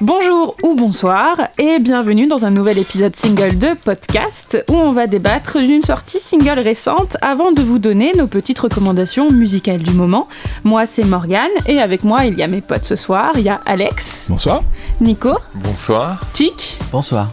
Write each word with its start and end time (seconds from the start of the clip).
Bonjour 0.00 0.54
ou 0.62 0.76
bonsoir 0.76 1.36
et 1.58 1.78
bienvenue 1.80 2.28
dans 2.28 2.44
un 2.44 2.50
nouvel 2.50 2.78
épisode 2.78 3.16
single 3.16 3.58
de 3.58 3.74
podcast 3.74 4.64
où 4.68 4.74
on 4.74 4.92
va 4.92 5.08
débattre 5.08 5.58
d'une 5.58 5.82
sortie 5.82 6.20
single 6.20 6.60
récente 6.60 7.16
avant 7.20 7.50
de 7.50 7.62
vous 7.62 7.80
donner 7.80 8.12
nos 8.16 8.28
petites 8.28 8.60
recommandations 8.60 9.28
musicales 9.32 9.82
du 9.82 9.90
moment. 9.90 10.28
Moi 10.62 10.86
c'est 10.86 11.02
Morgane 11.02 11.50
et 11.66 11.80
avec 11.80 12.04
moi 12.04 12.26
il 12.26 12.38
y 12.38 12.44
a 12.44 12.46
mes 12.46 12.60
potes 12.60 12.84
ce 12.84 12.94
soir, 12.94 13.32
il 13.34 13.42
y 13.42 13.48
a 13.48 13.60
Alex. 13.66 14.26
Bonsoir. 14.28 14.62
Nico. 15.00 15.36
Bonsoir. 15.54 16.20
Tic. 16.32 16.78
Bonsoir. 16.92 17.30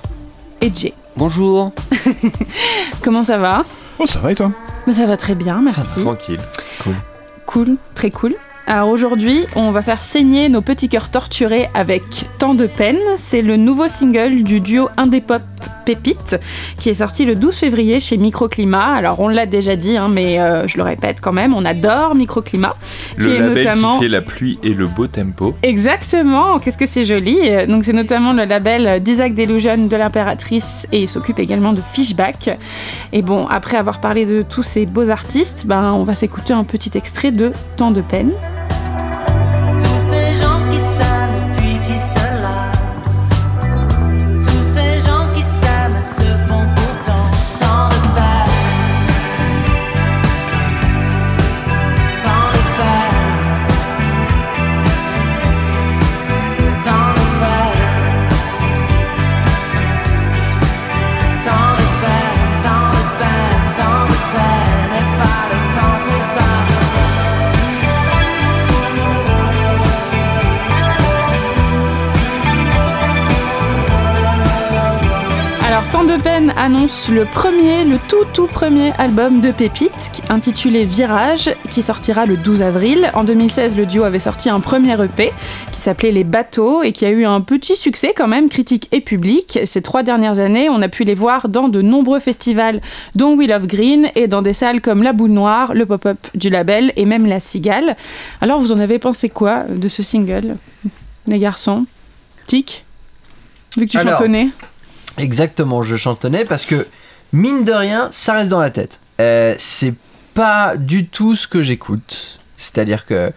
Et 0.60 0.72
Jay. 0.74 0.94
Bonjour. 1.16 1.72
Comment 3.04 3.24
ça 3.24 3.38
va? 3.38 3.64
Oh 4.00 4.08
ça 4.08 4.20
va 4.20 4.32
et 4.32 4.36
toi? 4.36 4.52
Bah, 4.88 4.94
Ça 4.94 5.06
va 5.06 5.18
très 5.18 5.36
bien, 5.36 5.62
merci. 5.62 6.02
Tranquille. 6.02 6.42
Cool. 6.82 6.96
Cool, 7.46 7.78
très 7.94 8.10
cool. 8.10 8.36
Alors 8.68 8.90
aujourd'hui, 8.90 9.46
on 9.56 9.70
va 9.70 9.84
faire 9.84 10.02
saigner 10.02 10.50
nos 10.50 10.62
petits 10.62 10.90
cœurs 10.90 11.10
torturés 11.10 11.70
avec 11.76 12.04
Tant 12.40 12.56
de 12.56 12.66
peine. 12.66 12.98
C'est 13.18 13.44
le 13.44 13.58
nouveau 13.58 13.88
single 13.88 14.42
du 14.42 14.60
duo 14.60 14.90
indé 14.98 15.22
pop 15.22 15.44
Pépite 15.86 16.40
qui 16.80 16.90
est 16.90 16.96
sorti 16.96 17.26
le 17.26 17.36
12 17.36 17.56
février 17.56 18.00
chez 18.00 18.18
Microclimat. 18.18 18.96
Alors 18.96 19.20
on 19.20 19.28
l'a 19.28 19.46
déjà 19.46 19.76
dit, 19.76 19.98
hein, 19.98 20.08
mais 20.08 20.40
euh, 20.40 20.68
je 20.68 20.78
le 20.78 20.84
répète 20.84 21.22
quand 21.22 21.32
même, 21.32 21.54
on 21.54 21.64
adore 21.64 22.16
Microclimat. 22.16 22.76
Le 23.18 23.26
qui 23.26 23.32
est 23.32 23.40
label 23.40 23.58
notamment... 23.58 23.98
qui 23.98 24.06
fait 24.06 24.10
la 24.10 24.22
pluie 24.24 24.58
et 24.64 24.74
le 24.74 24.88
beau 24.88 25.06
tempo. 25.06 25.56
Exactement, 25.62 26.58
qu'est-ce 26.58 26.80
que 26.80 26.88
c'est 26.88 27.04
joli. 27.04 27.38
Donc 27.68 27.84
c'est 27.84 27.94
notamment 27.94 28.34
le 28.34 28.46
label 28.46 29.02
d'Isaac 29.04 29.36
Delusion 29.36 29.78
de 29.78 29.96
l'impératrice 29.96 30.88
et 30.92 31.04
il 31.04 31.08
s'occupe 31.08 31.38
également 31.38 31.74
de 31.74 31.82
Fishback. 31.94 32.58
Et 33.14 33.22
bon, 33.22 33.46
après 33.46 33.78
avoir 33.78 34.02
parlé 34.02 34.26
de 34.26 34.42
tous 34.42 34.64
ces 34.64 34.88
beaux 34.88 35.12
artistes, 35.12 35.68
ben, 35.68 35.94
on 35.94 36.04
va 36.04 36.16
s'écouter 36.16 36.54
un 36.54 36.64
petit 36.64 36.98
extrait 36.98 37.32
de 37.32 37.52
Tant 37.78 37.92
de 37.92 38.02
peine. 38.02 38.32
Thank 38.70 39.20
you. 39.20 39.25
Annonce 76.50 77.10
le 77.10 77.26
premier, 77.26 77.84
le 77.86 77.98
tout 78.08 78.26
tout 78.34 78.48
premier 78.48 78.92
album 78.98 79.42
de 79.42 79.52
Pépite, 79.52 80.22
intitulé 80.30 80.86
Virage, 80.86 81.50
qui 81.70 81.82
sortira 81.82 82.26
le 82.26 82.38
12 82.38 82.62
avril. 82.62 83.12
En 83.14 83.24
2016, 83.24 83.78
le 83.78 83.86
duo 83.86 84.04
avait 84.04 84.20
sorti 84.20 84.50
un 84.50 84.60
premier 84.60 84.94
EP 85.02 85.32
qui 85.72 85.80
s'appelait 85.80 86.12
Les 86.12 86.24
Bateaux 86.24 86.84
et 86.84 86.92
qui 86.92 87.06
a 87.06 87.10
eu 87.10 87.26
un 87.26 87.42
petit 87.42 87.76
succès 87.76 88.14
quand 88.16 88.28
même, 88.28 88.50
critique 88.50 88.88
et 88.92 89.02
public. 89.02 89.60
Ces 89.66 89.82
trois 89.82 90.04
dernières 90.04 90.40
années, 90.40 90.70
on 90.70 90.82
a 90.82 90.88
pu 90.88 91.04
les 91.04 91.14
voir 91.14 91.50
dans 91.50 91.70
de 91.70 91.82
nombreux 91.82 92.20
festivals, 92.20 92.82
dont 93.16 93.36
Wheel 93.36 93.52
of 93.52 93.68
Green, 93.68 94.10
et 94.16 94.28
dans 94.28 94.42
des 94.42 94.54
salles 94.54 94.82
comme 94.82 95.04
La 95.04 95.14
Boule 95.14 95.32
Noire, 95.32 95.74
le 95.74 95.86
pop-up 95.86 96.28
du 96.34 96.50
label 96.50 96.94
et 96.96 97.06
même 97.06 97.26
La 97.26 97.40
Cigale. 97.40 97.96
Alors, 98.42 98.60
vous 98.60 98.72
en 98.72 98.80
avez 98.80 99.00
pensé 99.00 99.30
quoi 99.30 99.64
de 99.64 99.88
ce 99.88 100.04
single, 100.04 100.58
les 101.28 101.40
garçons? 101.40 101.86
Tic? 102.48 102.86
Vu 103.78 103.86
que 103.86 103.92
tu 103.92 103.98
Alors, 103.98 104.18
chantonnais? 104.18 104.50
Exactement, 105.18 105.84
je 105.84 105.96
chantonnais 105.96 106.46
parce 106.46 106.66
que 106.66 106.88
mine 107.32 107.64
de 107.64 107.72
rien, 107.72 108.10
ça 108.12 108.34
reste 108.34 108.50
dans 108.50 108.60
la 108.60 108.70
tête. 108.70 109.00
Euh, 109.20 109.56
c'est 109.58 109.94
pas 110.34 110.76
du 110.76 111.08
tout 111.08 111.36
ce 111.36 111.48
que 111.48 111.62
j'écoute. 111.62 112.40
C'est-à-dire 112.58 113.06
que 113.06 113.32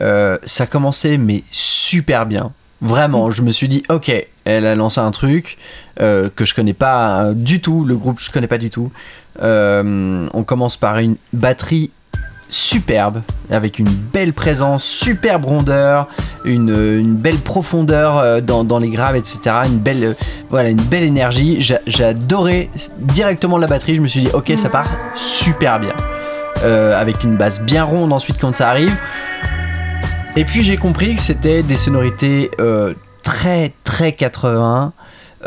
euh, 0.00 0.38
ça 0.44 0.66
commençait 0.66 1.18
mais 1.18 1.42
super 1.50 2.26
bien. 2.26 2.52
Vraiment, 2.80 3.30
je 3.30 3.42
me 3.42 3.52
suis 3.52 3.68
dit, 3.68 3.84
ok, 3.88 4.12
elle 4.44 4.66
a 4.66 4.74
lancé 4.74 5.00
un 5.00 5.10
truc 5.12 5.56
euh, 6.00 6.28
que 6.34 6.44
je 6.44 6.54
connais 6.54 6.72
pas 6.72 7.32
du 7.32 7.60
tout, 7.60 7.84
le 7.84 7.96
groupe 7.96 8.18
je 8.20 8.30
connais 8.30 8.48
pas 8.48 8.58
du 8.58 8.70
tout. 8.70 8.90
On 9.40 10.44
commence 10.44 10.76
par 10.76 10.98
une 10.98 11.16
batterie 11.32 11.90
superbe, 12.52 13.22
avec 13.50 13.78
une 13.78 13.88
belle 13.88 14.34
présence, 14.34 14.84
superbe 14.84 15.46
rondeur, 15.46 16.06
une, 16.44 17.14
belle 17.16 17.38
profondeur 17.38 18.18
euh, 18.18 18.40
dans, 18.40 18.78
les 18.78 18.90
graves, 18.90 19.16
etc. 19.16 19.40
Une 19.64 19.78
belle, 19.78 20.04
euh, 20.04 20.14
voilà, 20.50 20.68
une 20.68 20.80
belle 20.82 21.04
énergie. 21.04 21.60
J'a- 21.60 21.80
J'ai 21.86 22.04
adoré 22.04 22.70
directement 22.98 23.56
la 23.56 23.66
batterie. 23.66 23.94
Je 23.94 24.02
me 24.02 24.06
suis 24.06 24.20
dit, 24.20 24.28
ok, 24.34 24.52
ça 24.56 24.68
part 24.68 24.86
super 25.14 25.80
bien. 25.80 25.94
Euh, 26.62 27.00
avec 27.00 27.24
une 27.24 27.36
basse 27.36 27.60
bien 27.62 27.84
ronde 27.84 28.12
ensuite 28.12 28.36
quand 28.38 28.52
ça 28.52 28.68
arrive. 28.68 28.94
Et 30.36 30.44
puis 30.44 30.62
j'ai 30.62 30.76
compris 30.76 31.14
que 31.14 31.20
c'était 31.20 31.62
des 31.62 31.76
sonorités 31.76 32.50
très 33.22 33.72
très 33.84 34.12
80. 34.12 34.92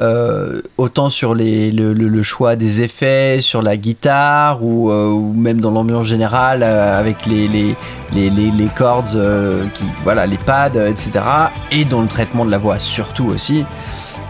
Euh, 0.02 0.62
autant 0.78 1.10
sur 1.10 1.34
le, 1.36 2.22
choix 2.22 2.56
des 2.58 2.82
effets, 2.82 3.40
sur 3.40 3.62
la 3.62 3.78
guitare 3.78 4.62
ou, 4.62 4.92
euh, 4.92 5.18
même 5.34 5.62
dans 5.62 5.72
l'ambiance 5.72 6.06
générale 6.06 6.64
euh, 6.64 7.00
avec 7.00 7.26
les, 7.26 7.76
cordes, 8.76 9.18
voilà, 10.04 10.26
les 10.26 10.38
pads, 10.38 10.90
etc. 10.90 11.12
Et 11.72 11.86
dans 11.86 12.02
le 12.02 12.08
traitement 12.08 12.46
de 12.46 12.52
la 12.52 12.58
voix 12.58 12.80
surtout 12.80 13.26
aussi. 13.26 13.66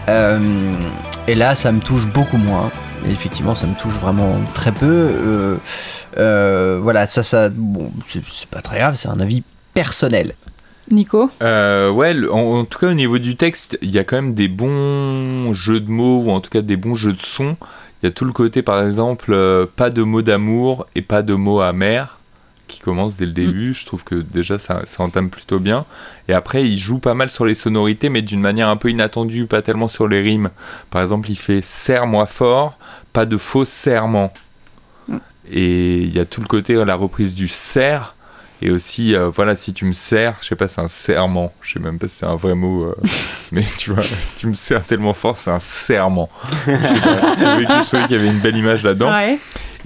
Et 0.08 1.34
là, 1.34 1.54
ça 1.56 1.72
me 1.72 1.80
touche 1.80 2.06
beaucoup 2.06 2.36
moins. 2.36 2.70
Effectivement, 3.10 3.54
ça 3.54 3.66
me 3.66 3.74
touche 3.74 3.94
vraiment 3.94 4.36
très 4.54 4.72
peu. 4.72 5.58
Voilà, 6.16 7.06
ça, 7.06 7.22
c'est 7.24 8.50
pas 8.50 8.60
très 8.60 8.78
grave, 8.78 8.94
c'est 8.94 9.08
un 9.08 9.20
avis 9.20 9.42
personnel. 9.74 10.34
Nico 10.90 11.30
Euh, 11.42 11.90
ouais, 11.90 12.14
le- 12.14 12.32
en, 12.32 12.60
en 12.60 12.64
tout 12.64 12.78
cas 12.78 12.90
au 12.90 12.94
niveau 12.94 13.18
du 13.18 13.36
texte, 13.36 13.78
il 13.82 13.90
y 13.90 13.98
a 13.98 14.04
quand 14.04 14.16
même 14.16 14.34
des 14.34 14.48
bons 14.48 15.52
jeux 15.54 15.80
de 15.80 15.90
mots 15.90 16.22
ou 16.22 16.30
en 16.30 16.40
tout 16.40 16.50
cas 16.50 16.62
des 16.62 16.76
bons 16.76 16.94
jeux 16.94 17.12
de 17.12 17.20
sons. 17.22 17.56
Il 18.02 18.06
y 18.06 18.08
a 18.08 18.12
tout 18.12 18.24
le 18.24 18.32
côté 18.32 18.62
par 18.62 18.82
exemple 18.84 19.32
euh, 19.32 19.66
pas 19.74 19.90
de 19.90 20.02
mots 20.02 20.22
d'amour 20.22 20.86
et 20.94 21.02
pas 21.02 21.22
de 21.22 21.34
mots 21.34 21.60
amers 21.60 22.18
qui 22.68 22.80
commence 22.80 23.16
dès 23.16 23.26
le 23.26 23.32
début. 23.32 23.74
Je 23.74 23.86
trouve 23.86 24.04
que 24.04 24.16
déjà 24.16 24.58
ça, 24.58 24.82
ça 24.86 25.02
entame 25.02 25.30
plutôt 25.30 25.58
bien. 25.58 25.84
Et 26.28 26.32
après 26.34 26.68
il 26.68 26.78
joue 26.78 26.98
pas 26.98 27.14
mal 27.14 27.30
sur 27.30 27.46
les 27.46 27.54
sonorités 27.54 28.08
mais 28.08 28.22
d'une 28.22 28.40
manière 28.40 28.68
un 28.68 28.76
peu 28.76 28.90
inattendue, 28.90 29.46
pas 29.46 29.62
tellement 29.62 29.88
sur 29.88 30.08
les 30.08 30.20
rimes. 30.20 30.50
Par 30.90 31.02
exemple 31.02 31.30
il 31.30 31.36
fait 31.36 31.62
serre-moi 31.62 32.26
fort, 32.26 32.76
pas 33.12 33.24
de 33.24 33.36
faux 33.38 33.64
serment. 33.64 34.32
Et 35.50 35.98
il 35.98 36.12
y 36.14 36.18
a 36.18 36.24
tout 36.24 36.40
le 36.40 36.48
côté 36.48 36.74
la 36.84 36.96
reprise 36.96 37.34
du 37.34 37.46
serre 37.48 38.15
et 38.62 38.70
aussi, 38.70 39.14
euh, 39.14 39.28
voilà, 39.28 39.54
si 39.56 39.72
tu 39.74 39.84
me 39.84 39.92
sers, 39.92 40.34
je 40.40 40.46
sais 40.48 40.56
pas, 40.56 40.66
c'est 40.68 40.80
un 40.80 40.88
serment. 40.88 41.52
Je 41.62 41.74
sais 41.74 41.78
même 41.80 41.98
pas 41.98 42.08
si 42.08 42.16
c'est 42.16 42.26
un 42.26 42.36
vrai 42.36 42.54
mot, 42.54 42.84
euh, 42.84 42.94
mais 43.52 43.64
tu 43.78 43.92
vois, 43.92 44.02
tu 44.38 44.46
me 44.46 44.54
sers 44.54 44.82
tellement 44.84 45.12
fort, 45.12 45.36
c'est 45.38 45.50
un 45.50 45.60
serment. 45.60 46.28
Je 46.66 46.72
sais 46.72 46.78
pas, 46.78 47.34
je 47.36 47.42
trouvais 47.44 47.66
que- 47.66 47.82
je 47.82 47.86
trouvais 47.86 48.02
qu'il 48.06 48.16
y 48.16 48.18
avait 48.18 48.28
une 48.28 48.40
belle 48.40 48.56
image 48.56 48.82
là-dedans. 48.82 49.10
Ouais. 49.12 49.38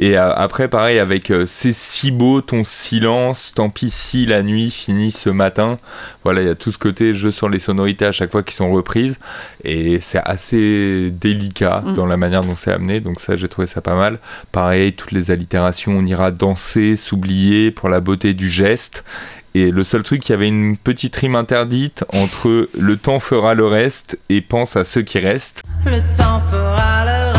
Et 0.03 0.17
euh, 0.17 0.33
après, 0.35 0.69
pareil, 0.69 0.99
avec 0.99 1.31
euh, 1.31 1.45
C'est 1.47 1.75
si 1.75 2.11
beau 2.11 2.41
ton 2.41 2.65
silence, 2.65 3.53
tant 3.55 3.69
pis 3.69 3.91
si 3.91 4.25
la 4.25 4.43
nuit 4.43 4.71
finit 4.71 5.13
ce 5.13 5.29
matin. 5.29 5.79
Voilà, 6.25 6.41
il 6.41 6.47
y 6.47 6.51
a 6.51 6.55
tout 6.55 6.73
ce 6.73 6.79
côté 6.79 7.13
jeu 7.15 7.31
sur 7.31 7.51
les 7.51 7.59
sonorités 7.59 8.07
à 8.07 8.13
chaque 8.13 8.33
fois 8.33 8.43
qui 8.43 8.55
sont 8.55 8.73
reprises. 8.73 9.19
Et 9.63 10.01
c'est 10.01 10.23
assez 10.25 11.11
délicat 11.11 11.83
Mm. 11.85 11.95
dans 11.97 12.07
la 12.07 12.17
manière 12.17 12.43
dont 12.43 12.57
c'est 12.57 12.73
amené. 12.73 13.01
Donc, 13.01 13.21
ça, 13.21 13.37
j'ai 13.37 13.47
trouvé 13.49 13.67
ça 13.67 13.83
pas 13.83 13.95
mal. 13.95 14.19
Pareil, 14.53 14.95
toutes 14.95 15.13
les 15.13 15.31
allitérations, 15.31 15.93
on 15.93 16.07
ira 16.07 16.31
danser, 16.31 16.97
s'oublier 16.97 17.71
pour 17.71 17.91
la 17.91 18.01
beauté 18.01 18.33
du 18.33 18.49
geste. 18.49 19.05
Et 19.55 19.71
le 19.71 19.85
seul 19.85 20.03
truc, 20.03 20.27
il 20.29 20.33
y 20.33 20.35
avait 20.35 20.49
une 20.49 20.79
petite 20.79 21.15
rime 21.17 21.37
interdite 21.37 22.05
entre 22.15 22.71
le 22.79 22.97
temps 22.97 23.21
fera 23.21 23.53
le 23.53 23.67
reste 23.67 24.19
et 24.31 24.41
pense 24.41 24.77
à 24.77 24.85
ceux 24.85 25.03
qui 25.03 25.19
restent. 25.19 25.63
Le 25.85 25.99
temps 26.17 26.41
fera 26.49 27.05
le 27.05 27.11
reste. 27.11 27.30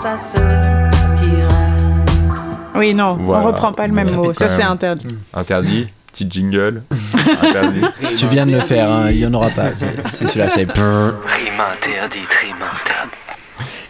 Et 0.00 0.02
pense 0.02 0.06
à 0.06 0.16
ceux 0.16 1.20
qui 1.20 1.34
restent. 1.42 2.56
Oui, 2.74 2.94
non, 2.94 3.18
Voilà. 3.20 3.44
on 3.44 3.46
reprend 3.48 3.72
pas 3.72 3.86
le 3.86 3.92
même 3.92 4.10
mot. 4.12 4.32
Ça, 4.32 4.48
c'est 4.48 4.62
interdit. 4.62 5.08
Interdit, 5.34 5.86
petit 6.12 6.26
jingle. 6.28 6.82
Interdit. 7.42 7.82
Tu 8.16 8.26
viens 8.26 8.46
de 8.46 8.52
le 8.52 8.60
faire, 8.60 8.90
hein, 8.90 9.10
il 9.10 9.18
y 9.18 9.26
en 9.26 9.34
aura 9.34 9.50
pas. 9.50 9.72
C'est 9.74 9.94
c'est 10.14 10.26
celui-là, 10.26 10.48
c'est. 10.48 10.64
Rime 10.78 11.60
interdite, 11.72 12.32
rime 12.40 12.56
interdite. 12.56 13.14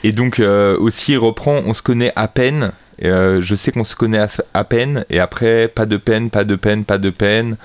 Et 0.03 0.13
donc 0.13 0.41
euh, 0.41 0.79
aussi 0.79 1.13
il 1.13 1.19
reprend 1.19 1.61
On 1.67 1.75
se 1.75 1.83
connaît 1.83 2.13
à 2.17 2.27
peine 2.27 2.73
Et, 3.01 3.09
euh, 3.09 3.41
je 3.41 3.55
sais 3.57 3.73
qu'on 3.73 3.85
se 3.85 3.95
connaît 3.95 4.19
à, 4.19 4.27
à 4.53 4.65
peine, 4.65 5.05
et 5.09 5.21
après, 5.21 5.69
pas 5.69 5.87
de 5.87 5.97
peine, 5.97 6.29
pas 6.31 6.45
de 6.45 6.55
peine, 6.55 6.85
pas 6.85 6.99
de 6.99 7.09
peine, 7.11 7.57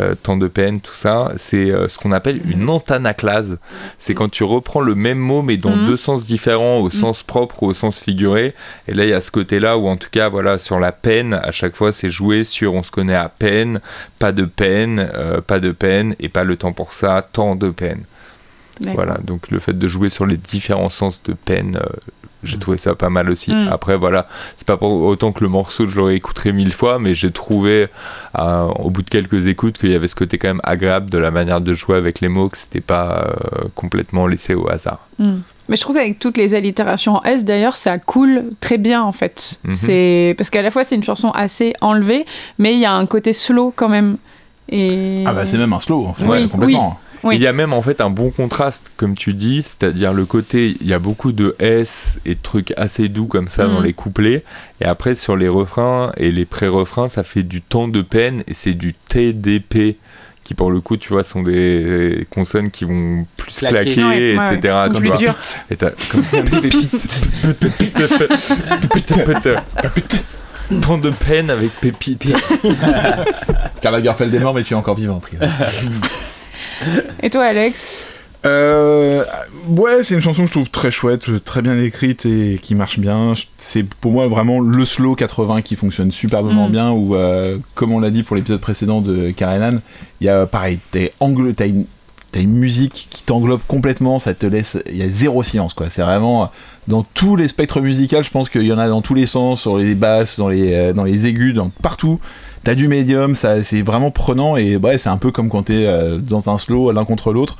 euh, 0.00 0.14
tant 0.14 0.36
de 0.36 0.46
peine, 0.46 0.80
tout 0.80 0.94
ça. 0.94 1.32
C'est 1.36 1.70
euh, 1.70 1.88
ce 1.88 1.98
qu'on 1.98 2.12
appelle 2.12 2.40
une 2.48 2.68
antanaclase. 2.70 3.58
C'est 3.98 4.14
quand 4.14 4.28
tu 4.30 4.44
reprends 4.44 4.80
le 4.80 4.94
même 4.94 5.18
mot, 5.18 5.42
mais 5.42 5.56
dans 5.56 5.74
Mhm. 5.76 5.86
deux 5.86 5.96
sens 5.96 6.24
différents, 6.26 6.78
au 6.78 6.90
sens 6.90 7.22
propre 7.22 7.62
ou 7.62 7.66
au 7.66 7.74
sens 7.74 7.98
figuré. 7.98 8.54
Et 8.86 8.94
là, 8.94 9.04
il 9.04 9.10
y 9.10 9.12
a 9.14 9.20
ce 9.20 9.30
côté-là 9.32 9.78
où, 9.78 9.86
en 9.88 9.96
tout 9.96 10.10
cas, 10.10 10.28
voilà, 10.28 10.58
sur 10.60 10.78
la 10.78 10.92
peine, 10.92 11.34
à 11.34 11.50
chaque 11.52 11.74
fois, 11.74 11.90
c'est 11.92 12.10
joué 12.10 12.44
sur 12.44 12.74
on 12.74 12.82
se 12.82 12.90
connaît 12.90 13.14
à 13.16 13.28
peine, 13.28 13.80
pas 14.18 14.32
de 14.32 14.44
peine, 14.44 15.10
pas 15.46 15.58
de 15.60 15.72
peine, 15.72 16.14
et 16.20 16.28
pas 16.28 16.44
le 16.44 16.56
temps 16.56 16.72
pour 16.72 16.92
ça, 16.92 17.26
tant 17.32 17.56
de 17.56 17.70
peine. 17.70 18.02
Voilà, 18.94 19.18
donc 19.22 19.50
le 19.50 19.58
fait 19.60 19.76
de 19.78 19.86
jouer 19.88 20.10
sur 20.10 20.26
les 20.26 20.36
différents 20.36 20.90
sens 20.90 21.20
de 21.24 21.32
peine, 21.32 21.78
j'ai 22.44 22.58
trouvé 22.58 22.78
ça 22.78 22.94
pas 22.94 23.10
mal 23.10 23.30
aussi. 23.30 23.52
Mm. 23.52 23.68
Après, 23.70 23.96
voilà, 23.96 24.28
c'est 24.56 24.66
pas 24.66 24.76
pour 24.76 24.90
autant 25.02 25.32
que 25.32 25.42
le 25.42 25.50
morceau, 25.50 25.88
je 25.88 25.96
l'aurais 25.96 26.16
écouté 26.16 26.52
mille 26.52 26.72
fois, 26.72 26.98
mais 26.98 27.14
j'ai 27.14 27.30
trouvé, 27.30 27.88
euh, 28.38 28.62
au 28.78 28.90
bout 28.90 29.02
de 29.02 29.10
quelques 29.10 29.46
écoutes, 29.46 29.78
qu'il 29.78 29.90
y 29.90 29.94
avait 29.94 30.08
ce 30.08 30.16
côté 30.16 30.38
quand 30.38 30.48
même 30.48 30.60
agréable 30.64 31.10
de 31.10 31.18
la 31.18 31.30
manière 31.30 31.60
de 31.60 31.74
jouer 31.74 31.96
avec 31.96 32.20
les 32.20 32.28
mots, 32.28 32.48
que 32.48 32.58
c'était 32.58 32.80
pas 32.80 33.28
euh, 33.28 33.68
complètement 33.74 34.26
laissé 34.26 34.54
au 34.54 34.68
hasard. 34.68 35.00
Hmm. 35.18 35.38
Mais 35.68 35.76
je 35.76 35.80
trouve 35.80 35.96
qu'avec 35.96 36.18
toutes 36.18 36.36
les 36.36 36.54
allitérations 36.54 37.16
en 37.16 37.22
S, 37.22 37.44
d'ailleurs, 37.44 37.76
ça 37.76 37.98
coule 37.98 38.44
très 38.60 38.78
bien, 38.78 39.02
en 39.02 39.12
fait. 39.12 39.60
Mhm. 39.64 39.74
C'est 39.74 40.34
Parce 40.36 40.50
qu'à 40.50 40.62
la 40.62 40.70
fois, 40.70 40.84
c'est 40.84 40.94
une 40.94 41.04
chanson 41.04 41.30
assez 41.30 41.72
enlevée, 41.80 42.26
mais 42.58 42.74
il 42.74 42.80
y 42.80 42.84
a 42.84 42.92
un 42.92 43.06
côté 43.06 43.32
slow 43.32 43.72
quand 43.74 43.88
même. 43.88 44.18
Et... 44.68 45.24
Ah 45.26 45.32
bah 45.32 45.46
c'est 45.46 45.58
même 45.58 45.74
un 45.74 45.80
slow 45.80 46.06
en 46.06 46.14
fait, 46.14 46.24
Oui, 46.24 46.48
complètement. 46.48 46.98
Oui. 46.98 47.03
Il 47.32 47.40
y 47.40 47.46
a 47.46 47.52
même 47.52 47.72
en 47.72 47.80
fait 47.82 48.00
un 48.00 48.10
bon 48.10 48.30
contraste, 48.30 48.90
comme 48.96 49.14
tu 49.16 49.32
dis, 49.34 49.62
c'est-à-dire 49.62 50.12
le 50.12 50.26
côté, 50.26 50.76
il 50.80 50.86
y 50.86 50.92
a 50.92 50.98
beaucoup 50.98 51.32
de 51.32 51.54
S 51.58 52.20
et 52.26 52.34
de 52.34 52.40
trucs 52.42 52.72
assez 52.76 53.08
doux 53.08 53.26
comme 53.26 53.48
ça 53.48 53.66
dans 53.66 53.80
Mm. 53.80 53.84
les 53.84 53.92
couplets, 53.94 54.44
et 54.80 54.84
après 54.84 55.14
sur 55.14 55.36
les 55.36 55.48
refrains 55.48 56.12
et 56.16 56.30
les 56.30 56.44
pré-refrains, 56.44 57.08
ça 57.08 57.22
fait 57.22 57.42
du 57.42 57.62
temps 57.62 57.88
de 57.88 58.02
peine 58.02 58.42
et 58.46 58.54
c'est 58.54 58.74
du 58.74 58.94
TDP 58.94 59.96
qui 60.44 60.52
pour 60.52 60.70
le 60.70 60.80
coup, 60.82 60.98
tu 60.98 61.08
vois, 61.08 61.24
sont 61.24 61.42
des 61.42 62.26
consonnes 62.30 62.70
qui 62.70 62.84
vont 62.84 63.26
plus 63.38 63.60
Claquer. 63.60 63.92
claquer, 63.94 64.04
Ouais, 64.04 64.38
ouais, 64.38 64.54
etc. 64.58 64.74
ouais. 64.74 64.88
tu 64.92 64.98
Plus 65.00 65.08
vois. 65.08 65.16
dur. 65.16 65.34
Et 65.70 65.76
t'as 65.76 65.90
comme 66.10 66.22
Tant 70.82 70.98
de 70.98 71.10
peine 71.10 71.50
avec 71.50 71.70
pépite. 71.80 72.24
Karl 73.80 73.94
Lagerfeld 73.96 74.34
est 74.34 74.38
mort 74.40 74.54
mais 74.54 74.62
tu 74.62 74.74
es 74.74 74.76
encore 74.76 74.96
vivant. 74.96 75.20
Pri. 75.20 75.36
Et 77.22 77.30
toi, 77.30 77.44
Alex 77.44 78.08
Euh, 78.46 79.24
ouais, 79.68 80.02
c'est 80.02 80.14
une 80.14 80.20
chanson 80.20 80.42
que 80.42 80.48
je 80.48 80.52
trouve 80.52 80.68
très 80.68 80.90
chouette, 80.90 81.42
très 81.44 81.62
bien 81.62 81.80
écrite 81.82 82.26
et 82.26 82.58
qui 82.60 82.74
marche 82.74 82.98
bien. 82.98 83.32
C'est 83.56 83.84
pour 83.84 84.12
moi 84.12 84.28
vraiment 84.28 84.60
le 84.60 84.84
slow 84.84 85.14
80 85.14 85.62
qui 85.62 85.76
fonctionne 85.76 86.10
superbement 86.10 86.68
Mm. 86.68 86.72
bien. 86.72 86.90
Où, 86.90 87.14
euh, 87.14 87.56
comme 87.74 87.92
on 87.92 88.00
l'a 88.00 88.10
dit 88.10 88.22
pour 88.22 88.36
l'épisode 88.36 88.60
précédent 88.60 89.00
de 89.00 89.30
Karenan, 89.30 89.78
il 90.20 90.26
y 90.26 90.30
a 90.30 90.44
pareil, 90.44 90.78
t'as 90.92 91.08
une, 91.66 91.86
une 92.34 92.52
musique 92.58 93.06
qui 93.08 93.22
t'englobe 93.22 93.60
complètement, 93.66 94.18
ça 94.18 94.34
te 94.34 94.44
laisse, 94.44 94.76
il 94.90 94.98
y 94.98 95.02
a 95.02 95.08
zéro 95.08 95.42
silence 95.42 95.72
quoi. 95.72 95.88
C'est 95.88 96.02
vraiment 96.02 96.50
dans 96.86 97.02
tous 97.14 97.36
les 97.36 97.48
spectres 97.48 97.80
musicaux, 97.80 98.22
je 98.22 98.28
pense 98.30 98.50
qu'il 98.50 98.66
y 98.66 98.72
en 98.74 98.78
a 98.78 98.88
dans 98.88 99.00
tous 99.00 99.14
les 99.14 99.24
sens, 99.26 99.62
sur 99.62 99.78
les 99.78 99.94
basses, 99.94 100.38
dans 100.38 100.48
les, 100.48 100.72
euh, 100.74 100.92
dans 100.92 101.04
les 101.04 101.26
aigus, 101.26 101.54
dans 101.54 101.70
partout. 101.70 102.20
T'as 102.64 102.74
du 102.74 102.88
médium, 102.88 103.34
c'est 103.34 103.82
vraiment 103.82 104.10
prenant 104.10 104.56
et 104.56 104.76
ouais, 104.76 104.96
c'est 104.96 105.10
un 105.10 105.18
peu 105.18 105.30
comme 105.30 105.50
quand 105.50 105.64
t'es 105.64 105.84
euh, 105.86 106.18
dans 106.18 106.48
un 106.48 106.56
slow 106.56 106.92
l'un 106.92 107.04
contre 107.04 107.32
l'autre 107.32 107.56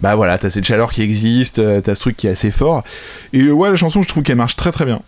bah 0.00 0.16
voilà, 0.16 0.36
t'as 0.38 0.50
cette 0.50 0.64
chaleur 0.64 0.90
qui 0.90 1.02
existe, 1.02 1.60
euh, 1.60 1.80
t'as 1.80 1.94
ce 1.94 2.00
truc 2.00 2.16
qui 2.16 2.26
est 2.26 2.30
assez 2.30 2.50
fort. 2.50 2.82
Et 3.32 3.42
euh, 3.42 3.52
ouais, 3.52 3.70
la 3.70 3.76
chanson, 3.76 4.02
je 4.02 4.08
trouve 4.08 4.24
qu'elle 4.24 4.36
marche 4.36 4.56
très 4.56 4.72
très 4.72 4.84
bien. 4.84 5.00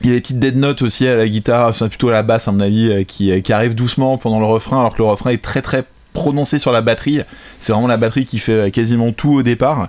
Il 0.00 0.08
y 0.08 0.12
a 0.12 0.14
des 0.14 0.20
petites 0.20 0.38
dead 0.38 0.56
notes 0.56 0.82
aussi 0.82 1.06
à 1.06 1.16
la 1.16 1.28
guitare, 1.28 1.68
enfin 1.68 1.88
plutôt 1.88 2.08
à 2.08 2.12
la 2.12 2.22
basse 2.22 2.46
à 2.46 2.52
mon 2.52 2.60
avis, 2.60 3.04
qui, 3.06 3.42
qui 3.42 3.52
arrivent 3.52 3.74
doucement 3.74 4.16
pendant 4.16 4.38
le 4.38 4.46
refrain, 4.46 4.78
alors 4.78 4.92
que 4.92 4.98
le 4.98 5.08
refrain 5.08 5.30
est 5.30 5.42
très 5.42 5.60
très 5.60 5.84
prononcé 6.12 6.60
sur 6.60 6.70
la 6.70 6.80
batterie. 6.80 7.22
C'est 7.58 7.72
vraiment 7.72 7.88
la 7.88 7.96
batterie 7.96 8.24
qui 8.24 8.38
fait 8.38 8.70
quasiment 8.70 9.12
tout 9.12 9.34
au 9.34 9.42
départ. 9.42 9.88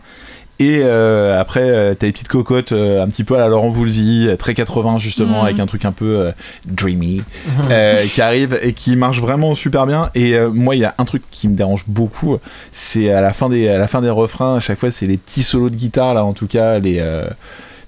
Et 0.59 0.81
euh, 0.83 1.39
après, 1.39 1.61
euh, 1.61 1.95
t'as 1.97 2.07
des 2.07 2.11
petites 2.11 2.27
cocottes 2.27 2.73
euh, 2.73 3.01
un 3.01 3.07
petit 3.07 3.23
peu 3.23 3.35
à 3.35 3.39
la 3.39 3.47
Laurent 3.47 3.69
Voulzy, 3.69 4.27
très 4.37 4.53
80 4.53 4.97
justement, 4.97 5.43
avec 5.43 5.57
un 5.59 5.65
truc 5.65 5.85
un 5.85 5.93
peu 5.93 6.31
dreamy, 6.65 7.23
qui 8.13 8.21
arrive 8.21 8.59
et 8.61 8.73
qui 8.73 8.97
marche 8.97 9.21
vraiment 9.21 9.55
super 9.55 9.85
bien. 9.85 10.09
Et 10.15 10.37
moi, 10.53 10.75
il 10.75 10.79
y 10.81 10.85
a 10.85 10.93
un 10.97 11.05
truc 11.05 11.23
qui 11.31 11.47
me 11.47 11.55
dérange 11.55 11.85
beaucoup, 11.87 12.37
c'est 12.73 13.11
à 13.11 13.21
la 13.21 13.31
fin 13.31 13.47
des, 13.47 13.69
à 13.69 13.77
la 13.77 13.87
fin 13.87 14.01
des 14.01 14.09
refrains, 14.09 14.57
à 14.57 14.59
chaque 14.59 14.77
fois, 14.77 14.91
c'est 14.91 15.07
les 15.07 15.17
petits 15.17 15.43
solos 15.43 15.69
de 15.69 15.75
guitare, 15.75 16.13
là 16.13 16.25
en 16.25 16.33
tout 16.33 16.47
cas, 16.47 16.79
les. 16.79 17.03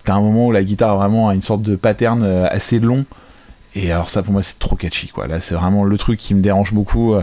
T'as 0.04 0.16
un 0.16 0.22
moment 0.22 0.48
où 0.48 0.52
la 0.52 0.64
guitare 0.64 0.98
vraiment 0.98 1.30
a 1.30 1.36
une 1.36 1.44
sorte 1.44 1.62
de 1.62 1.76
pattern 1.76 2.24
assez 2.50 2.80
long. 2.80 3.06
Et 3.76 3.92
alors 3.92 4.10
ça 4.10 4.24
pour 4.24 4.34
moi 4.34 4.42
c'est 4.42 4.58
trop 4.58 4.76
catchy 4.76 5.08
quoi. 5.08 5.28
Là 5.28 5.40
c'est 5.40 5.56
vraiment 5.56 5.84
le 5.84 5.98
truc 5.98 6.20
qui 6.20 6.34
me 6.34 6.42
dérange 6.42 6.74
beaucoup. 6.74 7.16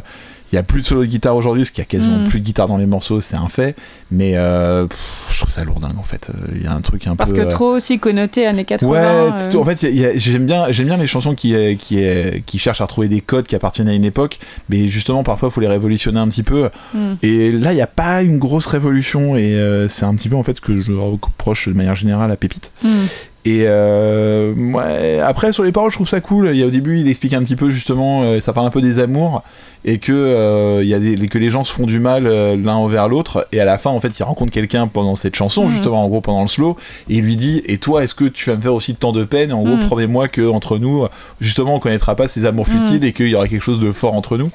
Il 0.53 0.57
y 0.57 0.59
a 0.59 0.63
plus 0.63 0.81
de 0.81 0.87
solo 0.87 1.03
de 1.03 1.07
guitare 1.07 1.37
aujourd'hui, 1.37 1.63
parce 1.63 1.71
qu'il 1.71 1.83
y 1.83 1.87
a 1.87 1.89
quasiment 1.89 2.19
Mm. 2.19 2.29
plus 2.29 2.41
de 2.41 2.45
guitare 2.45 2.69
dans 2.69 2.77
les 2.79 2.87
morceaux, 2.87 3.21
c'est 3.21 3.37
un 3.37 3.49
fait. 3.49 3.77
Mais 4.11 4.33
euh, 4.37 4.87
pff, 4.87 5.27
je 5.31 5.37
trouve 5.39 5.51
ça 5.51 5.63
lourdingue 5.65 5.99
en 5.99 6.03
fait. 6.03 6.31
Euh, 6.31 6.49
Il 6.57 6.63
y 6.63 6.67
a 6.67 6.73
un 6.73 6.81
truc 6.81 7.07
un 7.07 7.17
Parce 7.17 7.31
peu. 7.31 7.37
que 7.37 7.43
euh, 7.43 7.49
trop 7.51 7.75
aussi 7.75 7.99
connoté 7.99 8.47
années 8.47 8.65
80. 8.65 8.89
Ouais, 8.91 9.57
en 9.57 9.65
fait, 9.65 9.87
j'aime 10.17 10.47
bien, 10.47 10.67
j'aime 10.71 10.87
bien 10.87 10.97
les 10.97 11.07
chansons 11.07 11.35
qui, 11.35 11.55
qui, 11.79 12.03
qui 12.47 12.59
cherchent 12.59 12.81
à 12.81 12.85
retrouver 12.85 13.09
des 13.09 13.21
codes 13.21 13.47
qui 13.47 13.55
appartiennent 13.55 13.89
à 13.89 13.95
une 13.95 14.05
époque, 14.05 14.39
mais 14.69 14.89
justement, 14.89 15.23
parfois, 15.23 15.49
il 15.49 15.53
faut 15.53 15.61
les 15.61 15.69
révolutionner 15.69 16.19
un 16.19 16.29
petit 16.29 16.43
peu. 16.43 16.71
hmm. 16.95 17.15
Et 17.23 17.53
là, 17.53 17.73
il 17.73 17.77
n'y 17.77 17.83
a 17.83 17.87
pas 17.87 18.23
une 18.23 18.39
grosse 18.39 18.67
révolution, 18.67 19.37
et 19.37 19.59
c'est 19.89 20.05
un 20.05 20.15
petit 20.15 20.29
peu 20.29 20.37
en 20.37 20.43
fait 20.43 20.57
ce 20.57 20.61
que 20.61 20.81
je 20.81 20.93
reproche 20.93 21.69
de 21.69 21.75
manière 21.75 21.95
générale 21.95 22.31
à 22.31 22.37
Pépite. 22.37 22.73
Hmm. 22.83 23.05
Et 23.49 23.63
euh, 23.67 24.53
ouais, 24.55 25.21
après, 25.21 25.55
sur 25.55 25.65
les 25.65 25.73
paroles, 25.73 25.91
je 25.91 25.97
trouve 25.97 26.09
ça 26.09 26.21
cool. 26.21 26.51
Il 26.53 26.59
y 26.59 26.63
a, 26.63 26.67
au 26.67 26.71
début, 26.71 26.99
il 27.01 27.09
explique 27.09 27.33
un 27.33 27.43
petit 27.43 27.57
peu 27.57 27.71
justement, 27.71 28.23
euh, 28.25 28.41
ça 28.41 28.53
parle 28.53 28.67
un 28.67 28.71
peu 28.71 28.83
des 28.83 28.99
amours, 28.99 29.43
et 29.87 29.97
que, 29.99 30.13
euh, 30.13 30.81
il 30.83 30.89
y 30.89 30.93
a 30.93 30.99
des, 30.99 31.29
que 31.29 31.39
les 31.39 31.49
gens 31.49 31.65
se 31.65 31.73
font 31.73 31.87
du 31.87 31.99
mal 31.99 32.25
l'un 32.27 32.75
envers 32.75 33.09
l'autre. 33.09 33.49
Et 33.53 33.61
à 33.61 33.65
la 33.65 33.79
fin, 33.79 33.89
en 33.89 34.01
fait, 34.01 34.19
il 34.19 34.23
rencontre 34.23 34.53
quelqu'un 34.53 34.87
pendant 34.87 35.17
cette 35.17 35.35
chanson, 35.35 35.65
Mhm. 35.65 35.71
justement, 35.71 36.05
en 36.05 36.09
gros, 36.09 36.21
pendant 36.21 36.43
le 36.43 36.47
slow, 36.49 36.77
et 37.09 37.15
il 37.15 37.23
lui 37.25 37.37
dit 37.37 37.63
Et 37.65 37.79
toi, 37.79 38.05
est-ce 38.05 38.15
que 38.15 38.27
tu 38.27 38.51
vas 38.51 38.57
me 38.57 38.61
faire 38.61 38.75
aussi 38.75 38.95
tant 38.95 39.13
de 39.13 39.25
peine? 39.25 39.49
Et 39.49 39.55
en 39.55 39.63
gros, 39.63 39.77
Mhm. 39.77 39.85
promets-moi 39.87 40.29
que 40.29 40.47
entre 40.47 40.77
nous, 40.77 41.07
justement, 41.41 41.77
on 41.77 41.79
connaîtra 41.79 42.17
pas 42.17 42.29
ces 42.29 42.45
amours 42.45 42.67
Mhm. 42.69 42.83
futiles 42.83 43.05
et 43.07 43.13
qu'il 43.15 43.29
y 43.29 43.35
aura 43.35 43.49
quelque 43.49 43.63
chose 43.65 43.81
de 43.81 43.93
fort 43.93 44.13
entre 44.13 44.37
nous. 44.37 44.51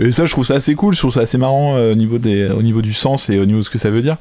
Et 0.00 0.10
ça, 0.10 0.24
je 0.24 0.32
trouve 0.32 0.46
ça 0.46 0.54
assez 0.54 0.74
cool, 0.74 0.94
je 0.94 1.00
trouve 1.00 1.12
ça 1.12 1.20
assez 1.20 1.36
marrant 1.36 1.74
au, 1.76 1.94
niveau 1.94 2.18
des, 2.18 2.48
au 2.48 2.62
niveau 2.62 2.80
du 2.80 2.94
sens 2.94 3.28
et 3.28 3.38
au 3.38 3.44
niveau 3.44 3.58
de 3.58 3.64
ce 3.64 3.70
que 3.70 3.78
ça 3.78 3.90
veut 3.90 4.00
dire. 4.00 4.16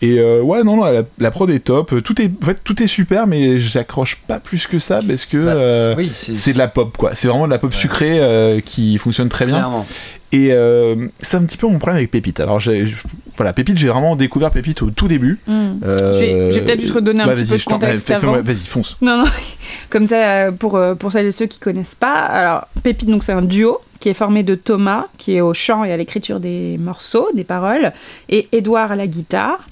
Et 0.00 0.20
euh, 0.20 0.40
ouais, 0.42 0.62
non, 0.62 0.76
non, 0.76 0.84
la, 0.84 1.02
la 1.18 1.30
prod 1.32 1.50
est 1.50 1.58
top. 1.58 2.02
Tout 2.04 2.22
est, 2.22 2.30
en 2.42 2.46
fait, 2.46 2.58
tout 2.62 2.80
est 2.82 2.86
super, 2.86 3.26
mais 3.26 3.58
j'accroche 3.58 4.16
pas 4.28 4.38
plus 4.38 4.66
que 4.68 4.78
ça 4.78 5.00
parce 5.06 5.26
que 5.26 5.44
Bah, 5.44 5.52
euh, 5.54 5.94
oui, 5.98 6.10
c'est 6.12 6.52
de 6.52 6.58
la 6.58 6.68
pop, 6.68 6.96
quoi. 6.96 7.14
C'est 7.14 7.26
vraiment 7.28 7.46
de 7.46 7.50
la 7.50 7.58
pop 7.58 7.74
sucrée 7.74 8.18
euh, 8.20 8.60
qui 8.60 8.96
fonctionne 8.98 9.28
très 9.28 9.44
bien. 9.46 9.56
clairement. 9.56 9.84
Et 10.30 10.52
euh, 10.52 11.08
c'est 11.20 11.38
un 11.38 11.42
petit 11.44 11.56
peu 11.56 11.66
mon 11.66 11.78
problème 11.78 11.96
avec 11.96 12.10
Pépite. 12.10 12.38
Alors, 12.38 12.60
j'ai- 12.60 12.84
voilà, 13.36 13.52
Pépite, 13.54 13.78
j'ai 13.78 13.88
vraiment 13.88 14.14
découvert 14.14 14.50
Pépite 14.50 14.82
au 14.82 14.90
tout 14.90 15.08
début. 15.08 15.40
Euh, 15.48 15.72
Je 16.12 16.18
vais- 16.18 16.52
je 16.52 16.58
vais 16.58 16.64
peut-être 16.66 16.80
juste 16.80 16.92
redonner 16.92 17.22
un 17.22 17.26
bah, 17.26 17.34
petit 17.34 17.50
peu 17.50 17.56
de 17.56 17.64
contexte 17.64 18.10
avant. 18.10 18.32
Vas-y, 18.42 18.56
fonce. 18.66 18.98
Non, 19.00 19.18
non, 19.18 19.24
comme 19.90 20.06
ça, 20.06 20.16
euh, 20.46 20.52
pour, 20.52 20.76
euh, 20.76 20.94
pour 20.94 21.10
celles 21.12 21.26
et 21.26 21.32
ceux 21.32 21.46
qui 21.46 21.58
connaissent 21.58 21.94
pas, 21.96 22.12
alors 22.14 22.68
Pépite, 22.82 23.08
donc 23.08 23.24
c'est 23.24 23.32
un 23.32 23.42
duo 23.42 23.78
qui 24.00 24.10
est 24.10 24.14
formé 24.14 24.42
de 24.42 24.54
Thomas, 24.54 25.06
qui 25.16 25.34
est 25.34 25.40
au 25.40 25.54
chant 25.54 25.82
et 25.82 25.92
à 25.92 25.96
l'écriture 25.96 26.38
des 26.40 26.76
morceaux, 26.78 27.28
des 27.34 27.42
paroles, 27.44 27.92
et 28.28 28.48
Édouard 28.52 28.92
à 28.92 28.96
la 28.96 29.06
guitare. 29.06 29.66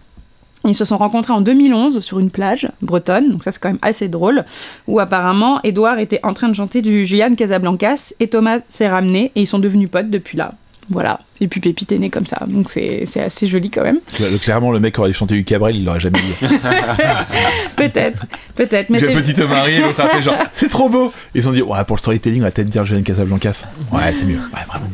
Ils 0.66 0.75
se 0.75 0.85
sont 0.85 0.96
rencontrés 0.96 1.32
en 1.32 1.40
2011 1.40 2.00
sur 2.00 2.18
une 2.18 2.30
plage 2.30 2.68
bretonne, 2.82 3.30
donc 3.30 3.44
ça 3.44 3.52
c'est 3.52 3.61
quand 3.61 3.68
même 3.68 3.78
assez 3.82 4.08
drôle, 4.08 4.44
où 4.87 5.00
apparemment 5.00 5.61
Édouard 5.62 5.99
était 5.99 6.20
en 6.23 6.32
train 6.32 6.49
de 6.49 6.54
chanter 6.54 6.82
du 6.82 7.04
Julian 7.04 7.35
Casablancas 7.35 8.14
et 8.20 8.28
Thomas 8.28 8.58
s'est 8.68 8.88
ramené 8.88 9.32
et 9.35 9.42
ils 9.42 9.46
sont 9.46 9.58
devenus 9.58 9.90
potes 9.90 10.11
depuis 10.11 10.37
là. 10.37 10.52
Voilà. 10.90 11.20
Et 11.40 11.49
puis 11.49 11.61
Pépite 11.61 11.93
est 11.93 11.99
né 11.99 12.09
comme 12.11 12.26
ça, 12.26 12.45
donc 12.47 12.71
c'est 12.71 13.05
assez 13.21 13.47
joli 13.47 13.71
quand 13.71 13.83
même. 13.83 13.99
Cla- 14.14 14.38
Clairement, 14.38 14.73
le 14.73 14.81
mec 14.81 14.99
aurait 14.99 15.12
chanté 15.12 15.35
du 15.35 15.45
Cabrel, 15.45 15.76
il 15.76 15.85
l'aurait 15.85 16.00
jamais 16.00 16.19
dit. 16.19 16.47
Peut-être, 17.76 18.25
peut-être, 18.55 18.90
mais 18.90 18.99
le 19.00 19.09
c'est 19.09 19.33
petit 19.35 19.43
Marie, 19.43 19.81
l'autre 19.81 20.00
a 20.00 20.09
fait 20.09 20.23
genre, 20.23 20.35
c'est 20.52 20.69
trop 20.69 20.88
beau. 20.88 21.12
Ils 21.35 21.43
se 21.43 21.47
sont 21.49 21.52
dit, 21.52 21.62
ouais, 21.62 21.85
pour 21.87 21.97
le 21.97 22.00
storytelling, 22.00 22.40
on 22.40 22.45
va 22.45 22.50
peut-être 22.50 22.69
dire 22.71 22.85
Julien 22.85 23.02
Casablancas. 23.02 23.66
Ouais, 23.93 24.12
c'est 24.14 24.25
mieux. 24.25 24.37
Ouais, 24.38 24.64
vraiment. 24.66 24.87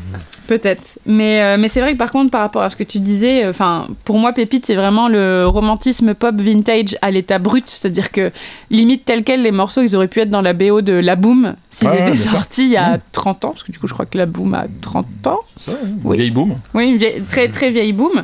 Peut-être. 0.48 0.98
Mais, 1.06 1.40
euh, 1.42 1.56
mais 1.58 1.68
c'est 1.68 1.80
vrai 1.80 1.92
que 1.92 1.98
par 1.98 2.10
contre, 2.10 2.30
par 2.30 2.40
rapport 2.40 2.62
à 2.62 2.68
ce 2.68 2.74
que 2.76 2.82
tu 2.82 2.98
disais, 2.98 3.46
enfin, 3.46 3.86
pour 4.04 4.18
moi, 4.18 4.32
Pépite, 4.32 4.66
c'est 4.66 4.74
vraiment 4.74 5.08
le 5.08 5.46
romantisme 5.46 6.14
pop 6.14 6.34
vintage 6.40 6.96
à 7.00 7.10
l'état 7.12 7.38
brut. 7.38 7.64
C'est-à-dire 7.70 8.10
que, 8.10 8.32
limite, 8.70 9.04
tel 9.04 9.22
quel, 9.22 9.42
les 9.42 9.52
morceaux, 9.52 9.82
ils 9.82 9.94
auraient 9.94 10.08
pu 10.08 10.20
être 10.20 10.30
dans 10.30 10.42
la 10.42 10.52
BO 10.52 10.82
de 10.82 10.92
La 10.92 11.14
Boom 11.14 11.54
s'ils 11.70 11.88
étaient 11.88 12.16
sortis 12.16 12.64
il 12.64 12.72
y 12.72 12.76
a 12.76 12.98
30 13.12 13.44
ans. 13.44 13.50
Parce 13.50 13.62
que 13.62 13.70
du 13.72 13.78
coup, 13.78 13.86
je 13.86 13.94
crois 13.94 14.04
que 14.06 14.18
La 14.18 14.26
Boom 14.26 14.52
a 14.54 14.66
30 14.80 15.06
ans. 15.28 15.40
Oui. 16.02 16.16
Vieille 16.32 16.46
boom. 16.46 16.56
Oui, 16.74 16.88
une 16.88 16.96
vieille- 16.96 17.22
très, 17.28 17.48
très 17.48 17.70
vieille 17.70 17.92
Boom. 17.92 18.22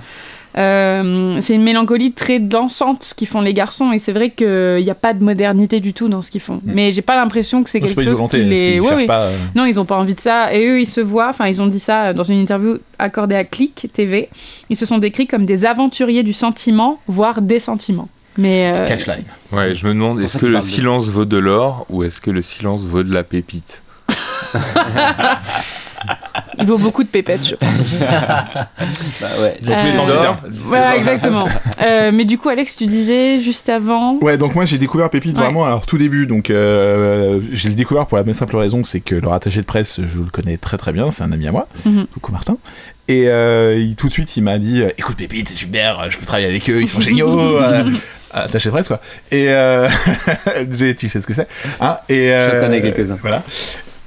Euh, 0.57 1.35
c'est 1.41 1.55
une 1.55 1.63
mélancolie 1.63 2.13
très 2.13 2.41
dansante 2.41 3.05
ce 3.05 3.15
qu'ils 3.15 3.29
font 3.29 3.43
les 3.43 3.55
garçons 3.55 3.93
et 3.93 3.99
c'est 4.01 4.13
vrai 4.13 4.31
qu'il 4.31 4.83
n'y 4.83 4.91
a 4.91 4.95
pas 4.95 5.13
de 5.13 5.23
modernité 5.23 5.79
du 5.79 5.93
tout 5.93 6.09
dans 6.09 6.21
ce 6.23 6.31
qu'ils 6.33 6.41
font. 6.41 6.61
Mais 6.65 6.91
j'ai 6.91 7.03
pas 7.03 7.15
l'impression 7.17 7.63
que 7.63 7.71
c'est 7.71 7.81
quelque 7.81 8.03
chose 8.03 8.15
volonté, 8.15 8.39
qui 8.41 8.49
parce 8.49 8.61
les... 8.63 8.71
qu'ils 8.73 8.81
Ouais, 8.81 8.89
cherchent 8.89 9.01
ouais. 9.03 9.07
pas. 9.07 9.21
euh, 9.25 9.37
Non, 9.55 9.67
ils 9.67 9.79
ont 9.79 9.85
pas 9.85 9.97
envie 9.97 10.15
de 10.15 10.21
ça. 10.21 10.53
Et 10.53 10.67
eux, 10.67 10.81
ils 10.81 10.87
se 10.89 11.01
voient, 11.01 11.29
enfin, 11.29 11.47
ils 11.47 11.63
ont 11.63 11.67
dit 11.69 11.79
ça 11.79 12.13
dans 12.13 12.25
une 12.25 12.41
interview 12.41 12.79
accordée 12.99 13.37
à 13.37 13.45
Click 13.45 13.89
TV. 13.93 14.31
Ils 14.71 14.77
se 14.77 14.87
sont 14.87 14.99
décrits 14.99 15.27
comme 15.29 15.45
des 15.47 15.65
aventuriers 15.65 16.25
du 16.25 16.33
sentiment, 16.33 16.99
voire 17.07 17.41
des 17.41 17.61
sentiments. 17.61 18.09
Mais 18.37 18.73
euh, 18.75 18.87
Catchline. 18.89 19.25
Ouais, 19.53 19.75
je 19.75 19.87
me 19.87 19.93
demande, 19.93 20.21
est-ce 20.21 20.39
que 20.39 20.47
le 20.47 20.57
de- 20.57 20.61
silence 20.63 21.07
vaut 21.09 21.25
de 21.27 21.39
l'or 21.39 21.87
ou 21.91 22.03
est-ce 22.05 22.21
que 22.21 22.31
le 22.31 22.43
silence 22.43 22.81
vaut 22.83 23.03
de 23.05 23.13
la 23.13 23.23
pépite? 23.23 23.83
il 26.59 26.67
vaut 26.67 26.79
beaucoup 26.79 27.03
de 27.05 27.09
pépettes, 27.09 27.47
je 27.47 27.55
pense. 27.55 28.05
Bah 29.21 29.27
ouais. 29.41 29.57
Euh, 29.69 30.33
voilà, 30.51 30.97
exactement. 30.97 31.45
Euh, 31.83 32.11
mais 32.13 32.25
du 32.25 32.39
coup, 32.39 32.49
Alex, 32.49 32.77
tu 32.77 32.87
disais 32.87 33.41
juste 33.41 33.69
avant. 33.69 34.17
Ouais, 34.19 34.37
donc 34.39 34.55
moi 34.55 34.65
j'ai 34.65 34.79
découvert 34.79 35.11
Pépite 35.11 35.37
Ouais. 35.39 35.45
vraiment 35.45 35.65
alors 35.65 35.87
tout 35.87 35.99
début. 35.99 36.27
Donc 36.27 36.51
euh, 36.51 37.41
j'ai 37.53 37.69
découvert 37.71 38.07
pour 38.07 38.17
la 38.17 38.25
même 38.25 38.35
simple 38.35 38.57
raison, 38.57 38.85
c'est 38.85 39.01
que 39.01 39.15
leur 39.17 39.33
attaché 39.33 39.61
de 39.61 39.67
presse, 39.67 40.01
je 40.07 40.19
le 40.19 40.31
connais 40.31 40.57
très 40.57 40.77
très 40.79 40.93
bien, 40.93 41.11
c'est 41.11 41.23
un 41.25 41.33
ami 41.33 41.47
à 41.49 41.53
moi, 41.53 41.69
Mhm. 41.85 42.07
coucou 42.15 42.33
Martin. 42.33 42.57
Et 43.09 43.29
euh, 43.29 43.77
il- 43.79 43.97
tout 43.97 44.09
de 44.09 44.13
suite 44.13 44.37
il 44.37 44.43
m'a 44.43 44.59
dit, 44.59 44.83
euh, 44.83 44.91
écoute 44.99 45.17
Pépite, 45.17 45.49
c'est 45.49 45.55
super, 45.57 46.11
je 46.11 46.19
peux 46.19 46.27
travailler 46.27 46.49
avec 46.49 46.69
eux, 46.71 46.81
ils 46.81 46.89
sont 46.89 47.01
géniaux. 47.01 47.39
euh, 47.63 47.85
attaché 48.33 48.69
de 48.69 48.73
presse 48.75 48.89
quoi. 48.89 49.01
Et 49.33 49.47
euh, 49.49 49.89
tu 50.99 51.09
sais 51.09 51.21
ce 51.21 51.27
que 51.27 51.35
c'est. 51.35 51.49
Hein 51.81 51.99
et, 52.09 52.31
euh, 52.33 52.61
connais 52.61 52.83
quelques-uns. 52.83 53.19
Voilà. 53.21 53.43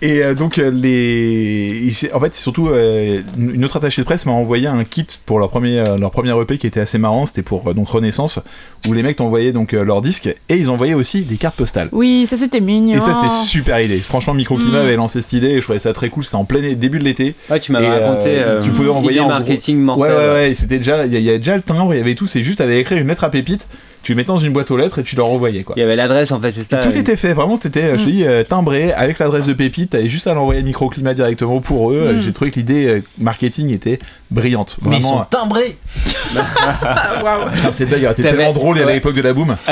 Et 0.03 0.23
euh, 0.23 0.33
donc 0.33 0.57
euh, 0.57 0.71
les, 0.71 1.91
en 2.13 2.19
fait 2.19 2.33
c'est 2.33 2.41
surtout 2.41 2.69
euh, 2.69 3.21
une 3.37 3.63
autre 3.63 3.77
attachée 3.77 4.01
de 4.01 4.05
presse 4.05 4.25
m'a 4.25 4.31
envoyé 4.31 4.65
un 4.67 4.83
kit 4.83 5.05
pour 5.27 5.37
leur 5.37 5.49
premier 5.49 5.83
leur 5.99 6.09
premier 6.09 6.31
EP 6.41 6.57
qui 6.57 6.65
était 6.65 6.79
assez 6.79 6.97
marrant. 6.97 7.25
C'était 7.27 7.43
pour 7.43 7.73
donc 7.75 7.87
Renaissance 7.89 8.39
où 8.87 8.93
les 8.93 9.03
mecs 9.03 9.17
t'envoyaient 9.17 9.51
donc 9.51 9.73
euh, 9.75 9.83
leurs 9.83 10.01
disques 10.01 10.25
et 10.49 10.55
ils 10.55 10.69
envoyaient 10.71 10.95
aussi 10.95 11.21
des 11.23 11.35
cartes 11.35 11.55
postales. 11.55 11.89
Oui, 11.91 12.25
ça 12.25 12.35
c'était 12.35 12.61
mignon. 12.61 12.97
Et 12.97 12.99
ça 12.99 13.13
c'était 13.13 13.29
super 13.29 13.79
idée. 13.79 13.99
Franchement 13.99 14.33
Microclimat 14.33 14.71
Mm. 14.81 14.85
avait 14.85 14.95
lancé 14.95 15.21
cette 15.21 15.33
idée 15.33 15.49
et 15.49 15.55
je 15.57 15.61
trouvais 15.61 15.77
ça 15.79 15.93
très 15.93 16.09
cool. 16.09 16.23
C'était 16.23 16.35
en 16.35 16.45
plein 16.45 16.61
début 16.73 16.97
de 16.97 17.03
l'été. 17.03 17.35
Ouais, 17.49 17.59
tu 17.59 17.71
m'avais 17.71 17.87
raconté. 17.89 18.29
euh, 18.39 18.61
tu 18.61 18.71
pouvais 18.71 18.89
envoyer 18.89 19.17
idée 19.17 19.19
en 19.19 19.27
gros- 19.27 19.37
marketing 19.37 19.77
Ouais 19.77 19.83
mortel. 19.83 20.15
ouais 20.15 20.33
ouais. 20.33 20.53
C'était 20.55 20.77
déjà 20.79 21.05
il 21.05 21.13
y, 21.13 21.21
y 21.21 21.29
avait 21.29 21.37
déjà 21.37 21.55
le 21.55 21.61
timbre, 21.61 21.93
il 21.93 21.97
y 21.97 22.01
avait 22.01 22.15
tout. 22.15 22.25
C'est 22.25 22.41
juste 22.41 22.59
avait 22.61 22.79
écrit 22.79 22.99
une 22.99 23.07
lettre 23.07 23.23
à 23.23 23.29
Pépite. 23.29 23.67
Tu 24.03 24.13
le 24.13 24.17
mettais 24.17 24.29
dans 24.29 24.39
une 24.39 24.51
boîte 24.51 24.71
aux 24.71 24.77
lettres 24.77 24.97
et 24.99 25.03
tu 25.03 25.15
leur 25.15 25.27
envoyais 25.27 25.61
quoi. 25.63 25.75
Il 25.77 25.81
y 25.81 25.83
avait 25.83 25.95
l'adresse 25.95 26.31
en 26.31 26.39
fait, 26.41 26.51
c'est 26.51 26.61
Et 26.61 26.63
ça. 26.63 26.77
tout 26.77 26.97
était 26.97 27.15
fait, 27.15 27.33
vraiment 27.33 27.55
c'était, 27.55 27.83
euh, 27.83 27.97
je 27.99 28.05
te 28.05 28.09
dis, 28.09 28.25
euh, 28.25 28.43
timbré 28.43 28.91
avec 28.93 29.19
l'adresse 29.19 29.45
de 29.45 29.53
Pépite, 29.53 29.91
t'avais 29.91 30.07
juste 30.07 30.25
à 30.25 30.33
l'envoyer 30.33 30.61
à 30.61 30.63
microclimat 30.63 31.13
directement 31.13 31.59
pour 31.61 31.91
eux. 31.91 32.13
Mm. 32.13 32.19
J'ai 32.21 32.33
trouvé 32.33 32.49
que 32.49 32.55
l'idée 32.55 32.87
euh, 32.87 33.03
marketing 33.19 33.69
était 33.71 33.99
brillante. 34.31 34.77
Mais 34.81 34.97
ils 34.97 35.03
Vraiment, 35.03 35.19
sont 35.19 35.25
timbrés 35.29 35.77
Putain, 36.33 37.71
cette 37.71 37.89
blague 37.89 38.03
aurait 38.05 38.13
été 38.13 38.23
T'avais- 38.23 38.37
tellement 38.37 38.53
drôle 38.53 38.79
à 38.81 38.85
l'époque 38.91 39.13
de 39.15 39.21
la 39.21 39.33
boom. 39.33 39.55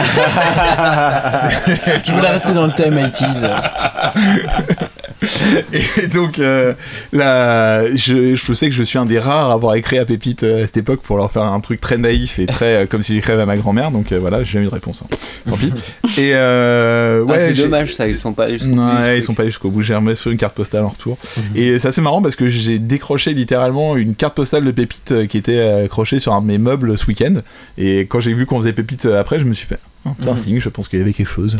Je 2.05 2.11
voulais 2.11 2.29
rester 2.29 2.51
dans 2.53 2.65
le 2.67 2.73
thème 2.73 2.95
80s. 2.97 3.49
Et 6.01 6.07
donc 6.07 6.39
euh, 6.39 6.73
là, 7.11 7.93
je, 7.93 8.35
je 8.35 8.53
sais 8.53 8.69
que 8.69 8.75
je 8.75 8.83
suis 8.83 8.97
un 8.97 9.05
des 9.05 9.19
rares 9.19 9.49
à 9.49 9.53
avoir 9.53 9.75
écrit 9.75 9.97
à 9.97 10.05
Pépite 10.05 10.43
euh, 10.43 10.63
à 10.63 10.65
cette 10.67 10.77
époque 10.77 11.01
pour 11.01 11.17
leur 11.17 11.29
faire 11.31 11.43
un 11.43 11.59
truc 11.59 11.81
très 11.81 11.97
naïf 11.97 12.39
et 12.39 12.45
très 12.45 12.83
euh, 12.83 12.85
comme 12.85 13.03
si 13.03 13.13
j'écrivais 13.15 13.41
à 13.41 13.45
ma 13.45 13.57
grand-mère. 13.57 13.91
Donc 13.91 14.11
euh, 14.11 14.19
voilà, 14.19 14.43
j'ai 14.43 14.53
jamais 14.53 14.65
eu 14.65 14.69
de 14.69 14.73
réponse. 14.73 15.03
hein. 15.03 15.15
Tant 15.49 15.57
pis. 15.57 15.73
Et 16.21 16.33
Ah, 16.33 17.19
c'est 17.37 17.53
dommage 17.53 17.93
ça, 17.93 18.07
ils 18.07 18.17
sont 18.17 18.33
pas 18.33 18.45
allés 18.45 18.57
jusqu'au 18.57 18.73
bout, 18.75 18.81
Ouais, 18.81 19.17
ils 19.17 19.23
sont 19.23 19.33
pas 19.33 19.43
allés 19.43 19.51
jusqu'au 19.51 19.69
bout. 19.69 19.81
J'ai 19.81 19.95
remis 19.95 20.13
une 20.25 20.37
carte 20.37 20.55
postale 20.55 20.83
en 20.83 20.89
retour. 20.89 21.17
Mhm. 21.37 21.43
Et 21.55 21.79
c'est 21.79 21.87
assez 21.89 22.01
marrant 22.01 22.21
parce 22.21 22.35
que 22.35 22.47
j'ai 22.47 22.79
décroché 22.79 23.33
littéralement 23.33 23.97
une 23.97 24.15
carte 24.15 24.35
postale 24.35 24.63
de 24.65 24.71
Pépite 24.71 25.27
qui 25.27 25.37
était 25.37 25.59
accrochée 25.85 26.19
sur 26.19 26.33
un 26.33 26.41
de 26.41 26.47
mes 26.47 26.57
meubles 26.57 26.97
ce 26.97 27.05
week-end. 27.07 27.35
Et 27.77 28.01
quand 28.01 28.19
j'ai 28.19 28.33
vu 28.33 28.45
qu'on 28.45 28.57
faisait 28.59 28.73
Pépite 28.73 29.05
après, 29.05 29.39
je 29.39 29.45
me 29.45 29.53
suis 29.53 29.67
fait. 29.67 29.79
C'est 30.21 30.27
un 30.27 30.31
Mhm. 30.31 30.37
signe, 30.37 30.59
je 30.59 30.69
pense 30.69 30.87
qu'il 30.87 30.97
y 30.97 31.01
avait 31.01 31.13
quelque 31.13 31.27
chose. 31.29 31.57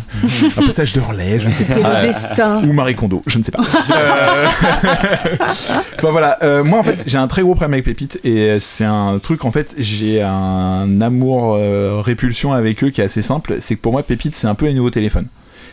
un 0.57 0.65
passage 0.65 0.93
de 0.93 1.01
relais, 1.01 1.39
je 1.39 1.47
ne 1.49 1.53
sais 1.53 1.65
pas. 1.65 1.73
C'était 1.75 1.89
le 1.89 2.01
destin. 2.01 2.63
Ou 2.63 2.73
Marie 2.73 2.95
Kondo, 2.95 3.21
je 3.27 3.37
ne 3.37 3.43
sais 3.43 3.51
pas. 3.51 3.61
Euh, 3.91 4.45
enfin 5.97 6.11
voilà, 6.11 6.37
euh, 6.43 6.63
moi 6.63 6.79
en 6.79 6.83
fait 6.83 7.03
j'ai 7.05 7.17
un 7.17 7.27
très 7.27 7.41
gros 7.41 7.53
problème 7.53 7.73
avec 7.73 7.85
Pépite 7.85 8.19
et 8.23 8.57
c'est 8.59 8.85
un 8.85 9.19
truc 9.19 9.45
en 9.45 9.51
fait 9.51 9.73
j'ai 9.77 10.21
un 10.21 11.01
amour 11.01 11.55
euh, 11.55 12.01
répulsion 12.01 12.53
avec 12.53 12.83
eux 12.83 12.89
qui 12.89 13.01
est 13.01 13.05
assez 13.05 13.21
simple. 13.21 13.55
C'est 13.59 13.75
que 13.75 13.81
pour 13.81 13.91
moi 13.91 14.03
Pépite 14.03 14.35
c'est 14.35 14.47
un 14.47 14.55
peu 14.55 14.65
les 14.67 14.73
nouveaux 14.73 14.89
téléphones. 14.89 15.27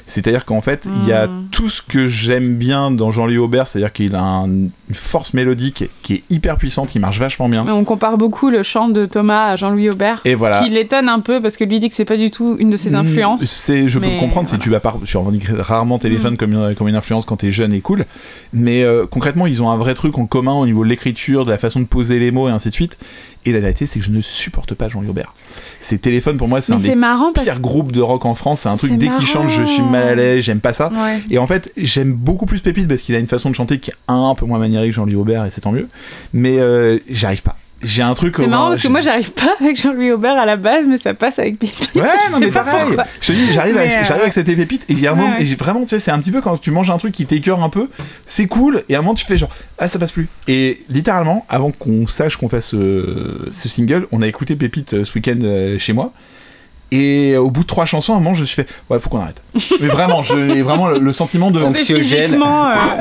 C'est-à-dire 0.07 0.45
qu'en 0.45 0.61
fait, 0.61 0.87
il 1.03 1.09
y 1.09 1.13
a 1.13 1.27
Mm. 1.27 1.47
tout 1.51 1.69
ce 1.69 1.83
que 1.83 2.07
j'aime 2.07 2.55
bien 2.55 2.91
dans 2.93 3.11
Jean-Louis 3.11 3.39
Aubert, 3.39 3.67
c'est-à-dire 3.67 3.93
qu'il 3.93 4.15
a 4.15 4.23
un- 4.23 4.47
une 4.47 4.71
force 4.93 5.35
mélodique 5.35 5.85
qui 6.03 6.15
est 6.15 6.23
hyper 6.31 6.57
puissante, 6.59 6.91
qui 6.91 6.99
marche 7.01 7.19
vachement 7.19 7.49
bien. 7.49 7.67
On 7.69 7.85
compare 7.85 8.17
beaucoup 8.17 8.49
le 8.51 8.63
chant 8.63 8.89
de 8.89 9.05
Thomas 9.07 9.47
à 9.51 9.57
Jean-Louis 9.57 9.91
Aubert. 9.91 10.21
Et 10.25 10.35
voilà. 10.37 10.61
Qui 10.63 10.71
l'étonne 10.71 11.09
un 11.09 11.19
peu 11.21 11.41
parce 11.43 11.57
que 11.57 11.65
lui 11.65 11.81
dit 11.81 11.89
que 11.89 11.95
c'est 11.95 12.05
pas 12.05 12.17
du 12.17 12.31
tout 12.31 12.57
une 12.61 12.71
de 12.71 12.77
ses 12.77 12.91
Mm, 12.91 12.95
influences. 12.97 13.43
C'est, 13.45 13.89
je 13.89 13.99
peux 13.99 14.07
comprendre 14.21 14.47
si 14.49 14.59
tu 14.59 14.71
vas 14.71 14.79
par, 14.81 14.99
tu 15.05 15.17
revendiques 15.17 15.49
rarement 15.59 15.99
téléphone 15.99 16.37
comme, 16.37 16.53
une, 16.53 16.75
comme 16.77 16.87
une 16.89 16.95
influence 16.97 17.25
quand 17.25 17.37
t'es 17.37 17.51
jeune 17.51 17.73
et 17.73 17.81
cool, 17.81 18.05
mais 18.53 18.85
euh, 18.85 19.07
concrètement 19.07 19.47
ils 19.47 19.63
ont 19.63 19.71
un 19.71 19.77
vrai 19.77 19.95
truc 19.95 20.19
en 20.19 20.27
commun 20.27 20.53
au 20.55 20.67
niveau 20.67 20.85
de 20.85 20.89
l'écriture, 20.89 21.45
de 21.45 21.51
la 21.51 21.59
façon 21.59 21.81
de 21.81 21.85
poser 21.87 22.19
les 22.21 22.31
mots 22.31 22.49
et 22.49 22.53
ainsi 22.53 22.69
de 22.69 22.75
suite. 22.75 22.97
Et 23.45 23.53
la 23.53 23.61
vérité 23.61 23.87
c'est 23.87 23.99
que 24.01 24.05
je 24.05 24.11
ne 24.11 24.21
supporte 24.21 24.75
pas 24.75 24.89
Jean-Louis 24.89 25.11
Aubert. 25.11 25.33
Ces 25.81 25.99
téléphones 25.99 26.37
pour 26.37 26.49
moi 26.49 26.61
c'est 26.61 26.73
un 26.73 26.79
c'est 26.79 26.89
des 26.91 26.95
marrant 26.97 27.33
parce 27.33 27.47
pires 27.47 27.61
groupes 27.61 27.93
de 27.93 28.01
rock 28.01 28.25
en 28.25 28.35
France. 28.35 28.61
C'est 28.63 28.69
un 28.69 28.77
truc 28.77 28.91
C'est 28.91 28.97
dès 28.97 29.09
qu'il 29.09 29.27
chante 29.27 29.49
je 29.49 29.63
suis. 29.63 29.83
Mal 29.97 30.09
à 30.09 30.15
l'aise, 30.15 30.45
j'aime 30.45 30.61
pas 30.61 30.73
ça. 30.73 30.91
Ouais. 30.93 31.21
Et 31.31 31.38
en 31.38 31.47
fait, 31.47 31.73
j'aime 31.76 32.12
beaucoup 32.12 32.47
plus 32.47 32.61
Pépite 32.61 32.88
parce 32.88 33.03
qu'il 33.03 33.15
a 33.15 33.19
une 33.19 33.26
façon 33.26 33.50
de 33.50 33.55
chanter 33.55 33.79
qui 33.79 33.91
est 33.91 33.97
un 34.09 34.35
peu 34.35 34.47
moins 34.47 34.59
maniérée 34.59 34.88
que 34.88 34.95
Jean-Louis 34.95 35.17
Aubert 35.17 35.45
et 35.45 35.50
c'est 35.50 35.61
tant 35.61 35.73
mieux. 35.73 35.88
Mais 36.33 36.59
euh, 36.59 36.99
j'arrive 37.09 37.43
pas. 37.43 37.57
J'ai 37.83 38.03
un 38.03 38.15
truc. 38.15 38.37
C'est 38.38 38.47
marrant 38.47 38.62
moins, 38.62 38.71
parce 38.71 38.81
que 38.81 38.88
moi 38.88 39.03
j'arrive 39.03 39.33
pas 39.33 39.55
avec 39.61 39.79
Jean-Louis 39.79 40.11
Aubert 40.11 40.38
à 40.38 40.47
la 40.47 40.57
base, 40.57 40.87
mais 40.88 40.97
ça 40.97 41.12
passe 41.12 41.38
avec 41.38 41.59
Pépite. 41.59 41.91
Ouais, 41.95 42.03
Je 42.26 42.33
non 42.33 42.38
mais 42.41 42.50
pas 42.50 42.65
pareil. 42.65 42.87
pourquoi. 42.87 43.05
Je 43.21 43.26
te 43.26 43.33
dis, 43.33 43.53
j'arrive 43.53 43.76
avec, 43.76 43.93
euh, 43.93 44.15
avec 44.15 44.33
cette 44.33 44.47
pépite 44.47 44.87
et 44.88 44.95
il 44.95 45.00
y 45.00 45.07
a 45.07 45.12
un 45.12 45.15
moment, 45.15 45.37
ouais. 45.37 45.45
et 45.45 45.55
vraiment, 45.57 45.83
tu 45.83 45.88
sais, 45.88 46.00
c'est 46.00 46.11
un 46.11 46.19
petit 46.19 46.33
peu 46.33 46.41
quand 46.41 46.59
tu 46.59 46.71
manges 46.71 46.91
un 46.91 46.97
truc 46.97 47.12
qui 47.12 47.26
t'écœure 47.26 47.62
un 47.62 47.69
peu, 47.69 47.91
c'est 48.25 48.47
cool, 48.47 48.83
et 48.88 48.95
à 48.95 49.00
un 49.00 49.03
moment 49.03 49.15
tu 49.15 49.26
fais 49.26 49.37
genre, 49.37 49.50
ah 49.79 49.88
ça 49.88 49.99
passe 49.99 50.12
plus. 50.12 50.26
Et 50.49 50.81
littéralement, 50.88 51.45
avant 51.50 51.71
qu'on 51.71 52.07
sache 52.07 52.37
qu'on 52.38 52.49
fasse 52.49 52.75
euh, 52.75 53.47
ce 53.50 53.69
single, 53.69 54.07
on 54.11 54.23
a 54.23 54.26
écouté 54.26 54.57
Pépite 54.57 54.95
euh, 54.95 55.05
ce 55.05 55.15
week-end 55.15 55.38
euh, 55.43 55.79
chez 55.79 55.93
moi. 55.93 56.12
Et 56.93 57.37
au 57.37 57.50
bout 57.50 57.62
de 57.62 57.66
trois 57.66 57.85
chansons, 57.85 58.12
à 58.14 58.16
un 58.16 58.21
moment, 58.21 58.35
je 58.35 58.43
me 58.43 58.47
suis 58.47 58.55
fait, 58.55 58.69
ouais, 58.90 59.00
faut 59.00 59.11
qu'on 59.11 59.21
arrête. 59.21 59.43
Mais 59.81 59.88
vraiment, 59.88 60.23
j'ai 60.23 60.62
vraiment 60.62 60.87
le, 60.87 60.99
le 60.99 61.12
sentiment 61.12 61.50
de. 61.50 61.59
Anxiogène. 61.61 62.40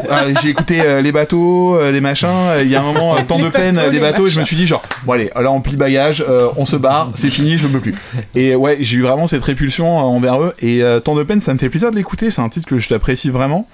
euh, 0.09 0.33
j'ai 0.41 0.49
écouté 0.49 0.81
euh, 0.81 1.01
les 1.01 1.11
bateaux, 1.11 1.75
euh, 1.77 1.91
les 1.91 2.01
machins. 2.01 2.27
Il 2.61 2.67
y 2.67 2.75
a 2.75 2.81
un 2.81 2.83
moment, 2.83 3.15
euh, 3.15 3.19
tant 3.27 3.37
de 3.37 3.49
peine, 3.49 3.79
les 3.79 3.91
les 3.91 3.99
bateaux. 3.99 4.25
Et 4.27 4.29
je 4.31 4.39
me 4.39 4.45
suis 4.45 4.55
dit 4.55 4.65
genre, 4.65 4.81
bon 5.05 5.13
allez, 5.13 5.29
là 5.35 5.51
on 5.51 5.61
plie 5.61 5.75
bagage, 5.75 6.25
euh, 6.27 6.49
on 6.57 6.65
se 6.65 6.75
barre, 6.75 7.11
c'est 7.13 7.29
fini, 7.29 7.57
je 7.59 7.67
ne 7.67 7.73
peux 7.73 7.79
plus. 7.79 7.93
Et 8.33 8.55
ouais, 8.55 8.77
j'ai 8.79 8.97
eu 8.97 9.01
vraiment 9.03 9.27
cette 9.27 9.43
répulsion 9.43 9.85
euh, 9.99 10.01
envers 10.01 10.41
eux. 10.41 10.53
Et 10.61 10.81
euh, 10.81 10.99
tant 10.99 11.13
de 11.15 11.21
peine, 11.23 11.39
ça 11.39 11.53
me 11.53 11.59
fait 11.59 11.69
plaisir 11.69 11.91
de 11.91 11.95
l'écouter. 11.95 12.31
C'est 12.31 12.41
un 12.41 12.49
titre 12.49 12.65
que 12.67 12.77
je 12.79 12.89
t'apprécie 12.89 13.29
vraiment. 13.29 13.67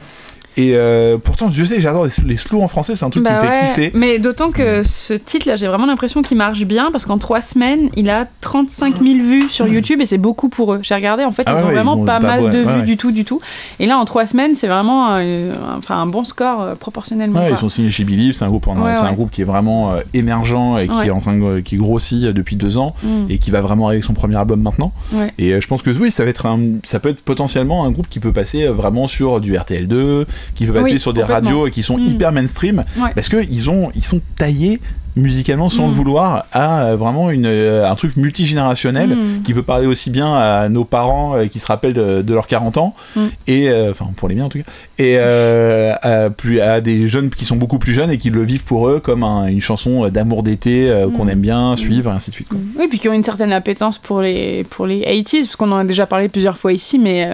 Et 0.58 0.76
euh, 0.76 1.18
pourtant, 1.18 1.50
je 1.50 1.64
sais, 1.66 1.80
j'adore 1.82 2.06
les, 2.06 2.12
les 2.26 2.36
slows 2.36 2.62
en 2.62 2.68
français. 2.68 2.96
C'est 2.96 3.06
un 3.06 3.10
truc 3.10 3.24
bah 3.24 3.32
qui 3.32 3.36
me 3.36 3.42
fait 3.42 3.48
ouais. 3.48 3.68
kiffer. 3.68 3.92
Mais 3.94 4.20
d'autant 4.20 4.52
que 4.52 4.84
ce 4.84 5.14
titre-là, 5.14 5.56
j'ai 5.56 5.68
vraiment 5.68 5.86
l'impression 5.86 6.22
qu'il 6.22 6.38
marche 6.38 6.64
bien 6.66 6.92
parce 6.92 7.06
qu'en 7.06 7.18
trois 7.18 7.42
semaines, 7.42 7.90
il 7.96 8.10
a 8.10 8.28
35 8.42 9.00
000 9.02 9.24
vues 9.24 9.50
sur 9.50 9.68
YouTube 9.68 10.02
et 10.02 10.06
c'est 10.06 10.18
beaucoup 10.18 10.50
pour 10.50 10.74
eux. 10.74 10.80
J'ai 10.82 10.96
regardé, 10.96 11.24
en 11.24 11.32
fait, 11.32 11.44
Ah 11.46 11.52
ils 11.52 11.56
ouais, 11.56 11.64
ont 11.64 11.68
ouais, 11.68 11.74
vraiment 11.74 11.96
ils 11.96 12.02
ont 12.02 12.06
pas 12.06 12.20
pas 12.20 12.28
masse 12.28 12.50
de 12.50 12.60
vues 12.60 12.84
du 12.84 12.98
tout, 12.98 13.12
du 13.12 13.26
tout. 13.26 13.42
Et 13.80 13.86
là, 13.86 13.98
en 13.98 14.06
trois 14.06 14.26
semaines, 14.26 14.56
c'est 14.56 14.68
vraiment 14.68 15.10
euh, 15.12 15.54
enfin, 15.78 15.96
un 15.96 16.06
bon 16.06 16.24
score 16.24 16.62
euh, 16.62 16.76
proportionnellement. 16.76 17.42
Ils 17.50 17.58
sont 17.58 17.70
signés 17.70 17.92
chez 17.92 18.04
Believe, 18.04 18.34
c'est 18.34 18.46
un 18.46 18.50
groupe, 18.50 18.68
c'est 18.96 19.04
un 19.04 19.14
groupe 19.14 19.32
qui 19.32 19.42
est 19.42 19.46
vraiment 19.46 19.94
euh, 19.94 20.02
émergent 20.14 20.78
et 20.80 20.88
qui 20.88 21.08
est 21.08 21.12
en 21.12 21.22
train 21.22 21.38
de, 21.38 21.60
qui 21.60 21.78
grossit 21.78 22.24
depuis 22.26 22.56
deux 22.56 22.78
ans 22.78 22.96
Mm. 23.04 23.26
et 23.30 23.38
qui 23.38 23.52
va 23.52 23.62
vraiment 23.62 23.88
avec 23.88 24.04
son 24.04 24.14
premier 24.14 24.38
album 24.38 24.62
maintenant. 24.62 24.92
Et 25.38 25.60
je 25.60 25.68
pense 25.68 25.82
que 25.82 25.90
oui, 25.92 26.12
ça 26.12 26.24
va 26.24 26.30
être 26.30 26.46
un, 26.46 26.60
ça 26.84 27.00
peut 27.00 27.10
être 27.10 27.22
potentiellement 27.22 27.86
un 27.86 27.92
groupe 27.92 28.08
qui 28.10 28.20
peut 28.20 28.34
passer 28.34 28.68
vraiment 28.68 29.08
sur 29.08 29.40
du 29.40 29.54
RTL2, 29.54 30.26
qui 30.56 30.66
peut 30.66 30.74
passer 30.74 30.94
Oui, 30.94 31.00
sur 31.00 31.14
des 31.14 31.24
radios 31.24 31.70
qui 31.70 31.84
sont 31.84 31.98
Mm. 31.98 32.06
hyper 32.06 32.32
mainstream, 32.32 32.84
Ouais. 32.98 33.12
parce 33.16 33.30
que 33.30 33.44
ils 33.50 33.70
ont, 33.70 33.92
ils 33.96 34.04
sont 34.04 34.22
taillés 34.38 34.80
musicalement 35.16 35.70
sans 35.70 35.88
Mm. 35.88 35.90
le 35.90 35.94
vouloir 35.96 36.46
à 36.52 36.84
euh, 36.84 36.96
vraiment 36.96 37.30
une, 37.32 37.46
euh, 37.46 37.90
un 37.90 37.96
truc 37.96 38.16
multigénérationnel 38.18 39.10
Mm. 39.10 39.42
qui 39.44 39.54
peut 39.54 39.64
parler 39.64 39.88
aussi 39.88 40.10
bien 40.10 40.34
à 40.36 40.70
nos 40.70 40.86
parents 40.86 41.36
euh, 41.36 41.48
qui 41.48 41.60
se 41.60 41.68
rappellent 41.68 41.94
de, 41.94 42.22
de 42.22 42.34
leurs 42.34 42.48
40 42.48 42.78
ans 42.78 42.96
Mm. 43.16 43.22
et 43.48 43.70
euh, 43.70 43.92
enfin 43.92 44.06
pour 44.16 44.28
les 44.30 44.36
miens 44.36 44.46
en 44.46 44.50
tout 44.50 44.60
cas 44.60 44.64
et 44.98 45.16
euh, 45.18 45.94
à, 46.02 46.30
plus, 46.30 46.60
à 46.62 46.80
des 46.82 47.08
jeunes 47.08 47.30
qui 47.30 47.44
sont 47.46 47.56
beaucoup 47.56 47.80
plus 47.80 47.94
jeunes 47.94 48.12
et 48.12 48.18
qui 48.18 48.30
le 48.30 48.44
vivent 48.44 48.64
pour 48.64 48.88
eux 48.88 49.00
comme 49.00 49.24
un- 49.24 49.48
une 49.48 49.62
chanson 49.62 50.08
d'amour 50.10 50.44
d'été 50.44 50.90
euh, 50.90 51.10
qu'on 51.10 51.26
Mm. 51.26 51.30
aime 51.30 51.40
bien 51.42 51.76
suivre 51.76 52.12
et 52.12 52.14
ainsi 52.14 52.30
de 52.30 52.36
suite 52.36 52.48
quoi. 52.48 52.58
Oui, 52.80 52.86
puis 52.90 53.00
qui 53.00 53.10
ont 53.10 53.14
une 53.14 53.24
certaine 53.24 53.52
appétence 53.54 53.98
pour 53.98 54.22
les, 54.22 54.64
pour 54.70 54.86
les 54.86 55.02
80s, 55.02 55.44
parce 55.46 55.56
qu'on 55.56 55.72
en 55.72 55.78
a 55.78 55.84
déjà 55.84 56.06
parlé 56.06 56.30
plusieurs 56.30 56.58
fois 56.58 56.72
ici, 56.74 56.98
mais 57.00 57.28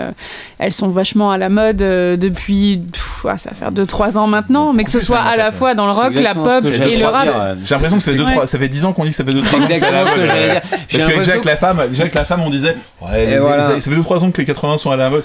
elles 0.57 0.73
sont 0.73 0.89
vachement 0.89 1.31
à 1.31 1.37
la 1.37 1.49
mode 1.49 1.77
depuis, 1.77 2.81
pff, 2.91 3.06
ça 3.37 3.49
va 3.49 3.55
faire 3.55 3.71
2-3 3.71 4.17
ans 4.17 4.27
maintenant, 4.27 4.73
mais 4.73 4.83
que 4.83 4.91
ce 4.91 5.01
soit 5.01 5.19
à 5.19 5.35
la 5.37 5.51
fois 5.51 5.73
dans 5.75 5.85
le 5.87 5.91
C'est 5.93 6.01
rock, 6.01 6.13
la 6.15 6.33
pop 6.33 6.63
et 6.65 6.97
le 6.97 7.05
rap. 7.05 7.27
j'ai 7.63 7.73
l'impression 7.75 7.97
que 7.97 8.03
ça 8.03 8.11
fait, 8.11 8.17
deux, 8.17 8.23
Ouais. 8.25 8.31
trois- 8.31 8.47
ça 8.47 8.57
fait 8.59 8.69
10 8.69 8.85
ans 8.85 8.93
qu'on 8.93 9.03
dit 9.03 9.09
que 9.11 9.15
ça 9.15 9.23
fait 9.25 9.31
2-3 9.33 9.57
ans 9.59 9.67
que 9.67 9.73
c'est 9.75 9.79
Parce 9.79 11.05
que 11.05 11.29
avec 11.31 11.45
la 11.45 11.57
femme, 11.57 11.81
déjà 11.89 12.03
avec 12.03 12.15
la 12.15 12.25
femme, 12.25 12.41
on 12.45 12.49
disait 12.49 12.75
ouais, 13.01 13.23
Et 13.23 13.25
les- 13.31 13.37
voilà. 13.39 13.73
les- 13.75 13.81
ça 13.81 13.89
fait 13.89 13.95
2-3 13.95 14.23
ans 14.23 14.31
que 14.31 14.39
les 14.41 14.45
80 14.45 14.77
sont 14.77 14.91
à 14.91 14.95
la 14.95 15.09
mode. 15.09 15.23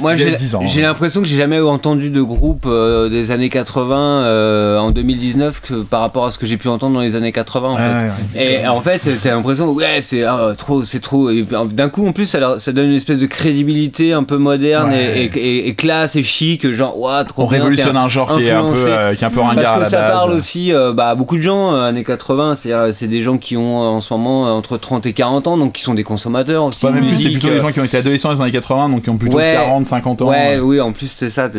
Moi, 0.00 0.16
j'ai 0.16 0.32
a 0.34 0.36
10 0.36 0.54
ans. 0.54 0.62
j'ai 0.64 0.82
l'impression 0.82 1.20
que 1.20 1.26
j'ai 1.26 1.36
jamais 1.36 1.60
entendu 1.60 2.10
de 2.10 2.22
groupe 2.22 2.64
euh, 2.66 3.08
des 3.08 3.30
années 3.30 3.48
80 3.50 3.96
euh, 3.96 4.78
en 4.78 4.90
2019 4.90 5.60
que 5.60 5.74
par 5.82 6.00
rapport 6.00 6.26
à 6.26 6.30
ce 6.30 6.38
que 6.38 6.46
j'ai 6.46 6.56
pu 6.56 6.68
entendre 6.68 6.94
dans 6.94 7.00
les 7.02 7.14
années 7.16 7.32
80. 7.32 7.68
En 7.68 7.74
Ouais, 7.74 7.80
fait. 7.80 8.38
ouais, 8.38 8.46
ouais. 8.46 8.62
Et 8.62 8.68
en 8.68 8.80
fait, 8.80 9.00
t'as 9.22 9.30
l'impression, 9.30 9.70
ouais, 9.72 10.00
c'est 10.00 10.22
ah, 10.24 10.52
trop, 10.56 10.84
c'est 10.84 11.00
trop. 11.00 11.30
D'un 11.32 11.88
coup, 11.88 12.06
en 12.06 12.12
plus, 12.12 12.26
ça, 12.26 12.40
leur- 12.40 12.60
ça 12.60 12.72
donne 12.72 12.90
une 12.90 12.96
espèce 12.96 13.18
de 13.18 13.26
crédibilité 13.26 14.12
un 14.12 14.24
peu 14.24 14.36
moderne 14.38 14.90
Ouais. 14.90 15.30
et, 15.34 15.38
et- 15.38 15.68
et 15.68 15.74
classe 15.74 16.16
et 16.16 16.22
chic, 16.22 16.70
genre, 16.70 16.98
ouah, 16.98 17.24
trop 17.24 17.42
On 17.42 17.46
révolutionne 17.46 17.96
un 17.96 18.08
genre 18.08 18.36
qui 18.36 18.44
est 18.44 18.50
un 18.50 18.62
peu, 18.72 18.78
euh, 18.88 19.14
qui 19.14 19.24
est 19.24 19.26
un 19.26 19.30
peu 19.30 19.40
ringard 19.40 19.62
Parce 19.64 19.68
à 19.68 19.74
que 19.76 19.80
la 19.82 19.88
ça 19.88 20.00
base. 20.02 20.12
parle 20.12 20.32
aussi 20.32 20.72
euh, 20.72 20.92
bah, 20.92 21.08
à 21.08 21.14
beaucoup 21.14 21.36
de 21.36 21.42
gens, 21.42 21.74
euh, 21.74 21.88
années 21.88 22.04
80, 22.04 22.56
c'est-à-dire 22.60 22.94
c'est 22.94 23.06
des 23.06 23.22
gens 23.22 23.36
qui 23.38 23.56
ont 23.56 23.82
euh, 23.82 23.86
en 23.86 24.00
ce 24.00 24.12
moment 24.12 24.56
entre 24.56 24.76
30 24.78 25.06
et 25.06 25.12
40 25.12 25.46
ans, 25.46 25.56
donc 25.56 25.72
qui 25.72 25.82
sont 25.82 25.94
des 25.94 26.04
consommateurs 26.04 26.64
aussi. 26.64 26.84
Même 26.86 27.06
plus, 27.06 27.16
c'est 27.18 27.30
plutôt 27.30 27.48
les 27.50 27.60
gens 27.60 27.70
qui 27.72 27.80
ont 27.80 27.84
été 27.84 27.96
adolescents 27.98 28.30
dans 28.30 28.34
les 28.36 28.40
années 28.42 28.50
80, 28.52 28.88
donc 28.88 29.02
qui 29.02 29.10
ont 29.10 29.16
plutôt 29.16 29.36
Ouais. 29.36 29.56
40, 29.84 29.86
50 30.18 30.22
ans. 30.22 30.28
Ouais, 30.28 30.58
oui, 30.60 30.80
en 30.80 30.92
plus 30.92 31.08
c'est 31.08 31.30
ça, 31.30 31.50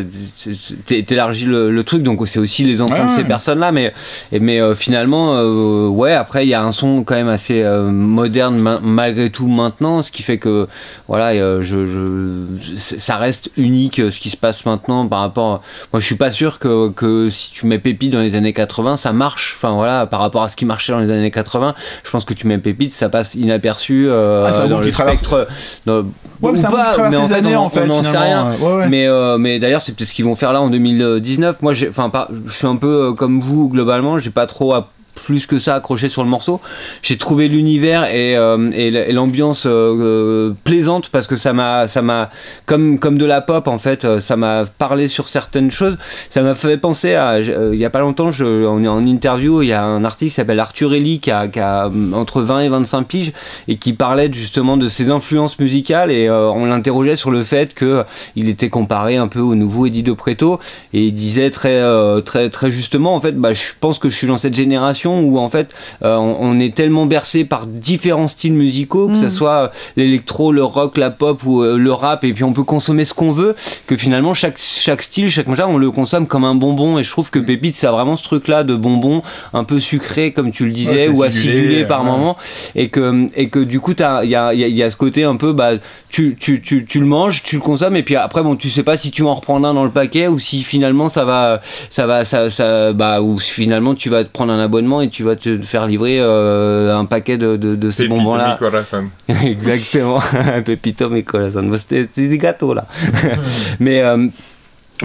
t'élargis 0.86 1.46
le, 1.46 1.70
le 1.70 1.84
truc, 1.84 2.02
donc 2.02 2.26
c'est 2.26 2.38
aussi 2.38 2.64
les 2.64 2.80
enfants 2.80 2.94
Ouais, 2.94 3.04
de 3.06 3.10
ces 3.10 3.16
ouais. 3.18 3.24
personnes-là, 3.24 3.72
mais, 3.72 3.92
mais 4.32 4.60
euh, 4.60 4.74
finalement, 4.74 5.34
euh, 5.36 5.86
ouais, 5.88 6.12
après 6.14 6.44
il 6.46 6.48
y 6.48 6.54
a 6.54 6.62
un 6.62 6.72
son 6.72 7.02
quand 7.04 7.14
même 7.14 7.28
assez 7.28 7.62
euh, 7.62 7.90
moderne 7.90 8.58
ma- 8.58 8.80
malgré 8.80 9.30
tout 9.30 9.46
maintenant, 9.48 10.02
ce 10.02 10.10
qui 10.10 10.22
fait 10.22 10.38
que 10.38 10.66
voilà, 11.08 11.34
je, 11.62 12.46
ça 12.76 13.16
reste 13.16 13.50
unique 13.56 13.96
ce 14.10 14.20
qui 14.20 14.30
se 14.30 14.36
passe 14.36 14.64
maintenant 14.66 15.06
par 15.06 15.20
rapport. 15.20 15.62
Moi, 15.92 16.00
je 16.00 16.06
suis 16.06 16.14
pas 16.16 16.30
sûr 16.30 16.58
que, 16.58 16.90
que 16.90 17.28
si 17.30 17.50
tu 17.52 17.66
mets 17.66 17.78
Pépite 17.78 18.12
dans 18.12 18.20
les 18.20 18.34
années 18.34 18.52
80, 18.52 18.96
ça 18.96 19.12
marche. 19.12 19.56
Enfin 19.58 19.74
voilà, 19.74 20.06
par 20.06 20.20
rapport 20.20 20.42
à 20.42 20.48
ce 20.48 20.56
qui 20.56 20.64
marchait 20.64 20.92
dans 20.92 21.00
les 21.00 21.10
années 21.10 21.30
80, 21.30 21.74
je 22.04 22.10
pense 22.10 22.24
que 22.24 22.34
tu 22.34 22.46
mets 22.46 22.58
Pépite, 22.58 22.92
ça 22.92 23.08
passe 23.08 23.34
inaperçu 23.34 24.08
Ah, 24.10 24.66
dans 24.68 24.80
le 24.80 24.90
spectre. 24.92 25.46
dans- 25.86 26.04
Ouais, 26.44 26.58
ou 26.58 26.62
pas, 26.62 27.08
mais 27.10 27.16
en 27.16 27.26
fait, 27.28 27.34
années, 27.34 27.56
on- 27.56 27.60
en 27.60 27.68
fait, 27.68 27.82
on 27.82 27.86
n'en 27.86 28.02
sait 28.02 28.10
finalement, 28.10 28.50
rien. 28.50 28.56
ouais, 28.68 28.74
ouais. 28.76 28.88
Mais, 28.88 29.06
euh, 29.06 29.38
mais 29.38 29.58
d'ailleurs, 29.58 29.82
c'est 29.82 29.94
peut-être 29.94 30.08
ce 30.08 30.14
qu'ils 30.14 30.24
vont 30.24 30.34
faire 30.36 30.52
là 30.52 30.60
en 30.60 30.70
2019. 30.70 31.62
Moi, 31.62 31.72
j'ai, 31.72 31.88
enfin, 31.88 32.10
je 32.46 32.52
suis 32.52 32.66
un 32.66 32.76
peu 32.76 33.08
euh, 33.08 33.12
comme 33.12 33.40
vous 33.40 33.68
globalement. 33.68 34.18
J'ai 34.18 34.30
pas 34.30 34.46
trop 34.46 34.72
à- 34.74 34.88
plus 35.14 35.46
que 35.46 35.58
ça 35.58 35.74
accroché 35.74 36.08
sur 36.08 36.22
le 36.22 36.28
morceau. 36.28 36.60
J'ai 37.02 37.16
trouvé 37.16 37.48
l'univers 37.48 38.04
et, 38.04 38.36
euh, 38.36 39.12
l'ambiance 39.12 39.66
euh, 39.66 39.70
euh, 39.70 40.54
plaisante 40.64 41.08
parce 41.08 41.26
que 41.26 41.36
ça 41.36 41.52
m'a, 41.52 41.88
ça 41.88 42.02
m'a, 42.02 42.30
comme 42.66 42.98
comme 42.98 43.18
de 43.18 43.24
la 43.24 43.40
pop 43.40 43.68
en 43.68 43.78
fait, 43.78 44.20
ça 44.20 44.36
m'a 44.36 44.64
parlé 44.78 45.08
sur 45.08 45.28
certaines 45.28 45.70
choses. 45.70 45.96
Ça 46.30 46.42
m'a 46.42 46.54
fait 46.54 46.76
penser 46.76 47.14
à, 47.14 47.40
il 47.40 47.78
y 47.78 47.84
a 47.84 47.90
pas 47.90 48.00
longtemps, 48.00 48.30
on 48.40 48.84
est 48.84 48.88
en 48.88 49.04
interview, 49.04 49.62
il 49.62 49.68
y 49.68 49.72
a 49.72 49.84
un 49.84 50.04
artiste 50.04 50.32
qui 50.32 50.36
s'appelle 50.36 50.60
Arthur 50.60 50.94
Ellie 50.94 51.20
qui 51.20 51.30
a, 51.30 51.48
qui 51.48 51.60
a, 51.60 51.90
entre 52.14 52.42
20 52.42 52.60
et 52.60 52.68
25 52.68 53.06
piges 53.06 53.32
et 53.68 53.76
qui 53.76 53.92
parlait 53.92 54.30
justement 54.32 54.76
de 54.76 54.88
ses 54.88 55.10
influences 55.10 55.58
musicales 55.58 56.10
et 56.10 56.30
on 56.30 56.66
l'interrogeait 56.66 57.16
sur 57.16 57.30
le 57.30 57.42
fait 57.42 57.74
que 57.74 58.04
il 58.36 58.48
était 58.48 58.68
comparé 58.68 59.16
un 59.16 59.28
peu 59.28 59.40
au 59.40 59.54
nouveau 59.54 59.86
Eddie 59.86 60.02
de 60.02 60.12
Preto 60.12 60.58
et 60.92 61.04
il 61.04 61.14
disait 61.14 61.50
très 61.50 61.82
très 62.22 62.50
très 62.50 62.70
justement 62.70 63.14
en 63.14 63.20
fait 63.20 63.36
bah, 63.36 63.52
je 63.52 63.72
pense 63.78 63.98
que 63.98 64.08
je 64.08 64.16
suis 64.16 64.26
dans 64.26 64.36
cette 64.36 64.54
génération 64.54 65.03
où 65.20 65.38
en 65.38 65.48
fait 65.48 65.74
euh, 66.02 66.16
on, 66.16 66.36
on 66.40 66.60
est 66.60 66.74
tellement 66.74 67.06
bercé 67.06 67.44
par 67.44 67.66
différents 67.66 68.28
styles 68.28 68.52
musicaux 68.54 69.08
que 69.08 69.14
ce 69.16 69.24
Mm. 69.26 69.30
soit 69.30 69.70
l'électro 69.96 70.52
le 70.52 70.62
rock 70.64 70.96
la 70.98 71.10
pop 71.10 71.42
ou 71.44 71.62
euh, 71.62 71.76
le 71.78 71.92
rap 71.92 72.24
et 72.24 72.32
puis 72.32 72.44
on 72.44 72.52
peut 72.52 72.62
consommer 72.64 73.04
ce 73.04 73.14
qu'on 73.14 73.32
veut 73.32 73.54
que 73.86 73.96
finalement 73.96 74.34
chaque 74.34 74.58
chaque 74.58 75.02
style 75.02 75.30
chaque 75.30 75.46
machin 75.48 75.66
on 75.68 75.78
le 75.78 75.90
consomme 75.90 76.26
comme 76.26 76.44
un 76.44 76.54
bonbon 76.54 76.98
et 76.98 77.04
je 77.04 77.10
trouve 77.10 77.30
que 77.30 77.38
Pépite 77.38 77.74
ça 77.74 77.88
a 77.88 77.92
vraiment 77.92 78.16
ce 78.16 78.22
truc 78.22 78.48
là 78.48 78.64
de 78.64 78.74
bonbon 78.76 79.22
un 79.52 79.64
peu 79.64 79.80
sucré 79.80 80.32
comme 80.32 80.50
tu 80.50 80.64
le 80.64 80.72
disais 80.72 81.08
Ouais, 81.08 81.08
ou 81.08 81.22
acidulé, 81.22 81.56
acidulé 81.58 81.84
par 81.84 82.00
ouais. 82.04 82.06
moment 82.10 82.36
et 82.74 82.88
que 82.88 83.26
et 83.36 83.48
que 83.48 83.58
du 83.58 83.80
coup 83.80 83.94
t'as- 83.94 84.24
il 84.24 84.30
y 84.30 84.34
a, 84.36 84.52
il 84.54 84.60
y, 84.60 84.64
a, 84.64 84.68
il 84.68 84.76
y 84.76 84.82
a 84.82 84.90
ce 84.90 84.96
côté 84.96 85.24
un 85.24 85.36
peu 85.36 85.52
bah 85.52 85.70
tu, 86.14 86.36
tu, 86.36 86.60
tu, 86.60 86.84
tu 86.84 87.00
le 87.00 87.06
manges 87.06 87.42
tu 87.42 87.56
le 87.56 87.60
consommes 87.60 87.96
et 87.96 88.04
puis 88.04 88.14
après 88.14 88.40
bon 88.44 88.54
tu 88.54 88.70
sais 88.70 88.84
pas 88.84 88.96
si 88.96 89.10
tu 89.10 89.22
en 89.22 89.34
reprends 89.34 89.56
un 89.64 89.74
dans 89.74 89.82
le 89.82 89.90
paquet 89.90 90.28
ou 90.28 90.38
si 90.38 90.62
finalement 90.62 91.08
ça 91.08 91.24
va 91.24 91.60
ça 91.90 92.06
va 92.06 92.24
ça, 92.24 92.50
ça 92.50 92.92
bah 92.92 93.20
ou 93.20 93.40
si 93.40 93.50
finalement 93.50 93.96
tu 93.96 94.10
vas 94.10 94.22
te 94.22 94.28
prendre 94.28 94.52
un 94.52 94.60
abonnement 94.60 95.00
et 95.02 95.08
tu 95.08 95.24
vas 95.24 95.34
te 95.34 95.60
faire 95.62 95.88
livrer 95.88 96.18
euh, 96.20 96.96
un 96.96 97.04
paquet 97.04 97.36
de, 97.36 97.56
de, 97.56 97.74
de 97.74 97.90
ces 97.90 98.04
Pépito 98.04 98.16
bonbons 98.16 98.36
là 98.36 98.52
mi 98.52 98.58
corazón. 98.58 99.10
Exactement. 99.44 100.20
Bah, 100.64 101.78
C'était 101.78 102.08
c'est 102.14 102.28
des 102.28 102.38
gâteaux 102.38 102.74
là. 102.74 102.86
mais 103.80 104.02
euh, 104.02 104.28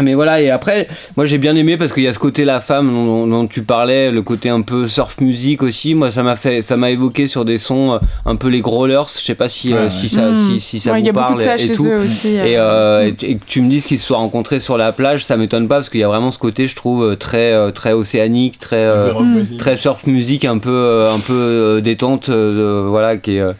mais 0.03 0.13
voilà, 0.13 0.41
et 0.41 0.49
après, 0.49 0.87
moi 1.17 1.25
j'ai 1.25 1.37
bien 1.37 1.55
aimé 1.55 1.77
parce 1.77 1.93
qu'il 1.93 2.03
y 2.03 2.07
a 2.07 2.13
ce 2.13 2.19
côté 2.19 2.45
la 2.45 2.59
femme 2.61 2.89
dont, 2.89 3.27
dont 3.27 3.47
tu 3.47 3.63
parlais, 3.63 4.11
le 4.11 4.21
côté 4.21 4.49
un 4.49 4.61
peu 4.61 4.87
surf 4.87 5.19
music 5.21 5.63
aussi. 5.63 5.95
Moi, 5.95 6.11
ça 6.11 6.23
m'a 6.23 6.35
fait, 6.35 6.61
ça 6.61 6.77
m'a 6.77 6.91
évoqué 6.91 7.27
sur 7.27 7.45
des 7.45 7.57
sons 7.57 7.93
euh, 7.93 7.97
un 8.25 8.35
peu 8.35 8.47
les 8.49 8.61
growlers. 8.61 9.03
Je 9.07 9.21
sais 9.23 9.35
pas 9.35 9.49
si, 9.49 9.73
Ouais, 9.73 9.79
euh, 9.79 9.83
ouais. 9.85 9.89
si 9.89 10.09
ça, 10.09 10.29
Mm. 10.29 10.35
si, 10.53 10.59
si 10.59 10.79
ça 10.79 10.91
Ouais, 10.91 10.99
vous 10.99 11.03
Il 11.03 11.07
y 11.07 11.09
a 11.09 11.13
beaucoup 11.13 11.25
parle 11.27 11.37
de 11.39 11.43
ça 11.43 11.55
et, 11.55 11.57
chez 11.57 11.73
tout. 11.73 11.87
eux 11.87 12.03
aussi. 12.03 12.35
Et, 12.35 12.57
euh. 12.57 12.61
euh, 12.61 13.11
et, 13.21 13.31
et 13.31 13.35
que 13.35 13.43
tu 13.45 13.61
me 13.61 13.69
dises 13.69 13.85
qu'ils 13.85 13.99
se 13.99 14.05
soient 14.07 14.17
rencontrés 14.17 14.59
sur 14.59 14.77
la 14.77 14.91
plage, 14.91 15.23
ça 15.25 15.37
m'étonne 15.37 15.67
pas 15.67 15.75
parce 15.75 15.89
qu'il 15.89 15.99
y 15.99 16.03
a 16.03 16.07
vraiment 16.07 16.31
ce 16.31 16.39
côté, 16.39 16.67
je 16.67 16.75
trouve, 16.75 17.15
très, 17.17 17.71
très 17.71 17.93
océanique, 17.93 18.59
très, 18.59 18.77
euh, 18.77 19.11
très 19.57 19.77
surf 19.77 20.05
music, 20.07 20.45
un 20.45 20.57
peu, 20.57 21.05
un 21.13 21.19
peu 21.19 21.81
détente, 21.83 22.29
euh, 22.29 22.85
voilà, 22.87 23.17
qui 23.17 23.37
est, 23.37 23.39
euh, 23.41 23.53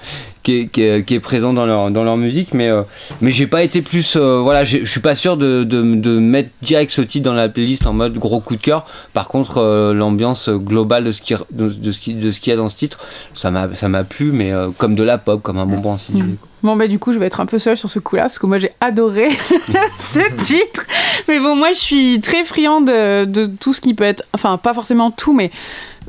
qui 0.44 0.54
est, 0.54 0.68
qui 0.68 0.84
est, 0.84 1.06
qui 1.06 1.16
est 1.16 1.20
présent 1.20 1.54
dans 1.54 1.66
leur, 1.66 1.92
dans 1.92 2.04
leur 2.04 2.18
musique. 2.18 2.54
Mais, 2.54 2.70
euh, 2.70 2.84
mais 3.22 3.32
j'ai 3.32 3.48
pas 3.48 3.64
été 3.64 3.82
plus, 3.82 4.16
euh, 4.16 4.40
voilà, 4.42 4.64
je 4.64 4.84
suis 4.86 5.00
pas 5.00 5.16
sûr 5.16 5.38
de, 5.38 5.64
de, 5.64 5.82
de 5.96 6.20
mettre 6.20 6.50
direct 6.62 6.92
ce 6.92 7.02
titre 7.02 7.26
dans 7.26 7.34
la 7.34 7.50
playlist 7.50 7.88
en 7.88 7.94
mode 7.94 8.18
gros 8.18 8.40
coup 8.40 8.56
de 8.56 8.62
cœur. 8.62 8.86
Par 9.14 9.28
contre, 9.28 9.58
euh, 9.58 9.94
l'ambiance 9.94 10.50
globale 10.50 11.04
de 11.04 11.12
ce 11.12 11.22
qui, 11.22 11.34
de, 11.52 11.70
de 11.70 11.92
ce 11.92 12.00
qui, 12.00 12.14
de 12.14 12.32
ce 12.32 12.40
qu'il 12.40 12.52
y 12.52 12.54
a 12.54 12.58
dans 12.58 12.70
ce 12.70 12.78
titre, 12.78 12.98
ça 13.34 13.52
m'a, 13.52 14.04
plu, 14.04 14.32
mais 14.32 14.52
euh, 14.52 14.70
comme 14.78 14.96
de 14.96 15.04
la 15.04 15.18
pop, 15.18 15.42
comme 15.42 15.58
un 15.58 15.66
bonbon 15.66 15.94
acidulé. 15.94 16.24
Mm. 16.24 16.38
Bon 16.62 16.76
bah 16.76 16.90
du 16.90 17.00
coup 17.00 17.14
je 17.14 17.20
vais 17.20 17.26
être 17.28 17.40
un 17.40 17.46
peu 17.46 17.58
seule 17.58 17.78
sur 17.78 17.90
ce 17.90 18.00
coup-là 18.00 18.24
parce 18.24 18.38
que 18.38 18.46
moi 18.46 18.58
j'ai 18.58 18.72
adoré 18.82 19.30
ce 19.98 20.20
titre. 20.44 20.86
Mais 21.30 21.40
bon 21.40 21.56
moi 21.56 21.72
je 21.72 21.80
suis 21.80 22.20
très 22.20 22.44
friand 22.44 22.82
de, 22.82 23.24
de 23.24 23.46
tout 23.46 23.74
ce 23.74 23.80
qui 23.80 23.94
peut 23.94 24.04
être, 24.04 24.24
enfin 24.34 24.58
pas 24.58 24.74
forcément 24.74 25.10
tout 25.10 25.34
mais 25.34 25.52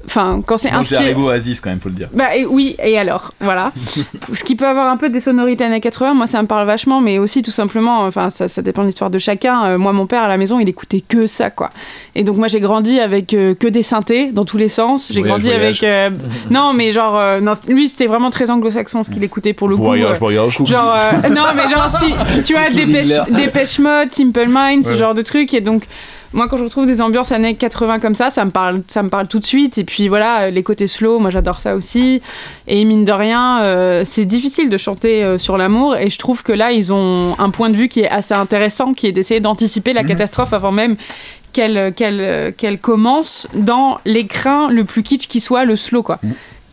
enfin 0.06 0.42
quand 0.44 0.56
c'est 0.56 0.70
inspiré. 0.70 1.04
Haribo 1.04 1.28
Oasis 1.28 1.60
quand 1.60 1.70
même, 1.70 1.80
faut 1.80 1.88
le 1.88 1.94
dire. 1.94 2.08
Bah 2.12 2.36
et 2.36 2.44
oui, 2.44 2.76
et 2.82 2.98
alors, 2.98 3.32
voilà. 3.40 3.72
Ce 4.34 4.44
qui 4.44 4.56
peut 4.56 4.66
avoir 4.66 4.90
un 4.90 4.96
peu 4.96 5.08
des 5.08 5.20
sonorités 5.20 5.64
années 5.64 5.80
80, 5.80 6.14
moi 6.14 6.26
ça 6.26 6.42
me 6.42 6.46
parle 6.46 6.66
vachement, 6.66 7.00
mais 7.00 7.18
aussi 7.18 7.42
tout 7.42 7.50
simplement, 7.50 8.00
enfin 8.00 8.30
ça, 8.30 8.48
ça 8.48 8.62
dépend 8.62 8.82
de 8.82 8.86
l'histoire 8.88 9.10
de 9.10 9.18
chacun. 9.18 9.64
Euh, 9.64 9.78
moi 9.78 9.92
mon 9.92 10.06
père 10.06 10.22
à 10.22 10.28
la 10.28 10.36
maison 10.36 10.58
il 10.58 10.68
écoutait 10.68 11.00
que 11.00 11.26
ça 11.26 11.50
quoi. 11.50 11.70
Et 12.14 12.24
donc 12.24 12.36
moi 12.36 12.48
j'ai 12.48 12.60
grandi 12.60 13.00
avec 13.00 13.34
euh, 13.34 13.54
que 13.54 13.66
des 13.66 13.82
synthés 13.82 14.30
dans 14.32 14.44
tous 14.44 14.56
les 14.56 14.68
sens. 14.68 15.12
J'ai 15.12 15.20
Voyage, 15.20 15.42
grandi 15.42 15.56
voyage. 15.56 15.82
avec... 15.82 15.84
euh, 15.84 16.10
non 16.50 16.72
mais 16.72 16.92
genre, 16.92 17.20
non, 17.40 17.54
lui 17.68 17.88
c'était 17.88 18.06
vraiment 18.06 18.30
très 18.30 18.50
anglo-saxon 18.50 19.04
ce 19.04 19.10
qu'il 19.10 19.22
écoutait 19.24 19.52
pour 19.52 19.68
le 19.68 19.76
coup. 19.76 19.82
Voyage, 19.82 20.18
voyage. 20.18 20.58
Genre, 20.64 20.96
non, 21.30 21.42
mais 21.54 21.62
genre, 21.74 21.90
si, 21.98 22.42
tu 22.44 22.52
vois, 22.54 22.68
Dépêche, 22.74 23.08
Dépêche 23.30 23.78
Mode, 23.78 24.12
Simple 24.12 24.46
Mind, 24.48 24.84
ce 24.84 24.94
genre 24.94 25.14
de 25.14 25.22
trucs. 25.22 25.54
Et 25.54 25.60
donc, 25.60 25.84
moi, 26.32 26.46
quand 26.46 26.56
je 26.58 26.64
retrouve 26.64 26.86
des 26.86 27.02
ambiances 27.02 27.32
années 27.32 27.56
80 27.56 27.98
comme 27.98 28.14
ça, 28.14 28.30
ça 28.30 28.44
me 28.44 28.52
parle, 28.52 28.82
ça 28.86 29.02
me 29.02 29.08
parle 29.08 29.26
tout 29.26 29.40
de 29.40 29.46
suite. 29.46 29.78
Et 29.78 29.84
puis 29.84 30.06
voilà, 30.06 30.42
euh, 30.42 30.50
les 30.50 30.62
côtés 30.62 30.86
slow, 30.86 31.18
moi 31.18 31.30
j'adore 31.30 31.58
ça 31.58 31.74
aussi. 31.74 32.22
Et 32.68 32.84
mine 32.84 33.04
de 33.04 33.12
rien, 33.12 33.62
euh, 33.64 34.02
c'est 34.04 34.26
difficile 34.26 34.68
de 34.68 34.76
chanter 34.76 35.24
euh, 35.24 35.38
sur 35.38 35.58
l'amour. 35.58 35.96
Et 35.96 36.08
je 36.08 36.18
trouve 36.18 36.44
que 36.44 36.52
là, 36.52 36.70
ils 36.70 36.92
ont 36.92 37.34
un 37.38 37.50
point 37.50 37.68
de 37.68 37.76
vue 37.76 37.88
qui 37.88 38.00
est 38.00 38.08
assez 38.08 38.34
intéressant, 38.34 38.94
qui 38.94 39.08
est 39.08 39.12
d'essayer 39.12 39.40
d'anticiper 39.40 39.92
la 39.92 40.04
catastrophe 40.04 40.52
avant 40.52 40.72
même 40.72 40.96
qu'elle 41.52 41.92
qu'elle 41.94 42.54
qu'elle 42.54 42.78
commence 42.78 43.48
dans 43.54 43.98
l'écrin 44.04 44.68
le 44.70 44.84
plus 44.84 45.02
kitsch 45.02 45.26
qui 45.26 45.40
soit, 45.40 45.64
le 45.64 45.74
slow 45.74 46.04
quoi. 46.04 46.20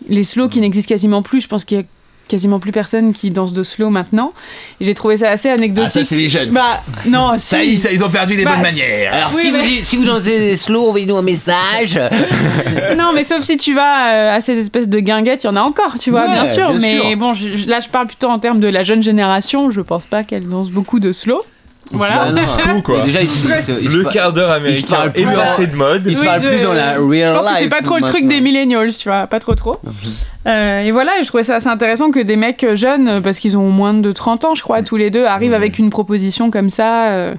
Les 0.08 0.22
slows 0.22 0.50
qui 0.50 0.62
n'existent 0.62 0.90
quasiment 0.90 1.24
plus, 1.24 1.42
je 1.42 1.48
pense 1.48 1.66
qu'il 1.66 1.80
y 1.80 1.82
a 1.82 1.84
quasiment 2.28 2.60
plus 2.60 2.72
personne 2.72 3.14
qui 3.14 3.32
danse 3.32 3.54
de 3.54 3.64
slow 3.64 3.90
maintenant. 3.90 4.34
J'ai 4.82 4.94
trouvé 4.94 5.18
ça 5.18 5.30
assez 5.30 5.50
anecdotique. 5.50 5.86
Ah, 5.88 5.90
ça, 6.00 6.06
c'est 6.06 6.16
les 6.16 6.30
jeunes. 6.30 6.52
Bah 6.52 6.82
non, 7.08 7.38
Ça, 7.38 7.58
si. 7.62 7.74
ils, 7.74 7.80
ça, 7.80 7.92
ils 7.92 8.04
ont 8.04 8.10
perdu 8.10 8.36
les 8.36 8.44
Bah, 8.44 8.52
bonnes 8.54 8.62
manières. 8.64 9.14
Alors, 9.14 9.32
Oui, 9.36 9.42
si, 9.42 9.52
mais- 9.52 9.58
vous, 9.60 9.86
si 9.86 9.96
vous 9.98 10.06
dansez 10.06 10.40
des 10.40 10.58
slow, 10.58 10.88
envoyez-nous 10.90 11.18
un 11.18 11.22
message. 11.22 12.00
Non, 12.98 13.12
mais 13.14 13.24
sauf 13.24 13.42
si 13.44 13.58
tu 13.58 13.74
vas 13.74 14.14
euh, 14.14 14.36
à 14.38 14.42
ces 14.42 14.58
espèces 14.60 14.90
de 14.90 15.00
guinguettes, 15.00 15.44
il 15.44 15.48
y 15.48 15.50
en 15.50 15.56
a 15.56 15.62
encore, 15.62 15.98
tu 16.00 16.10
vois, 16.12 16.22
Ouais, 16.22 16.34
bien 16.34 16.48
sûr. 16.54 16.70
bien 16.72 16.80
mais 16.80 16.98
sûr. 17.00 17.18
bon, 17.18 17.34
je- 17.34 17.68
là, 17.70 17.80
je 17.80 17.90
parle 17.90 18.08
plutôt 18.08 18.28
en 18.28 18.40
termes 18.40 18.60
de 18.60 18.68
la 18.68 18.84
jeune 18.84 19.04
génération. 19.04 19.72
Je 19.72 19.82
pense 19.82 20.06
pas 20.06 20.24
qu'elle 20.24 20.48
danse 20.48 20.70
beaucoup 20.70 21.00
de 21.00 21.12
slow. 21.12 21.42
Voilà. 21.92 22.30
Quoi. 22.84 23.02
Déjà, 23.02 23.22
ils, 23.22 23.28
se- 23.28 23.48
se 23.48 23.98
Le 23.98 24.04
quart 24.06 24.34
d'heure 24.34 24.52
américain 24.52 25.12
est 25.14 25.24
passé 25.26 25.68
de 25.68 25.76
mode. 25.76 26.04
ils 26.06 26.16
se 26.16 26.22
Oui, 26.22 26.28
je- 26.40 26.48
plus 26.48 26.60
dans 26.60 26.74
la 26.74 26.96
Je 26.96 27.00
real 27.02 27.34
pense 27.36 27.48
que 27.48 27.54
c'est 27.56 27.62
life 27.62 27.70
pas 27.70 27.82
trop 27.82 27.98
le 27.98 28.04
truc 28.06 28.28
des 28.28 28.42
millennials, 28.42 28.94
tu 28.94 29.10
vois, 29.10 29.28
pas 29.28 29.40
trop 29.40 29.56
trop. 29.56 29.78
Euh, 30.48 30.82
et 30.82 30.92
voilà, 30.92 31.12
je 31.22 31.28
trouvais 31.28 31.44
ça 31.44 31.56
assez 31.56 31.68
intéressant 31.68 32.10
que 32.10 32.20
des 32.22 32.38
mecs 32.38 32.66
jeunes, 32.76 33.22
parce 33.22 33.40
qu'ils 33.40 33.58
ont 33.58 33.70
moins 33.70 33.94
de 33.94 34.12
30 34.14 34.46
ans, 34.46 34.56
je 34.56 34.62
crois, 34.64 34.82
tous 34.82 34.96
les 34.96 35.10
deux, 35.10 35.26
arrivent 35.26 35.54
avec 35.54 35.78
une 35.78 35.90
proposition 35.90 36.52
comme 36.52 36.70
ça. 36.70 37.08
euh, 37.10 37.34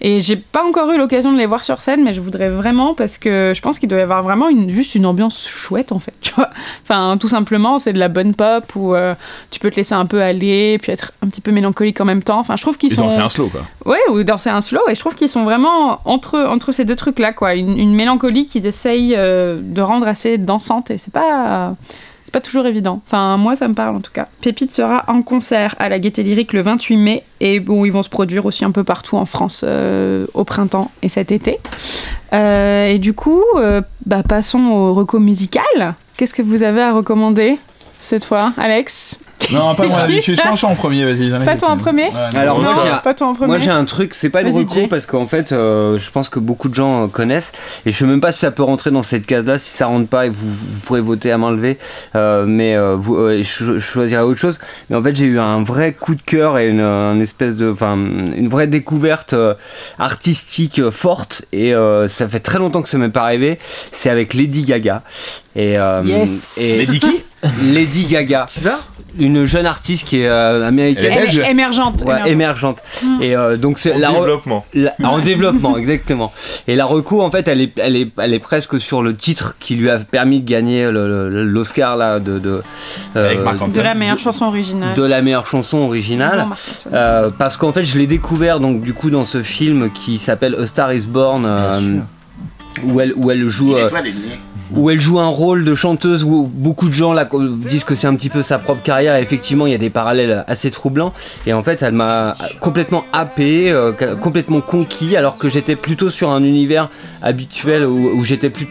et 0.00 0.20
j'ai 0.20 0.36
pas 0.36 0.64
encore 0.64 0.90
eu 0.90 0.98
l'occasion 0.98 1.32
de 1.32 1.38
les 1.38 1.46
voir 1.46 1.64
sur 1.64 1.82
scène, 1.82 2.02
mais 2.02 2.12
je 2.12 2.20
voudrais 2.20 2.48
vraiment, 2.50 2.94
parce 2.94 3.16
que 3.18 3.52
je 3.54 3.60
pense 3.60 3.78
qu'il 3.78 3.88
doit 3.88 3.98
y 3.98 4.02
avoir 4.02 4.22
vraiment 4.22 4.48
une, 4.48 4.70
juste 4.70 4.94
une 4.96 5.06
ambiance 5.06 5.46
chouette, 5.48 5.92
en 5.92 5.98
fait, 6.00 6.14
tu 6.20 6.32
vois. 6.34 6.50
Enfin, 6.82 7.16
tout 7.18 7.28
simplement, 7.28 7.78
c'est 7.78 7.92
de 7.92 7.98
la 8.00 8.08
bonne 8.08 8.34
pop 8.34 8.64
où 8.74 8.94
euh, 8.94 9.14
tu 9.50 9.60
peux 9.60 9.70
te 9.70 9.76
laisser 9.76 9.94
un 9.94 10.06
peu 10.06 10.20
aller, 10.22 10.78
puis 10.82 10.90
être 10.92 11.12
un 11.24 11.28
petit 11.28 11.40
peu 11.40 11.52
mélancolique 11.52 12.00
en 12.00 12.04
même 12.04 12.22
temps. 12.24 12.40
Enfin, 12.40 12.56
je 12.56 12.62
trouve 12.62 12.76
qu'ils 12.76 12.90
Ils 12.92 12.96
sont. 12.96 13.02
dansaient 13.02 13.20
un 13.20 13.28
slow, 13.28 13.48
quoi. 13.48 13.62
Ouais, 13.88 13.96
ou 14.10 14.22
danser 14.22 14.50
un 14.50 14.60
slow, 14.60 14.82
et 14.90 14.94
je 14.94 15.00
trouve 15.00 15.14
qu'ils 15.14 15.30
sont 15.30 15.44
vraiment 15.44 16.02
entre, 16.04 16.38
entre 16.38 16.72
ces 16.72 16.84
deux 16.84 16.94
trucs-là, 16.94 17.32
quoi. 17.32 17.54
Une, 17.54 17.78
une 17.78 17.94
mélancolie 17.94 18.44
qu'ils 18.44 18.66
essayent 18.66 19.14
euh, 19.16 19.58
de 19.62 19.80
rendre 19.80 20.06
assez 20.06 20.36
dansante, 20.36 20.90
et 20.90 20.98
c'est 20.98 21.12
pas. 21.12 21.74
C'est 22.26 22.32
pas 22.34 22.42
toujours 22.42 22.66
évident. 22.66 23.00
Enfin, 23.06 23.38
moi, 23.38 23.56
ça 23.56 23.66
me 23.68 23.72
parle 23.72 23.96
en 23.96 24.00
tout 24.00 24.12
cas. 24.12 24.28
Pépite 24.42 24.70
sera 24.70 25.02
en 25.08 25.22
concert 25.22 25.74
à 25.78 25.88
la 25.88 25.98
Gaieté 25.98 26.22
Lyrique 26.22 26.52
le 26.52 26.60
28 26.60 26.96
mai. 26.98 27.24
Et 27.40 27.58
bon, 27.58 27.86
ils 27.86 27.90
vont 27.90 28.02
se 28.02 28.10
produire 28.10 28.44
aussi 28.44 28.66
un 28.66 28.70
peu 28.70 28.84
partout 28.84 29.16
en 29.16 29.24
France 29.24 29.64
euh, 29.66 30.26
au 30.34 30.44
printemps 30.44 30.90
et 31.00 31.08
cet 31.08 31.32
été. 31.32 31.58
Euh, 32.34 32.84
et 32.84 32.98
du 32.98 33.14
coup, 33.14 33.42
bah, 34.04 34.22
passons 34.22 34.60
au 34.66 34.92
reco 34.92 35.18
musical. 35.20 35.94
Qu'est-ce 36.18 36.34
que 36.34 36.42
vous 36.42 36.62
avez 36.62 36.82
à 36.82 36.92
recommander? 36.92 37.58
Cette 38.00 38.24
fois, 38.24 38.52
Alex 38.56 39.18
Non, 39.52 39.74
pas 39.74 39.86
moi 39.86 40.02
d'habitude. 40.02 40.36
Je 40.36 40.40
pense 40.42 40.50
que 40.50 40.56
je 40.56 40.58
suis 40.58 40.66
en 40.66 40.74
premier, 40.74 41.04
vas-y. 41.04 41.44
Pas 41.44 41.56
toi 41.56 41.70
en 41.70 41.76
premier 41.76 42.04
Ouais, 42.04 42.10
non, 42.34 42.38
Alors, 42.40 42.58
non, 42.58 42.64
moi, 42.64 42.74
j'ai 42.84 42.90
un- 42.90 42.96
pas 42.98 43.14
toi 43.14 43.26
en 43.28 43.34
premier. 43.34 43.46
Moi 43.48 43.58
j'ai 43.58 43.70
un 43.70 43.84
truc, 43.84 44.14
c'est 44.14 44.28
pas 44.30 44.42
une 44.42 44.88
parce 44.88 45.06
qu'en 45.06 45.26
fait 45.26 45.52
euh, 45.52 45.98
je 45.98 46.10
pense 46.10 46.28
que 46.28 46.38
beaucoup 46.38 46.68
de 46.68 46.74
gens 46.74 47.04
euh, 47.04 47.06
connaissent 47.06 47.52
et 47.86 47.92
je 47.92 47.96
sais 47.96 48.04
même 48.04 48.20
pas 48.20 48.32
si 48.32 48.40
ça 48.40 48.50
peut 48.50 48.62
rentrer 48.62 48.90
dans 48.90 49.02
cette 49.02 49.26
case 49.26 49.44
là, 49.46 49.58
si 49.58 49.70
ça 49.70 49.86
rentre 49.86 50.08
pas 50.08 50.26
et 50.26 50.28
vous, 50.28 50.48
vous 50.48 50.80
pourrez 50.84 51.00
voter 51.00 51.30
à 51.32 51.38
main 51.38 51.50
levée, 51.50 51.78
euh, 52.14 52.44
mais 52.46 52.76
euh, 52.76 52.94
vous, 52.96 53.16
euh, 53.16 53.42
je, 53.42 53.64
je 53.64 53.78
choisirais 53.78 54.22
autre 54.22 54.38
chose. 54.40 54.58
Mais 54.90 54.96
en 54.96 55.02
fait 55.02 55.14
j'ai 55.16 55.26
eu 55.26 55.38
un 55.38 55.62
vrai 55.62 55.92
coup 55.92 56.14
de 56.14 56.22
cœur 56.22 56.58
et 56.58 56.68
une, 56.68 56.80
une 56.80 57.22
espèce 57.22 57.56
de, 57.56 57.70
enfin 57.70 57.94
une 57.96 58.48
vraie 58.48 58.66
découverte 58.66 59.32
euh, 59.32 59.54
artistique 59.98 60.78
euh, 60.78 60.90
forte 60.90 61.42
et 61.52 61.74
euh, 61.74 62.08
ça 62.08 62.28
fait 62.28 62.40
très 62.40 62.58
longtemps 62.58 62.82
que 62.82 62.88
ça 62.88 62.98
m'est 62.98 63.08
pas 63.08 63.22
arrivé. 63.22 63.58
C'est 63.92 64.10
avec 64.10 64.34
Lady 64.34 64.62
Gaga 64.62 65.02
et, 65.56 65.78
euh, 65.78 66.02
Yes. 66.04 66.58
et 66.58 66.78
Lady 66.78 67.00
qui? 67.00 67.22
Lady 67.72 68.06
Gaga, 68.06 68.46
ça 68.48 68.78
une 69.18 69.46
jeune 69.46 69.66
artiste 69.66 70.06
qui 70.06 70.20
est 70.20 70.28
euh, 70.28 70.66
américaine. 70.68 71.06
Elle 71.06 71.12
est 71.12 71.20
belge 71.22 71.38
Émer- 71.38 71.50
émergente. 71.50 72.04
Ouais, 72.06 72.30
émergente. 72.30 72.30
émergente. 72.30 72.82
Mm. 73.18 73.22
Et 73.22 73.34
euh, 73.36 73.56
donc 73.56 73.78
c'est 73.80 73.92
En 73.94 73.98
la 73.98 74.12
développement. 74.12 74.64
la- 74.74 74.94
en 75.02 75.18
développement, 75.32 75.76
exactement. 75.76 76.32
Et 76.68 76.76
la 76.76 76.84
reco, 76.84 77.20
en 77.22 77.30
fait, 77.30 77.48
elle 77.48 77.60
est, 77.60 77.72
elle 77.78 77.96
est, 77.96 78.10
elle 78.18 78.32
est 78.34 78.38
presque 78.38 78.78
sur 78.80 79.02
le 79.02 79.16
titre 79.16 79.56
qui 79.58 79.74
lui 79.74 79.90
a 79.90 79.98
permis 79.98 80.40
de 80.40 80.48
gagner 80.48 80.88
l'Oscar 80.92 81.96
là 81.96 82.20
de 82.20 82.38
de, 82.38 82.62
euh. 83.16 83.34
De 83.68 83.80
la 83.80 83.94
meilleure 83.94 84.18
chanson 84.20 84.44
originale. 84.46 84.94
de 84.94 85.02
la 85.02 85.22
meilleure 85.22 85.46
chanson 85.46 85.78
originale. 85.78 86.46
Non. 86.48 86.54
Euh, 86.92 87.30
parce 87.36 87.56
qu'en 87.56 87.72
fait, 87.72 87.84
je 87.84 87.98
l'ai 87.98 88.06
découvert 88.06 88.60
donc 88.60 88.82
du 88.82 88.94
coup 88.94 89.10
dans 89.10 89.24
ce 89.24 89.42
film 89.42 89.90
qui 89.90 90.18
s'appelle 90.18 90.54
A 90.54 90.66
Star 90.66 90.92
Is 90.92 91.06
Born, 91.06 91.44
euh, 91.46 91.98
où 92.84 93.00
elle 93.00 93.12
où 93.16 93.30
elle 93.32 93.48
joue 93.48 93.74
où 94.74 94.90
elle 94.90 95.00
joue 95.00 95.18
un 95.18 95.28
rôle 95.28 95.64
de 95.64 95.74
chanteuse 95.74 96.24
où 96.24 96.50
beaucoup 96.52 96.88
de 96.88 96.94
gens 96.94 97.14
disent 97.68 97.84
que 97.84 97.94
c'est 97.94 98.06
un 98.06 98.14
petit 98.14 98.28
peu 98.28 98.42
sa 98.42 98.58
propre 98.58 98.82
carrière. 98.82 99.16
Et 99.16 99.22
effectivement, 99.22 99.66
il 99.66 99.72
y 99.72 99.74
a 99.74 99.78
des 99.78 99.90
parallèles 99.90 100.44
assez 100.46 100.70
troublants. 100.70 101.12
Et 101.46 101.52
en 101.52 101.62
fait, 101.62 101.82
elle 101.82 101.94
m'a 101.94 102.34
complètement 102.60 103.04
happé, 103.12 103.70
euh, 103.70 103.92
complètement 104.20 104.60
conquis, 104.60 105.16
alors 105.16 105.38
que 105.38 105.48
j'étais 105.48 105.76
plutôt 105.76 106.10
sur 106.10 106.30
un 106.30 106.42
univers 106.42 106.88
habituel 107.22 107.84
où 107.84 108.24
j'étais 108.24 108.50
plus 108.50 108.66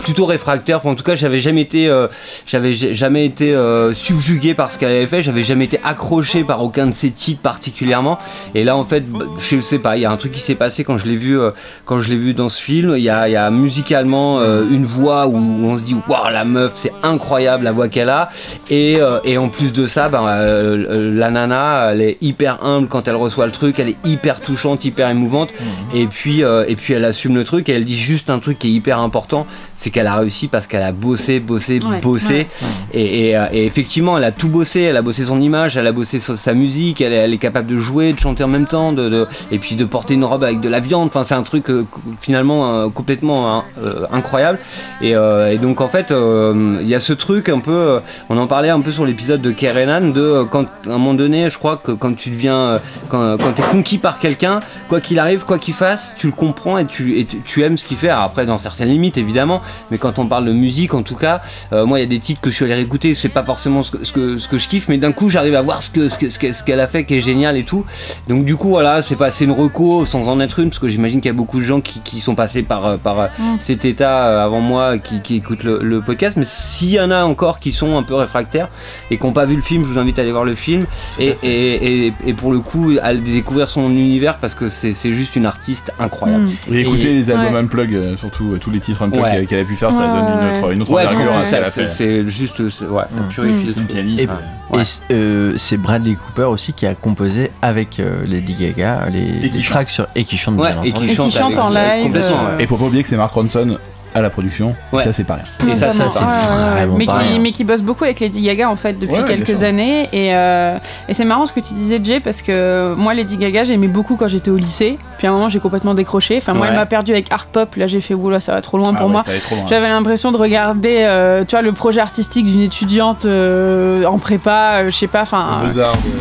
plutôt 0.00 0.26
réfractaire. 0.26 0.78
Enfin, 0.78 0.90
en 0.90 0.94
tout 0.94 1.04
cas 1.04 1.14
j'avais 1.14 1.40
jamais 1.40 1.60
été 1.60 1.88
euh, 1.88 2.08
jamais 2.46 3.24
été 3.24 3.54
euh, 3.54 3.92
subjugué 3.94 4.54
par 4.54 4.72
ce 4.72 4.78
qu'elle 4.78 4.90
avait 4.90 5.06
fait. 5.06 5.22
J'avais 5.22 5.42
jamais 5.42 5.66
été 5.66 5.78
accroché 5.84 6.42
par 6.44 6.62
aucun 6.62 6.86
de 6.86 6.92
ses 6.92 7.10
titres 7.10 7.42
particulièrement. 7.42 8.18
Et 8.54 8.64
là 8.64 8.76
en 8.76 8.84
fait 8.84 9.08
bah, 9.08 9.26
je 9.38 9.60
sais 9.60 9.78
pas 9.78 9.96
il 9.96 10.02
y 10.02 10.04
a 10.06 10.10
un 10.10 10.16
truc 10.16 10.32
qui 10.32 10.40
s'est 10.40 10.54
passé 10.54 10.84
quand 10.84 10.96
je 10.96 11.06
l'ai 11.06 11.16
vu 11.16 11.38
euh, 11.38 11.50
vu 11.90 12.34
dans 12.34 12.48
ce 12.48 12.60
film. 12.60 12.94
Il 12.96 13.02
y 13.02 13.10
a, 13.10 13.50
musicalement 13.50 14.38
euh, 14.40 14.64
une 14.70 14.84
voix 14.84 15.26
où 15.26 15.36
on 15.36 15.76
se 15.76 15.82
dit 15.82 15.96
waouh 16.08 16.32
la 16.32 16.44
meuf 16.44 16.72
c'est 16.74 16.92
incroyable 17.02 17.64
la 17.64 17.72
voix 17.72 17.88
qu'elle 17.88 18.08
a. 18.08 18.30
Et, 18.70 19.00
en 19.40 19.48
plus 19.48 19.72
de 19.72 19.86
ça 19.86 20.08
ben, 20.08 20.24
la 20.26 21.30
nana 21.30 21.90
elle 21.92 22.02
est 22.02 22.18
hyper 22.20 22.64
humble 22.64 22.88
quand 22.88 23.08
elle 23.08 23.16
reçoit 23.16 23.46
le 23.46 23.52
truc. 23.52 23.78
Elle 23.78 23.90
est 23.90 23.96
hyper 24.04 24.40
touchante 24.40 24.84
hyper 24.84 25.08
émouvante. 25.08 25.50
Et 25.94 26.06
puis 26.06 26.40
et 26.40 26.76
puis 26.76 26.94
elle 26.94 27.04
assume 27.04 27.36
le 27.36 27.44
truc 27.44 27.68
et 27.68 27.72
elle 27.72 27.84
dit 27.84 27.98
juste 27.98 28.30
un 28.30 28.38
truc 28.38 28.58
qui 28.58 28.68
est 28.68 28.72
hyper 28.72 28.98
important 28.98 29.46
c'est 29.74 29.89
qu'elle 29.90 30.06
a 30.06 30.14
réussi 30.16 30.48
parce 30.48 30.66
qu'elle 30.66 30.82
a 30.82 30.92
bossé 30.92 31.40
bossé 31.40 31.78
Ouais, 31.88 32.00
bossé 32.00 32.34
ouais. 32.34 32.46
et, 32.92 33.28
et, 33.30 33.36
euh, 33.36 33.46
et 33.52 33.64
effectivement, 33.66 34.16
elle 34.18 34.24
a 34.24 34.32
tout 34.32 34.48
bossé. 34.48 34.80
Elle 34.82 34.96
a 34.96 35.02
bossé 35.02 35.24
son 35.24 35.40
image, 35.40 35.76
elle 35.76 35.86
a 35.86 35.92
bossé 35.92 36.18
sa, 36.20 36.36
sa 36.36 36.54
musique. 36.54 37.00
Elle 37.00 37.12
est, 37.12 37.16
elle 37.16 37.32
est 37.34 37.38
capable 37.38 37.66
de 37.68 37.78
jouer, 37.78 38.12
de 38.12 38.18
chanter 38.18 38.44
en 38.44 38.48
même 38.48 38.66
temps, 38.66 38.92
de, 38.92 39.08
de- 39.08 39.26
et 39.50 39.58
puis 39.58 39.76
de 39.76 39.84
porter 39.84 40.14
une 40.14 40.24
robe 40.24 40.44
avec 40.44 40.60
de 40.60 40.68
la 40.68 40.80
viande. 40.80 41.08
Enfin, 41.08 41.24
c'est 41.24 41.34
un 41.34 41.42
truc 41.42 41.70
euh, 41.70 41.84
finalement 42.20 42.72
euh, 42.74 42.88
complètement 42.88 43.54
hein, 43.58 43.64
euh, 43.82 44.02
incroyable. 44.12 44.58
Et, 45.00 45.10
et 45.12 45.58
donc 45.58 45.80
en 45.80 45.88
fait, 45.88 46.12
il 46.12 46.88
y 46.88 46.94
a 46.94 47.00
ce 47.00 47.12
truc 47.12 47.48
un 47.48 47.58
peu. 47.60 48.00
on 48.28 48.38
en 48.38 48.46
parlait 48.46 48.68
un 48.70 48.80
peu 48.80 48.90
sur 48.90 49.04
l'épisode 49.06 49.40
de 49.42 49.50
Kerenan 49.50 50.12
de 50.12 50.44
quand 50.50 50.64
à 50.86 50.90
un 50.90 50.98
moment 50.98 51.14
donné, 51.14 51.50
je 51.50 51.58
crois 51.58 51.76
que 51.76 51.92
quand 51.92 52.14
tu 52.14 52.30
deviens, 52.30 52.80
quand, 53.08 53.36
quand 53.38 53.52
t'es 53.52 53.62
conquis 53.62 53.98
par 53.98 54.18
quelqu'un, 54.18 54.60
quoi 54.88 55.00
qu'il 55.00 55.18
arrive, 55.18 55.44
quoi 55.44 55.58
qu'il 55.58 55.74
fasse, 55.74 56.14
tu 56.18 56.26
le 56.26 56.32
comprends 56.32 56.78
et 56.78 56.86
tu, 56.86 57.18
et 57.18 57.24
tu, 57.24 57.38
tu 57.44 57.62
aimes 57.62 57.76
ce 57.78 57.84
qu'il 57.86 57.96
fait. 57.96 58.08
Alors 58.08 58.24
après, 58.24 58.46
dans 58.46 58.58
certaines 58.58 58.88
limites 58.88 59.16
évidemment, 59.18 59.60
mais 59.90 59.98
quand 59.98 60.18
on 60.18 60.26
parle 60.26 60.44
de 60.46 60.52
musique, 60.52 60.94
en 60.94 61.02
tout 61.02 61.14
cas, 61.16 61.40
euh, 61.72 61.84
moi 61.86 61.98
il 61.98 62.02
y 62.02 62.04
a 62.04 62.08
des 62.08 62.18
titres 62.18 62.40
que 62.40 62.50
je 62.50 62.56
suis 62.56 62.64
allé 62.64 62.74
réécouter, 62.74 63.14
c'est 63.14 63.28
pas 63.28 63.42
forcément 63.42 63.82
ce 63.82 63.92
que, 63.96 64.04
ce 64.04 64.12
que, 64.12 64.36
ce 64.36 64.48
que 64.48 64.58
je 64.58 64.68
kiffe, 64.68 64.88
mais 64.88 64.98
d'un 64.98 65.12
coup 65.12 65.28
j'arrive 65.30 65.54
à 65.54 65.62
voir 65.62 65.82
ce 65.82 65.90
que 65.90 66.08
ce 66.08 66.18
que- 66.18 66.30
ce 66.30 66.38
que- 66.38 66.52
ce 66.52 66.62
qu'elle 66.62 66.80
a 66.80 66.86
fait 66.86 67.04
qui 67.04 67.14
est 67.14 67.20
génial 67.20 67.56
et 67.56 67.64
tout. 67.64 67.84
Donc 68.28 68.44
du 68.44 68.56
coup 68.56 68.68
voilà, 68.68 69.02
c'est 69.02 69.16
pas 69.16 69.30
c'est 69.30 69.44
une 69.44 69.52
reco 69.52 70.04
sans 70.06 70.28
en 70.28 70.40
être 70.40 70.58
une, 70.58 70.68
parce 70.70 70.78
que 70.78 70.88
j'imagine 70.88 71.20
qu'il 71.20 71.28
y 71.28 71.34
a 71.34 71.36
beaucoup 71.36 71.58
de 71.58 71.64
gens 71.64 71.80
qui, 71.80 72.00
qui 72.00 72.20
sont 72.20 72.34
passés 72.34 72.62
par 72.62 72.86
euh, 72.86 72.96
par 72.96 73.20
euh, 73.20 73.26
Mm. 73.38 73.56
cet 73.60 73.84
état 73.84 74.42
avant 74.42 74.60
moi, 74.60 74.98
qui, 74.98 75.20
qui 75.20 75.36
écoutent 75.36 75.62
le, 75.64 75.78
le 75.82 76.00
podcast. 76.00 76.36
Mais 76.36 76.44
s'il 76.44 76.90
y 76.90 77.00
en 77.00 77.10
a 77.10 77.22
encore 77.24 77.60
qui 77.60 77.72
sont 77.72 77.96
un 77.96 78.02
peu 78.02 78.14
réfractaires 78.14 78.68
et 79.10 79.18
qui 79.18 79.24
n'ont 79.26 79.32
pas 79.32 79.44
vu 79.46 79.56
le 79.56 79.62
film, 79.62 79.84
je 79.84 79.88
vous 79.92 79.98
invite 79.98 80.18
à 80.18 80.22
aller 80.22 80.32
voir 80.32 80.44
le 80.44 80.54
film 80.54 80.84
et, 81.18 81.34
et, 81.42 82.06
et, 82.06 82.12
et 82.26 82.32
pour 82.34 82.52
le 82.52 82.60
coup 82.60 82.92
à 83.02 83.14
découvrir 83.14 83.70
son 83.70 83.88
univers 83.90 84.38
parce 84.38 84.54
que 84.54 84.68
c'est 84.68 84.92
c'est 84.92 85.12
juste 85.12 85.36
une 85.36 85.46
artiste 85.46 85.92
incroyable. 85.98 86.48
Mm. 86.68 86.74
Et 86.74 86.80
écouter 86.80 87.10
Et- 87.10 87.14
les 87.14 87.30
albums 87.30 87.54
Ouais. 87.54 87.60
Unplug, 87.60 88.16
surtout 88.18 88.56
tous 88.60 88.70
les 88.70 88.80
titres 88.80 89.02
Unplug 89.02 89.22
Ouais. 89.22 89.30
qu'elle- 89.30 89.46
qu'elle 89.46 89.60
a 89.60 89.64
pu 89.70 89.76
faire, 89.76 89.94
ça 89.94 90.06
donne 90.06 90.16
une 90.16 90.56
autre, 90.58 90.72
une 90.72 90.82
autre 90.82 90.90
Ouais, 90.90 91.04
envergure 91.06 91.32
à 91.32 91.44
c'est- 91.44 91.86
c'est 91.88 92.28
juste, 92.28 92.68
c'est- 92.68 92.84
ouais, 92.86 93.04
ça 93.08 93.20
Mm. 93.20 93.28
purifie 93.28 93.66
le 93.66 93.72
C'est 93.72 93.80
une 93.80 93.86
truc. 93.86 93.88
pianiste. 93.88 94.28
Ouais. 94.72 94.82
Et 94.82 95.12
euh, 95.14 95.54
c'est 95.56 95.76
Bradley 95.76 96.14
Cooper 96.16 96.44
aussi 96.44 96.72
qui 96.72 96.86
a 96.86 96.94
composé 96.94 97.50
avec 97.62 98.00
euh, 98.00 98.24
Lady 98.26 98.54
Gaga 98.54 99.06
les, 99.12 99.46
Et 99.46 99.50
qui 99.50 99.56
les 99.58 99.62
chante. 99.62 99.72
tracks 99.74 99.90
sur 99.90 100.06
et 100.16 100.24
qui 100.24 100.36
chante 100.36 100.56
Ouais, 100.56 100.72
bien 100.72 100.82
et 100.82 100.90
entendu. 100.90 100.92
qui 100.92 101.04
Et 101.04 101.08
qui 101.08 101.14
chante, 101.16 101.30
chante 101.32 101.58
en 101.58 101.70
live, 101.70 102.04
complètement, 102.04 102.46
euh. 102.50 102.58
Et 102.58 102.66
faut 102.66 102.76
pas 102.76 102.84
oublier 102.84 103.02
que 103.02 103.08
c'est 103.08 103.16
Mark 103.16 103.32
Ronson 103.32 103.76
à 104.14 104.20
la 104.20 104.30
production, 104.30 104.74
Ouais. 104.92 105.04
ça 105.04 105.12
c'est 105.12 105.24
pas 105.24 105.34
rien. 105.34 105.72
Et 105.72 105.76
ça, 105.76 105.88
ça, 105.88 106.10
c'est 106.10 106.20
Ouais, 106.20 106.86
mais, 106.96 107.06
pas 107.06 107.18
qui, 107.18 107.28
rien. 107.28 107.38
mais 107.38 107.52
qui 107.52 107.64
bosse 107.64 107.82
beaucoup 107.82 108.04
avec 108.04 108.20
Lady 108.20 108.40
Gaga 108.42 108.68
en 108.68 108.76
fait 108.76 108.94
depuis 108.94 109.14
Ouais, 109.14 109.24
quelques 109.24 109.62
années 109.62 110.08
et, 110.12 110.34
euh, 110.34 110.76
et 111.08 111.14
c'est 111.14 111.24
marrant 111.24 111.46
ce 111.46 111.52
que 111.52 111.60
tu 111.60 111.74
disais 111.74 112.00
Jay 112.02 112.20
parce 112.20 112.42
que 112.42 112.94
moi 112.96 113.14
Lady 113.14 113.36
Gaga 113.36 113.64
j'aimais 113.64 113.86
beaucoup 113.88 114.16
quand 114.16 114.28
j'étais 114.28 114.50
au 114.50 114.56
lycée 114.56 114.98
puis 115.18 115.26
à 115.26 115.30
un 115.30 115.32
moment 115.34 115.48
j'ai 115.48 115.60
complètement 115.60 115.94
décroché 115.94 116.38
enfin 116.38 116.52
moi 116.54 116.62
Ouais. 116.66 116.72
elle 116.72 116.78
m'a 116.78 116.86
perdu 116.86 117.12
avec 117.12 117.32
Art 117.32 117.46
Pop 117.46 117.76
là 117.76 117.86
j'ai 117.86 118.00
fait 118.00 118.14
oula 118.14 118.40
ça 118.40 118.54
va 118.54 118.60
trop 118.62 118.78
loin 118.78 118.92
Ah 118.94 118.98
pour 118.98 119.06
ouais, 119.06 119.12
moi 119.12 119.22
j'avais 119.68 119.88
l'impression 119.88 120.32
de 120.32 120.36
regarder 120.36 120.98
euh, 121.02 121.44
tu 121.46 121.52
vois 121.56 121.62
le 121.62 121.72
projet 121.72 122.00
artistique 122.00 122.46
d'une 122.46 122.62
étudiante 122.62 123.24
euh, 123.26 124.04
en 124.04 124.18
prépa 124.18 124.80
euh, 124.82 124.84
je 124.90 124.96
sais 124.96 125.06
pas 125.06 125.22
enfin 125.22 125.62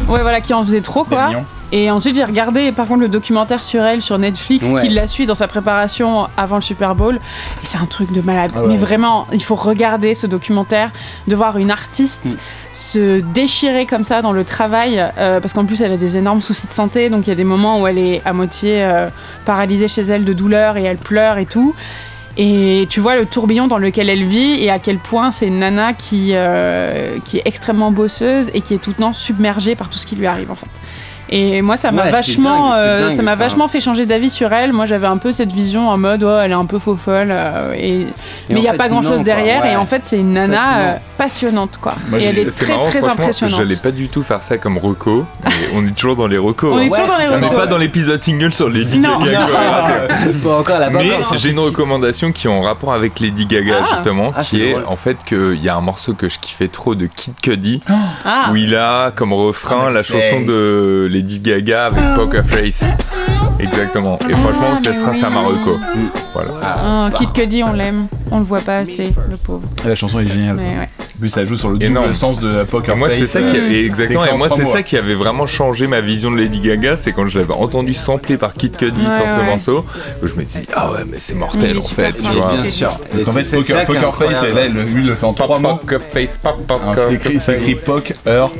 ouais 0.07 0.21
voilà 0.21 0.41
qui 0.41 0.53
en 0.53 0.63
faisait 0.63 0.81
trop 0.81 1.03
quoi. 1.03 1.29
Et 1.71 1.91
ensuite, 1.91 2.15
j'ai 2.15 2.23
regardé 2.23 2.71
par 2.71 2.87
contre 2.87 3.01
le 3.01 3.07
documentaire 3.07 3.63
sur 3.63 3.83
elle 3.83 4.01
sur 4.01 4.17
Netflix 4.17 4.71
Ouais. 4.71 4.81
qui 4.81 4.89
la 4.89 5.05
suit 5.07 5.25
dans 5.25 5.35
sa 5.35 5.47
préparation 5.47 6.27
avant 6.37 6.55
le 6.55 6.61
Super 6.61 6.95
Bowl. 6.95 7.15
Et 7.63 7.65
c'est 7.65 7.77
un 7.77 7.85
truc 7.85 8.11
de 8.11 8.21
malade. 8.21 8.51
Ah 8.55 8.61
ouais, 8.61 8.67
Mais 8.69 8.77
vraiment, 8.77 9.27
il 9.31 9.43
faut 9.43 9.55
regarder 9.55 10.15
ce 10.15 10.27
documentaire, 10.27 10.91
de 11.27 11.35
voir 11.35 11.57
une 11.57 11.71
artiste 11.71 12.25
Mm. 12.25 12.37
se 12.71 13.19
déchirer 13.21 13.85
comme 13.85 14.03
ça 14.03 14.21
dans 14.21 14.31
le 14.31 14.43
travail. 14.43 14.99
euh, 15.17 15.39
parce 15.39 15.53
qu'en 15.53 15.65
plus, 15.65 15.81
elle 15.81 15.91
a 15.91 15.97
des 15.97 16.17
énormes 16.17 16.41
soucis 16.41 16.67
de 16.67 16.71
santé. 16.73 17.09
Donc 17.09 17.27
il 17.27 17.29
y 17.29 17.33
a 17.33 17.35
des 17.35 17.43
moments 17.43 17.81
où 17.81 17.87
elle 17.87 17.97
est 17.97 18.21
à 18.25 18.33
moitié 18.33 18.83
euh, 18.83 19.09
paralysée 19.45 19.87
chez 19.87 20.01
elle 20.01 20.25
de 20.25 20.33
douleur 20.33 20.77
et 20.77 20.83
elle 20.83 20.97
pleure 20.97 21.37
et 21.37 21.45
tout. 21.45 21.73
Et 22.37 22.87
tu 22.89 22.99
vois 23.01 23.15
le 23.15 23.25
tourbillon 23.25 23.67
dans 23.67 23.77
lequel 23.79 24.09
elle 24.09 24.23
vit 24.23 24.63
et 24.63 24.69
à 24.69 24.79
quel 24.79 24.97
point 24.97 25.29
c'est 25.31 25.47
une 25.47 25.59
nana 25.59 25.93
qui, 25.93 26.29
euh, 26.33 27.17
qui 27.25 27.37
est 27.39 27.41
extrêmement 27.45 27.91
bosseuse 27.91 28.49
et 28.53 28.61
qui 28.61 28.73
est 28.73 28.77
tout 28.77 28.91
le 28.91 28.95
temps 28.95 29.13
submergée 29.13 29.75
par 29.75 29.89
tout 29.89 29.97
ce 29.97 30.05
qui 30.05 30.15
lui 30.15 30.25
arrive 30.27 30.49
en 30.51 30.55
fait. 30.55 30.69
Et 31.31 31.61
moi, 31.61 31.77
ça 31.77 31.91
m'a 31.91 32.03
Ouais, 32.05 32.11
vachement, 32.11 32.69
dingue, 32.71 32.79
euh, 32.79 33.01
dingue, 33.07 33.15
ça 33.15 33.21
m'a 33.21 33.35
vachement 33.35 33.67
fait 33.67 33.81
changer 33.81 34.05
d'avis 34.05 34.29
sur 34.29 34.51
elle. 34.51 34.73
Moi, 34.73 34.85
j'avais 34.85 35.07
un 35.07 35.17
peu 35.17 35.31
cette 35.31 35.51
vision 35.51 35.89
en 35.89 35.97
mode, 35.97 36.23
oh, 36.23 36.39
elle 36.41 36.51
est 36.51 36.55
un 36.55 36.65
peu 36.65 36.79
faux 36.79 36.95
folle, 36.95 37.27
euh, 37.29 37.73
et... 37.73 38.07
mais 38.49 38.55
il 38.55 38.61
n'y 38.61 38.67
a 38.67 38.71
fait, 38.71 38.77
pas 38.77 38.89
grand 38.89 39.01
non, 39.01 39.09
chose 39.09 39.23
derrière. 39.23 39.61
ouais. 39.61 39.73
Et 39.73 39.75
en 39.75 39.85
fait, 39.85 40.01
c'est 40.05 40.17
une 40.17 40.37
En 40.37 40.41
fait, 40.41 40.47
nana 40.47 40.77
euh, 40.79 40.93
passionnante, 41.17 41.77
quoi. 41.79 41.93
Moi, 42.09 42.19
et 42.19 42.25
elle 42.25 42.39
est 42.39 42.49
très 42.49 42.73
marrant, 42.73 42.83
très 42.85 43.05
impressionnante. 43.05 43.57
J'allais 43.59 43.75
pas 43.75 43.91
du 43.91 44.07
tout 44.09 44.23
faire 44.23 44.41
ça 44.41 44.57
comme 44.57 44.77
reco, 44.77 45.25
mais 45.45 45.51
on 45.75 45.85
est 45.85 45.91
toujours 45.91 46.15
dans 46.15 46.27
les 46.27 46.37
recos. 46.37 46.71
On 46.73 46.79
est 46.79 46.85
hein. 46.85 46.89
toujours 46.89 47.07
dans 47.07 47.17
les 47.17 47.27
On 47.27 47.39
n'est 47.39 47.55
pas 47.55 47.67
dans 47.67 47.77
l'épisode 47.77 48.21
single 48.21 48.53
sur 48.53 48.69
Lady. 48.69 48.99
Gaga. 48.99 49.47
quoi. 49.47 50.15
Pas 50.43 50.57
encore 50.59 50.79
la 50.79 50.89
Mais 50.89 51.11
j'ai 51.37 51.51
une 51.51 51.59
recommandation 51.59 52.31
qui 52.31 52.47
est 52.47 52.49
en 52.49 52.61
rapport 52.61 52.93
avec 52.93 53.19
Lady 53.19 53.45
Gaga 53.45 53.81
Ah. 53.81 53.95
justement, 53.95 54.31
Ah, 54.35 54.43
qui 54.43 54.63
est 54.63 54.75
en 54.75 54.95
fait 54.95 55.17
qu'il 55.25 55.61
y 55.61 55.69
a 55.69 55.75
un 55.75 55.81
morceau 55.81 56.13
que 56.13 56.29
je 56.29 56.39
kiffais 56.39 56.67
trop 56.69 56.95
de 56.95 57.05
Kid 57.07 57.33
Cudi, 57.41 57.81
Ah, 58.25 58.49
où 58.51 58.55
il 58.55 58.75
a 58.75 59.11
comme 59.11 59.33
refrain 59.33 59.91
la 59.91 60.01
chanson 60.03 60.41
de 60.41 61.07
Lady 61.19 61.39
Gaga 61.41 61.87
avec 61.87 62.15
Poker 62.15 62.45
Face. 62.45 62.85
Exactement. 63.59 64.17
Et 64.29 64.33
franchement, 64.33 64.67
Ah, 64.73 64.77
ça 64.77 64.89
mais 64.89 64.95
sera 64.95 65.11
oui. 65.11 65.19
ça 65.19 65.29
Marocco. 65.29 65.77
Voilà. 66.33 66.51
Ah, 66.63 67.09
Kid 67.15 67.31
Cudi, 67.33 67.63
on 67.63 67.73
l'aime. 67.73 68.07
On 68.31 68.39
le 68.39 68.43
voit 68.45 68.61
pas 68.61 68.77
assez, 68.77 69.11
le 69.29 69.35
pauvre. 69.37 69.63
La 69.85 69.95
chanson 69.95 70.19
est 70.19 70.27
géniale. 70.27 70.55
Mais 70.57 70.77
ouais. 70.81 70.89
En 71.15 71.19
plus, 71.19 71.29
ça 71.29 71.43
joue 71.45 71.57
sur 71.57 71.69
le 71.69 71.83
Énorme. 71.83 72.05
double 72.05 72.15
sens 72.15 72.39
de 72.39 72.63
Poker 72.63 72.95
Et 72.95 72.97
moi, 72.97 73.09
c'est 73.09 73.21
Face, 73.21 73.31
ça 73.31 73.41
qui 73.41 73.57
euh, 73.57 73.65
avait, 73.65 73.83
exactement. 73.85 74.23
Et 74.25 74.37
moi, 74.37 74.47
c'est 74.55 74.65
ça 74.65 74.83
qui 74.83 74.95
avait 74.97 75.15
vraiment 75.15 75.47
changé 75.47 75.87
ma 75.87 75.99
vision 75.99 76.31
de 76.31 76.37
Lady 76.37 76.59
Gaga, 76.59 76.95
c'est 76.95 77.11
quand 77.11 77.27
je 77.27 77.39
l'avais 77.39 77.53
entendu 77.53 77.93
sampler 77.93 78.37
par 78.37 78.53
Kid 78.53 78.77
Cudi 78.77 78.97
Ouais, 79.05 79.11
sur 79.11 79.25
ce 79.25 79.45
morceau, 79.45 79.85
que 80.21 80.27
je 80.27 80.35
me 80.35 80.43
dis 80.43 80.59
ah 80.75 80.91
ouais, 80.91 80.99
mais 81.09 81.17
c'est 81.19 81.35
mortel 81.35 81.77
en 81.77 81.81
fait, 81.81 82.13
tu 82.13 82.21
vois. 82.29 82.53
Bien 82.53 82.65
sûr. 82.65 82.89
Parce 83.11 83.23
qu'en 83.25 83.31
fait, 83.33 83.43
c'est- 83.43 83.63
c'est 83.63 83.85
Poker, 83.85 83.85
Poker 83.85 84.15
Face, 84.15 84.43
là, 84.43 84.67
lui 84.67 85.01
il 85.01 85.07
le 85.07 85.15
fait 85.15 85.25
en 85.25 85.33
trois 85.33 85.59
mots. 85.59 85.75
Poker 85.77 85.99
face, 86.01 86.37
pop, 86.37 86.55
pop, 86.67 86.79
Alors, 86.83 86.95
C'est 87.07 87.15
écrit, 87.15 87.39
c'est 87.39 87.57
écrit 87.57 87.75
Poker 87.85 88.15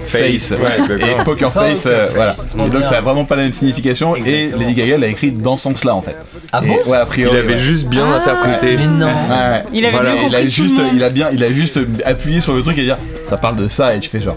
Face. 0.05 0.51
Et 0.51 1.23
Poker 1.23 1.53
Face, 1.53 1.83
Poker 1.83 1.88
euh, 1.88 2.07
Face, 2.09 2.15
voilà. 2.15 2.35
Et 2.65 2.69
donc, 2.69 2.83
ça 2.83 2.97
a 2.97 3.01
vraiment 3.01 3.23
pas 3.25 3.35
la 3.35 3.43
même 3.43 3.53
signification. 3.53 4.15
Et. 4.15 4.49
Lady 4.59 4.73
Gaga 4.73 4.88
l'a 4.97 5.08
écrit 5.08 5.32
dans 5.32 5.58
ce 5.58 5.63
sens-là, 5.63 5.95
en 5.95 6.02
fait. 6.02 6.15
Ah 6.52 6.62
bon? 6.62 6.75
Ouais, 6.88 6.97
a 6.97 7.08
Il 7.17 7.28
avait 7.28 7.47
ouais. 7.54 7.58
juste 7.58 7.88
bien 7.88 8.06
Ah. 8.12 8.17
interprété. 8.17 8.78
Mais 8.78 8.88
non. 8.88 9.06
Ouais. 9.08 9.63
Il 9.73 9.86
avait 9.86 9.93
Voilà, 9.95 10.13
bien 10.13 10.23
il 10.30 10.36
a 10.36 10.39
tout 10.41 10.49
juste, 10.49 10.78
le 10.78 10.84
monde. 10.84 10.93
il 10.95 11.04
a 11.04 11.10
bien, 11.10 11.30
il 11.32 11.43
a 11.43 11.52
juste 11.54 11.80
appuyé 12.06 12.39
sur 12.41 12.54
le 12.54 12.62
truc 12.62 12.78
et 12.78 12.84
dire, 12.84 12.97
ça 13.30 13.38
parle 13.38 13.56
de 13.58 13.67
ça 13.67 13.93
et 13.95 13.99
tu 13.99 14.10
fais 14.10 14.21
genre, 14.21 14.36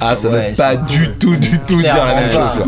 ah 0.00 0.16
ça 0.16 0.28
Ouais, 0.30 0.50
veut 0.50 0.56
pas 0.56 0.76
du 0.76 1.08
tout, 1.18 1.34
du 1.36 1.58
tout 1.60 1.80
dire 1.80 1.94
la 2.04 2.14
même 2.14 2.30
chose. 2.30 2.50
Quoi. 2.56 2.66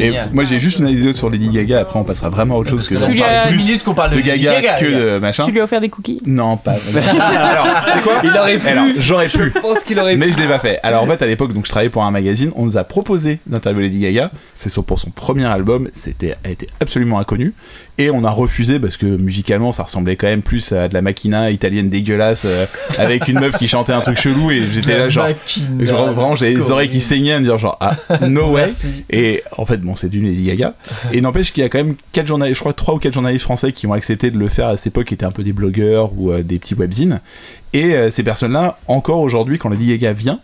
Et 0.04 0.12
moi 0.32 0.44
j'ai 0.44 0.60
juste 0.60 0.78
une 0.78 0.86
anecdote 0.86 1.14
sur 1.14 1.28
Lady 1.28 1.48
Gaga. 1.48 1.80
Après 1.80 1.98
on 1.98 2.04
passera 2.04 2.30
vraiment 2.30 2.54
à 2.54 2.58
autre 2.58 2.70
chose 2.70 2.88
que 2.88 2.94
Tu 2.94 3.10
lui 3.12 3.22
as- 3.22 3.44
une 3.50 3.56
plus 3.56 3.66
minute 3.66 3.84
qu'on 3.84 3.92
parle 3.94 4.10
de, 4.10 4.16
de 4.20 4.22
Lady 4.26 4.44
Gaga, 4.44 4.60
Gaga, 4.62 4.78
que 4.78 4.84
de 5.14 5.18
machin. 5.18 5.44
Tu 5.44 5.50
lui 5.52 5.60
as 5.60 5.64
offert 5.64 5.80
des 5.80 5.88
cookies? 5.90 6.20
Non, 6.24 6.56
pas. 6.56 6.72
Alors, 7.20 7.66
c'est 7.92 8.00
quoi? 8.02 8.14
Il 8.24 8.30
aurait 8.30 8.58
pu. 8.58 8.94
J'aurais 8.98 9.28
pu. 9.28 9.52
Je 9.54 9.60
pense 9.60 9.80
qu'il 9.80 9.98
aurait 10.00 10.16
Mais 10.16 10.30
je 10.30 10.38
l'ai 10.38 10.46
pas 10.46 10.58
fait. 10.58 10.78
Alors 10.82 11.02
en 11.02 11.06
fait 11.06 11.20
à 11.22 11.26
l'époque 11.26 11.52
donc 11.52 11.66
je 11.66 11.70
travaillais 11.70 11.90
pour 11.90 12.04
un 12.04 12.10
magazine, 12.10 12.50
on 12.56 12.64
nous 12.64 12.76
a 12.78 12.84
proposé 12.84 13.40
d'interviewer 13.46 13.84
Lady 13.84 14.00
Gaga, 14.00 14.30
c'est 14.54 14.70
sur- 14.70 14.84
pour 14.84 14.98
son 14.98 15.10
premier 15.10 15.46
album, 15.46 15.88
c'était 15.92 16.34
absolument 16.80 17.18
inconnu. 17.18 17.54
Et 17.98 18.10
on 18.10 18.24
a 18.24 18.30
refusé 18.30 18.78
parce 18.78 18.96
que 18.96 19.06
musicalement 19.06 19.72
ça 19.72 19.82
ressemblait 19.82 20.16
quand 20.16 20.26
même 20.26 20.42
plus 20.42 20.72
à 20.72 20.88
de 20.88 20.94
la 20.94 21.02
machina 21.02 21.50
italienne 21.50 21.90
dégueulasse 21.90 22.44
euh, 22.46 22.64
avec 22.98 23.28
une 23.28 23.40
meuf 23.40 23.56
qui 23.56 23.68
chantait 23.68 23.92
un 23.92 24.00
truc 24.00 24.16
chelou 24.18 24.50
et 24.50 24.62
j'étais 24.72 24.98
là 24.98 25.08
genre 25.08 25.26
genre, 25.80 26.12
vraiment 26.12 26.32
j'avais 26.32 26.54
les 26.54 26.70
oreilles 26.70 26.88
qui 26.88 27.00
saignaient 27.00 27.32
à 27.32 27.40
me 27.40 27.44
dire 27.44 27.58
genre 27.58 27.76
ah 27.80 27.96
no 28.26 28.52
way. 28.52 28.62
Merci. 28.62 29.04
et 29.10 29.42
en 29.56 29.66
fait 29.66 29.78
bon 29.78 29.94
c'est 29.96 30.08
du 30.08 30.20
Lady 30.20 30.44
Gaga. 30.44 30.74
Et 31.12 31.20
n'empêche 31.20 31.52
qu'il 31.52 31.62
y 31.62 31.66
a 31.66 31.68
quand 31.68 31.78
même 31.78 31.96
quatre 32.12 32.26
journalistes 32.26 32.56
je 32.56 32.60
crois 32.60 32.72
trois 32.72 32.94
ou 32.94 32.98
quatre 32.98 33.14
journalistes 33.14 33.44
français 33.44 33.72
qui 33.72 33.86
ont 33.86 33.92
accepté 33.92 34.30
de 34.30 34.38
le 34.38 34.48
faire 34.48 34.68
à 34.68 34.76
cette 34.76 34.88
époque 34.88 35.06
qui 35.06 35.14
étaient 35.14 35.26
un 35.26 35.32
peu 35.32 35.42
des 35.42 35.52
blogueurs 35.52 36.12
ou 36.16 36.30
euh, 36.30 36.42
des 36.42 36.58
petits 36.58 36.74
webzines. 36.74 37.20
Et 37.72 37.94
euh, 37.94 38.10
ces 38.10 38.22
personnes 38.22 38.52
là 38.52 38.78
encore 38.86 39.20
aujourd'hui 39.20 39.58
quand 39.58 39.68
Lady 39.68 39.88
Gaga 39.88 40.12
vient 40.12 40.40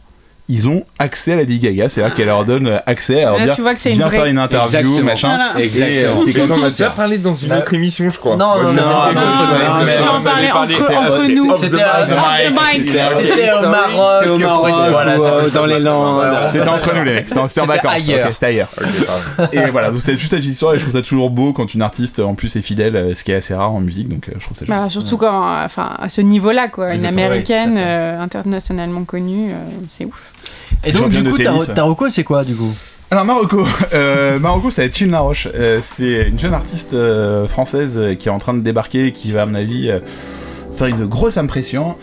ils 0.49 0.69
ont 0.69 0.85
accès 0.99 1.33
à 1.33 1.37
Lady 1.37 1.59
Gaga 1.59 1.89
c'est 1.89 2.03
à 2.03 2.07
dire 2.07 2.15
qu'elle 2.15 2.27
leur 2.27 2.45
donne 2.45 2.69
euh, 2.69 2.79
accès 2.87 3.23
à 3.25 3.31
leur 3.31 3.39
Là, 3.39 3.45
dire 3.47 3.55
tu 3.57 3.63
vois 3.63 3.75
que 3.75 3.81
c'est 3.81 3.91
une 3.91 3.97
viens 3.97 4.07
vraie- 4.07 4.17
faire 4.19 4.27
une 4.27 4.39
interview 4.39 4.79
Exactement. 4.79 5.03
machin 5.03 5.29
Voilà. 5.29 5.65
Exactement. 5.65 6.21
C'est 6.25 6.41
on 6.53 6.63
a 6.65 6.71
déjà 6.71 6.91
parlé 6.91 7.19
dans 7.19 7.35
une 7.35 7.49
Bah, 7.49 7.59
autre 7.59 7.75
émission, 7.75 8.09
je 8.11 8.19
crois. 8.19 8.37
Non, 8.37 8.63
non, 8.63 8.73
non, 8.73 8.83
On 8.83 9.01
avait 9.03 10.23
parlait 10.23 10.51
entre- 10.53 11.35
nous. 11.35 11.55
C'était 11.57 11.77
au 13.53 13.69
Maroc. 13.69 14.23
C'était 14.23 14.31
au 14.31 14.39
Maroc, 14.39 14.73
Voilà, 14.91 15.17
dans 15.53 15.67
les 15.67 15.81
Landes. 15.81 16.25
c'était 16.49 16.69
entre 16.69 16.95
nous 16.95 17.03
les 17.05 17.15
mecs 17.15 17.29
c'était 17.29 17.61
en 17.61 17.67
vacances 17.67 18.03
c'était 18.03 18.47
ailleurs 18.47 18.69
et 19.53 19.71
voilà 19.71 19.91
donc 19.91 20.01
c'était 20.01 20.17
juste 20.17 20.31
cette 20.31 20.45
histoire 20.45 20.75
et 20.75 20.79
je 20.79 20.83
trouve 20.83 20.95
ça 20.95 21.03
toujours 21.03 21.31
beau 21.31 21.53
quand 21.53 21.73
une 21.75 21.83
artiste 21.83 22.21
en 22.21 22.35
plus 22.35 22.55
est 22.57 22.61
fidèle 22.63 22.97
euh, 22.97 23.15
ce 23.15 23.25
qui 23.25 23.33
est 23.33 23.37
assez 23.37 23.55
rare 23.55 23.73
en 23.73 23.81
musique 23.81 24.09
donc 24.09 24.29
euh, 24.29 24.33
je 24.39 24.45
trouve 24.45 24.57
ça 24.57 24.65
génial. 24.65 24.83
Bah, 24.85 24.89
surtout 24.89 25.17
quand, 25.17 25.63
enfin, 25.65 25.95
à 25.99 26.09
ce 26.09 26.21
niveau-là, 26.21 26.69
quoi. 26.69 26.93
Une 26.95 27.05
américaine 27.07 27.79
à 27.79 28.21
internationalement 28.23 29.05
connue, 29.05 29.51
c'est 29.89 30.05
ouf. 30.05 30.33
Et 30.85 30.93
donc, 30.93 31.11
du 31.11 31.23
coup, 31.25 31.37
tennis. 31.37 31.71
ta 31.75 31.83
reco, 31.85 32.09
c'est 32.09 32.25
quoi, 32.25 32.45
du 32.45 32.55
coup? 32.55 32.75
Alors 33.09 33.25
Marocco, 33.25 33.65
euh, 33.95 34.41
Marocco, 34.41 34.71
ça 34.71 34.83
va 34.83 34.87
être 34.87 34.97
Chin 34.97 35.11
Laroche. 35.11 35.47
Euh, 35.55 35.79
c'est 35.81 36.29
une 36.29 36.39
jeune 36.41 36.55
artiste 36.55 36.95
euh, 36.95 37.47
française 37.47 37.97
euh, 37.97 38.15
qui 38.15 38.29
est 38.29 38.33
en 38.33 38.41
train 38.41 38.55
de 38.55 38.61
débarquer, 38.61 39.13
qui 39.13 39.31
va 39.31 39.43
à 39.43 39.47
mon 39.47 39.55
avis 39.55 39.91
euh, 39.91 40.01
faire 40.73 40.89
une 40.89 41.07
grosse 41.07 41.37
impression. 41.37 41.97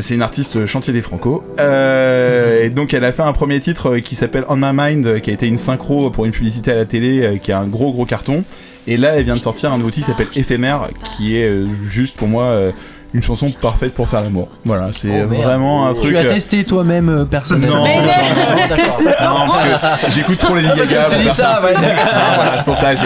C'est 0.00 0.14
une 0.14 0.22
artiste 0.22 0.64
chantier 0.64 0.92
des 0.92 1.02
Franco. 1.02 1.42
Et 1.58 2.70
donc 2.70 2.94
elle 2.94 3.04
a 3.04 3.10
fait 3.10 3.22
un 3.22 3.32
premier 3.32 3.58
titre 3.58 3.98
qui 3.98 4.14
s'appelle 4.14 4.44
On 4.48 4.54
My 4.56 4.70
Mind, 4.72 5.20
qui 5.22 5.30
a 5.30 5.32
été 5.32 5.48
une 5.48 5.58
synchro 5.58 6.08
pour 6.10 6.24
une 6.24 6.30
publicité 6.30 6.70
à 6.70 6.76
la 6.76 6.84
télé, 6.84 7.40
qui 7.42 7.50
est 7.50 7.54
un 7.54 7.66
gros 7.66 7.90
gros 7.90 8.06
carton. 8.06 8.44
Et 8.86 8.96
là, 8.96 9.16
elle 9.16 9.24
vient 9.24 9.34
de 9.34 9.40
sortir 9.40 9.72
un 9.72 9.78
nouveau 9.78 9.90
titre 9.90 10.06
qui 10.06 10.12
s'appelle 10.12 10.28
Éphémère, 10.36 10.88
qui 11.02 11.36
est 11.36 11.52
juste 11.88 12.16
pour 12.16 12.28
moi 12.28 12.72
une 13.14 13.22
chanson 13.22 13.50
parfaite 13.60 13.92
pour 13.94 14.08
faire 14.08 14.22
l'amour. 14.22 14.48
Voilà, 14.64 14.88
c'est 14.92 15.22
Oh, 15.24 15.26
vraiment 15.28 15.86
un 15.86 15.94
truc. 15.94 16.10
Tu 16.10 16.16
as 16.16 16.20
euh, 16.22 16.28
testé 16.28 16.64
toi-même 16.64 17.08
euh, 17.08 17.24
personnellement 17.24 17.76
Non. 17.78 17.84
Mais 17.84 17.96
non, 18.00 18.68
d'accord. 18.68 19.00
non, 19.02 19.46
parce 19.50 20.00
que 20.04 20.10
j'écoute 20.10 20.38
trop 20.38 20.54
Lady 20.54 20.68
Parce 20.76 20.90
Gaga. 20.90 21.04
que 21.04 21.10
tu 21.10 21.16
pour 21.16 21.24
dis 21.24 21.28
ça, 21.36 21.60
ouais. 21.62 21.74
Ah, 21.76 22.32
voilà, 22.36 22.52
c'est 22.58 22.64
pour 22.64 22.76
ça, 22.78 22.94
j'ai, 22.94 23.02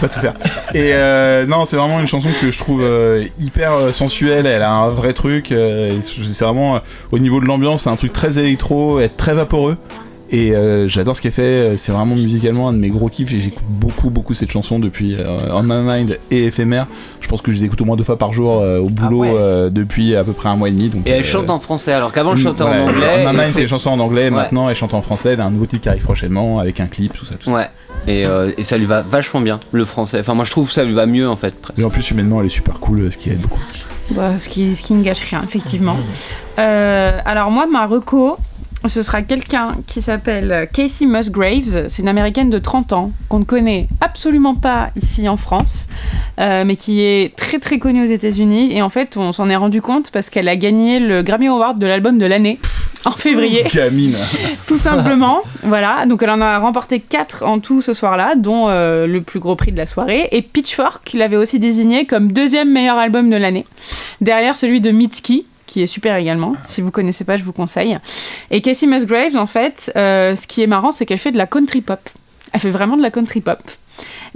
pas, 0.00 0.08
tout 0.08 0.20
faire. 0.20 0.34
Et 0.74 0.90
euh, 0.92 1.46
non, 1.46 1.64
c'est 1.64 1.76
vraiment 1.76 1.98
une 2.00 2.06
chanson 2.06 2.28
que 2.40 2.50
je 2.50 2.58
trouve 2.58 2.82
euh, 2.82 3.24
hyper 3.40 3.70
sensuelle. 3.92 4.46
Elle 4.46 4.62
a 4.62 4.70
un 4.72 4.90
vrai 4.90 5.12
truc. 5.14 5.50
euh, 5.52 5.98
c'est 6.02 6.44
vraiment 6.44 6.76
euh, 6.76 6.78
au 7.10 7.18
niveau 7.18 7.40
de 7.40 7.46
l'ambiance, 7.46 7.82
c'est 7.82 7.90
un 7.90 7.96
truc 7.96 8.12
très 8.12 8.38
électro, 8.38 9.00
et 9.00 9.08
très 9.08 9.34
vaporeux. 9.34 9.76
Et 10.34 10.50
euh, 10.52 10.88
j'adore 10.88 11.14
ce 11.14 11.22
qu'elle 11.22 11.30
fait. 11.30 11.42
euh, 11.42 11.76
C'est 11.76 11.92
vraiment 11.92 12.16
musicalement 12.16 12.68
un 12.68 12.72
de 12.72 12.78
mes 12.78 12.88
gros 12.88 13.08
kiffs. 13.08 13.28
J'écoute 13.28 13.62
beaucoup, 13.68 14.10
beaucoup 14.10 14.34
cette 14.34 14.50
chanson 14.50 14.80
depuis 14.80 15.14
euh, 15.14 15.38
On 15.52 15.62
My 15.62 15.76
Mind 15.84 16.18
et 16.32 16.46
Éphémère. 16.46 16.88
Je 17.20 17.28
pense 17.28 17.40
que 17.40 17.52
je 17.52 17.58
les 17.58 17.64
écoute 17.64 17.80
au 17.82 17.84
moins 17.84 17.94
deux 17.94 18.02
fois 18.02 18.18
par 18.18 18.32
jour 18.32 18.60
euh, 18.60 18.80
au 18.80 18.88
boulot 18.88 19.20
ouais. 19.20 19.32
euh, 19.32 19.70
depuis 19.70 20.16
à 20.16 20.24
peu 20.24 20.32
près 20.32 20.48
un 20.48 20.56
mois 20.56 20.70
et 20.70 20.72
demi. 20.72 20.88
Donc, 20.88 21.06
Et 21.06 21.10
elle 21.10 21.20
euh, 21.20 21.24
chante 21.24 21.50
en 21.50 21.60
français, 21.60 21.92
alors 21.92 22.10
qu'avant 22.12 22.32
elle 22.32 22.38
chantait 22.38 22.64
voilà, 22.64 22.82
en 22.84 22.88
anglais. 22.88 23.24
On 23.24 23.30
My 23.32 23.36
Mind, 23.38 23.52
c'est 23.52 23.62
une 23.62 23.68
chanson 23.68 23.90
en 23.90 24.00
anglais. 24.00 24.24
Ouais. 24.24 24.30
Maintenant, 24.30 24.68
elle 24.68 24.74
chante 24.74 24.94
en 24.94 25.02
français. 25.02 25.34
Elle 25.34 25.40
a 25.40 25.46
un 25.46 25.50
nouveau 25.52 25.66
titre 25.66 25.82
qui 25.82 25.88
arrive 25.88 26.02
prochainement 26.02 26.58
avec 26.58 26.80
un 26.80 26.86
clip, 26.86 27.12
tout 27.12 27.24
ça, 27.24 27.36
tout 27.36 27.50
ça. 27.50 27.54
Ouais. 27.54 27.68
Et, 28.08 28.26
euh, 28.26 28.50
et 28.58 28.64
ça 28.64 28.76
lui 28.76 28.86
va 28.86 29.02
vachement 29.02 29.40
bien, 29.40 29.60
le 29.70 29.84
français. 29.84 30.18
Enfin, 30.18 30.34
moi 30.34 30.44
je 30.44 30.50
trouve 30.50 30.66
que 30.66 30.74
ça 30.74 30.82
lui 30.82 30.94
va 30.94 31.06
mieux 31.06 31.28
en 31.28 31.36
fait. 31.36 31.54
presque. 31.54 31.78
Et 31.78 31.84
en 31.84 31.90
plus, 31.90 32.10
humainement, 32.10 32.40
elle 32.40 32.46
est 32.46 32.50
super 32.50 32.80
cool, 32.80 33.10
ce 33.12 33.16
qui 33.16 33.30
aide 33.30 33.40
beaucoup. 33.40 33.60
Bah, 34.10 34.38
ce, 34.38 34.48
qui, 34.50 34.74
ce 34.74 34.82
qui 34.82 34.92
ne 34.94 35.02
gâche 35.02 35.20
rien, 35.30 35.40
effectivement. 35.42 35.96
Euh, 36.58 37.18
alors 37.24 37.50
moi, 37.50 37.66
ma 37.66 37.86
reco, 37.86 38.36
ce 38.86 39.02
sera 39.02 39.22
quelqu'un 39.22 39.72
qui 39.86 40.02
s'appelle 40.02 40.68
Casey 40.72 41.06
Musgraves. 41.06 41.86
C'est 41.88 42.02
une 42.02 42.08
américaine 42.08 42.50
de 42.50 42.58
30 42.58 42.92
ans 42.92 43.12
qu'on 43.28 43.38
ne 43.38 43.44
connaît 43.44 43.88
absolument 44.00 44.54
pas 44.54 44.90
ici 44.96 45.28
en 45.28 45.36
France, 45.36 45.88
euh, 46.38 46.64
mais 46.66 46.76
qui 46.76 47.00
est 47.00 47.34
très 47.36 47.58
très 47.58 47.78
connue 47.78 48.04
aux 48.04 48.10
États-Unis. 48.12 48.76
Et 48.76 48.82
en 48.82 48.88
fait, 48.88 49.16
on 49.16 49.32
s'en 49.32 49.48
est 49.48 49.56
rendu 49.56 49.80
compte 49.80 50.10
parce 50.10 50.30
qu'elle 50.30 50.48
a 50.48 50.56
gagné 50.56 51.00
le 51.00 51.22
Grammy 51.22 51.48
Award 51.48 51.78
de 51.78 51.86
l'album 51.86 52.18
de 52.18 52.26
l'année 52.26 52.58
en 53.04 53.12
février. 53.12 53.64
Gamine. 53.72 54.14
Tout 54.66 54.76
simplement, 54.76 55.42
voilà. 55.62 56.04
Donc 56.06 56.22
elle 56.22 56.30
en 56.30 56.40
a 56.40 56.58
remporté 56.58 57.00
4 57.00 57.44
en 57.44 57.60
tout 57.60 57.82
ce 57.82 57.94
soir-là, 57.94 58.34
dont 58.34 58.68
euh, 58.68 59.06
le 59.06 59.20
plus 59.20 59.40
gros 59.40 59.56
prix 59.56 59.72
de 59.72 59.76
la 59.78 59.86
soirée. 59.86 60.28
Et 60.32 60.42
Pitchfork 60.42 61.12
l'avait 61.14 61.36
aussi 61.36 61.58
désigné 61.58 62.06
comme 62.06 62.32
deuxième 62.32 62.70
meilleur 62.70 62.98
album 62.98 63.30
de 63.30 63.36
l'année, 63.36 63.64
derrière 64.20 64.56
celui 64.56 64.80
de 64.80 64.90
Mitski, 64.90 65.46
qui 65.74 65.82
est 65.82 65.86
super 65.86 66.14
également. 66.14 66.54
Si 66.62 66.80
vous 66.80 66.92
connaissez 66.92 67.24
pas, 67.24 67.36
je 67.36 67.42
vous 67.42 67.52
conseille. 67.52 67.98
Et 68.52 68.60
Casey 68.60 68.86
Musgraves, 68.86 69.36
en 69.36 69.46
fait, 69.46 69.90
euh, 69.96 70.36
ce 70.36 70.46
qui 70.46 70.62
est 70.62 70.68
marrant, 70.68 70.92
c'est 70.92 71.04
qu'elle 71.04 71.18
fait 71.18 71.32
de 71.32 71.36
la 71.36 71.48
country 71.48 71.80
pop. 71.80 71.98
Elle 72.52 72.60
fait 72.60 72.70
vraiment 72.70 72.96
de 72.96 73.02
la 73.02 73.10
country 73.10 73.40
pop. 73.40 73.58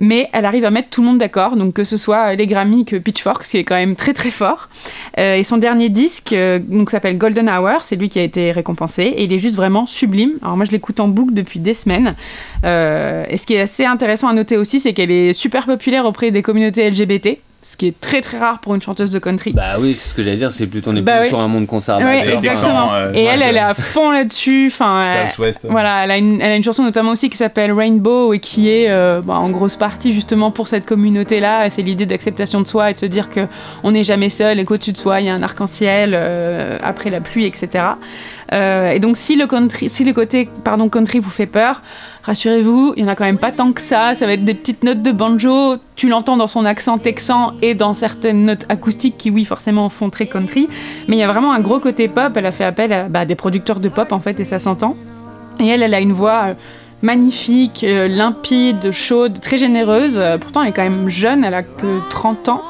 Mais 0.01 0.29
elle 0.33 0.45
arrive 0.45 0.65
à 0.65 0.71
mettre 0.71 0.91
tout 0.91 1.01
le 1.01 1.07
monde 1.07 1.19
d'accord, 1.19 1.55
donc 1.55 1.75
que 1.75 1.85
ce 1.85 1.97
soit 1.97 2.35
les 2.35 2.49
Grammy 2.49 2.85
que 2.85 2.97
Pitchfork, 2.97 3.45
ce 3.45 3.53
qui 3.53 3.57
est 3.59 3.65
quand 3.65 3.77
même 3.77 3.95
très 3.95 4.15
très 4.15 4.33
fort. 4.33 4.69
Euh, 5.17 5.37
et 5.37 5.45
son 5.45 5.59
dernier 5.59 5.91
disque, 5.91 6.33
euh, 6.33 6.59
donc 6.59 6.91
s'appelle 6.91 7.17
Golden 7.17 7.49
Hour, 7.49 7.85
c'est 7.85 7.95
lui 7.95 8.09
qui 8.09 8.19
a 8.19 8.25
été 8.25 8.51
récompensé, 8.51 9.05
et 9.05 9.23
il 9.23 9.33
est 9.33 9.39
juste 9.39 9.55
vraiment 9.55 9.87
sublime. 9.87 10.39
Alors 10.43 10.57
moi 10.57 10.67
je 10.67 10.73
l'écoute 10.73 10.99
en 10.99 11.07
boucle 11.07 11.35
depuis 11.35 11.61
des 11.61 11.75
semaines. 11.75 12.17
Et 12.65 13.37
ce 13.37 13.47
qui 13.47 13.55
est 13.55 13.61
assez 13.61 13.85
intéressant 13.85 14.27
à 14.27 14.33
noter 14.33 14.57
aussi, 14.57 14.81
c'est 14.81 14.93
qu'elle 14.93 15.13
est 15.13 15.33
super 15.33 15.67
populaire 15.67 16.05
auprès 16.05 16.33
des 16.33 16.43
communautés 16.43 16.91
LGBT, 16.91 17.39
ce 17.61 17.77
qui 17.77 17.89
est 17.89 18.01
très 18.01 18.21
très 18.21 18.39
rare 18.39 18.61
pour 18.61 18.75
une 18.75 18.81
chanteuse 18.81 19.11
de 19.11 19.19
country. 19.19 19.53
Bah 19.53 19.79
oui, 19.81 19.95
c'est 19.99 20.09
ce 20.09 20.15
que 20.15 20.23
j'allais 20.23 20.37
dire, 20.37 20.53
c'est 20.53 20.67
plutôt 20.69 20.91
on 20.93 20.97
est 20.97 21.03
Bah 21.03 21.17
plus 21.17 21.23
oui. 21.25 21.29
sur 21.29 21.41
un 21.41 21.49
monde 21.49 21.63
Ouais, 21.63 21.67
conservateur. 21.67 22.35
exactement. 22.37 22.95
euh, 22.95 23.13
et 23.13 23.25
elle, 23.25 23.41
ouais, 23.41 23.47
elle 23.49 23.57
est 23.57 23.61
à 23.61 23.75
fond 23.75 24.11
là-dessus. 24.11 24.69
Enfin, 24.73 25.03
elle- 25.25 25.31
Southwest. 25.31 25.67
voilà, 25.69 26.05
elle 26.05 26.11
a, 26.13 26.17
une, 26.19 26.41
elle 26.41 26.53
a 26.53 26.57
une 26.57 26.63
chanson 26.63 26.85
notamment 26.85 27.11
aussi 27.11 27.29
qui 27.29 27.37
s'appelle 27.37 27.73
Rainbow 27.73 28.33
et 28.33 28.39
qui 28.39 28.71
est 28.71 28.87
euh, 28.89 29.21
bah, 29.23 29.35
en 29.35 29.51
grosse 29.51 29.77
partie 29.77 30.13
justement 30.13 30.51
pour 30.53 30.69
cette 30.69 30.87
communauté-là. 30.87 31.69
C'est 31.69 31.83
l'idée 31.83 32.07
d'acceptation 32.07 32.61
de 32.61 32.67
soi 32.67 32.91
et 32.93 32.95
de 32.95 32.99
se 33.01 33.07
dire 33.07 33.29
que 33.29 33.47
on 33.83 33.91
n'est 33.91 34.05
jamais 34.05 34.31
seul 34.31 34.59
et 34.61 34.65
qu'au-dessus 34.65 34.93
de 34.93 34.97
soi 34.99 35.21
il 35.21 35.27
y 35.27 35.29
a 35.29 35.35
un 35.35 35.43
arc-en-ciel 35.43 36.13
euh, 36.15 36.79
après 36.83 37.11
la 37.11 37.21
pluie, 37.21 37.45
etc. 37.45 37.85
Euh, 38.53 38.91
et 38.91 38.99
donc 38.99 39.17
si 39.17 39.37
le 39.37 40.13
côté 40.13 40.49
pardon 40.65 40.89
country 40.89 41.19
vous 41.19 41.31
fait 41.31 41.47
peur, 41.47 41.83
rassurez-vous, 42.23 42.95
il 42.97 43.03
y 43.03 43.07
en 43.07 43.09
a 43.09 43.15
quand 43.15 43.25
même 43.25 43.39
pas 43.39 43.53
tant 43.53 43.73
que 43.73 43.81
ça. 43.81 44.15
Ça 44.15 44.27
va 44.27 44.33
être 44.33 44.45
des 44.45 44.55
petites 44.55 44.85
notes 44.85 45.03
de 45.03 45.13
banjo. 45.13 45.77
Tu 45.97 46.09
l'entends 46.09 46.37
dans 46.37 46.47
son 46.47 46.65
accent 46.65 46.99
texan 46.99 47.53
et 47.63 47.75
dans 47.75 47.95
certaines 47.95 48.45
notes 48.45 48.67
acoustiques 48.69 49.17
qui 49.19 49.31
oui 49.31 49.45
forcément 49.45 49.89
font 49.89 50.11
très 50.11 50.27
country. 50.27 50.69
Mais 51.09 51.17
il 51.17 51.19
y 51.19 51.23
a 51.23 51.29
vraiment 51.29 51.53
un 51.53 51.61
gros 51.61 51.81
côté 51.81 52.09
pop. 52.09 52.33
Elle 52.37 52.47
a 52.47 52.53
fait 52.53 52.65
appel 52.65 52.93
à 52.93 53.09
bah, 53.09 53.27
des 53.27 53.35
producteurs 53.35 53.81
de 53.81 53.89
pop 53.89 54.13
en 54.13 54.21
fait 54.21 54.41
et 54.41 54.45
ça 54.45 54.59
s'entend. 54.59 54.97
Et 55.61 55.67
elle, 55.67 55.83
elle 55.83 55.95
a 55.95 56.01
une 56.01 56.13
voix 56.13 56.49
euh, 56.49 56.55
magnifique, 57.03 57.85
euh, 57.87 58.09
limpide, 58.09 58.93
chaude, 58.93 59.41
très 59.41 59.59
généreuse. 59.59 60.21
Pourtant, 60.41 60.63
elle 60.63 60.71
est 60.71 60.73
quand 60.73 60.83
même 60.83 61.09
jeune, 61.09 61.45
elle 61.45 61.55
a 61.55 61.63
que 61.63 62.01
30 62.11 62.49
ans. 62.49 62.63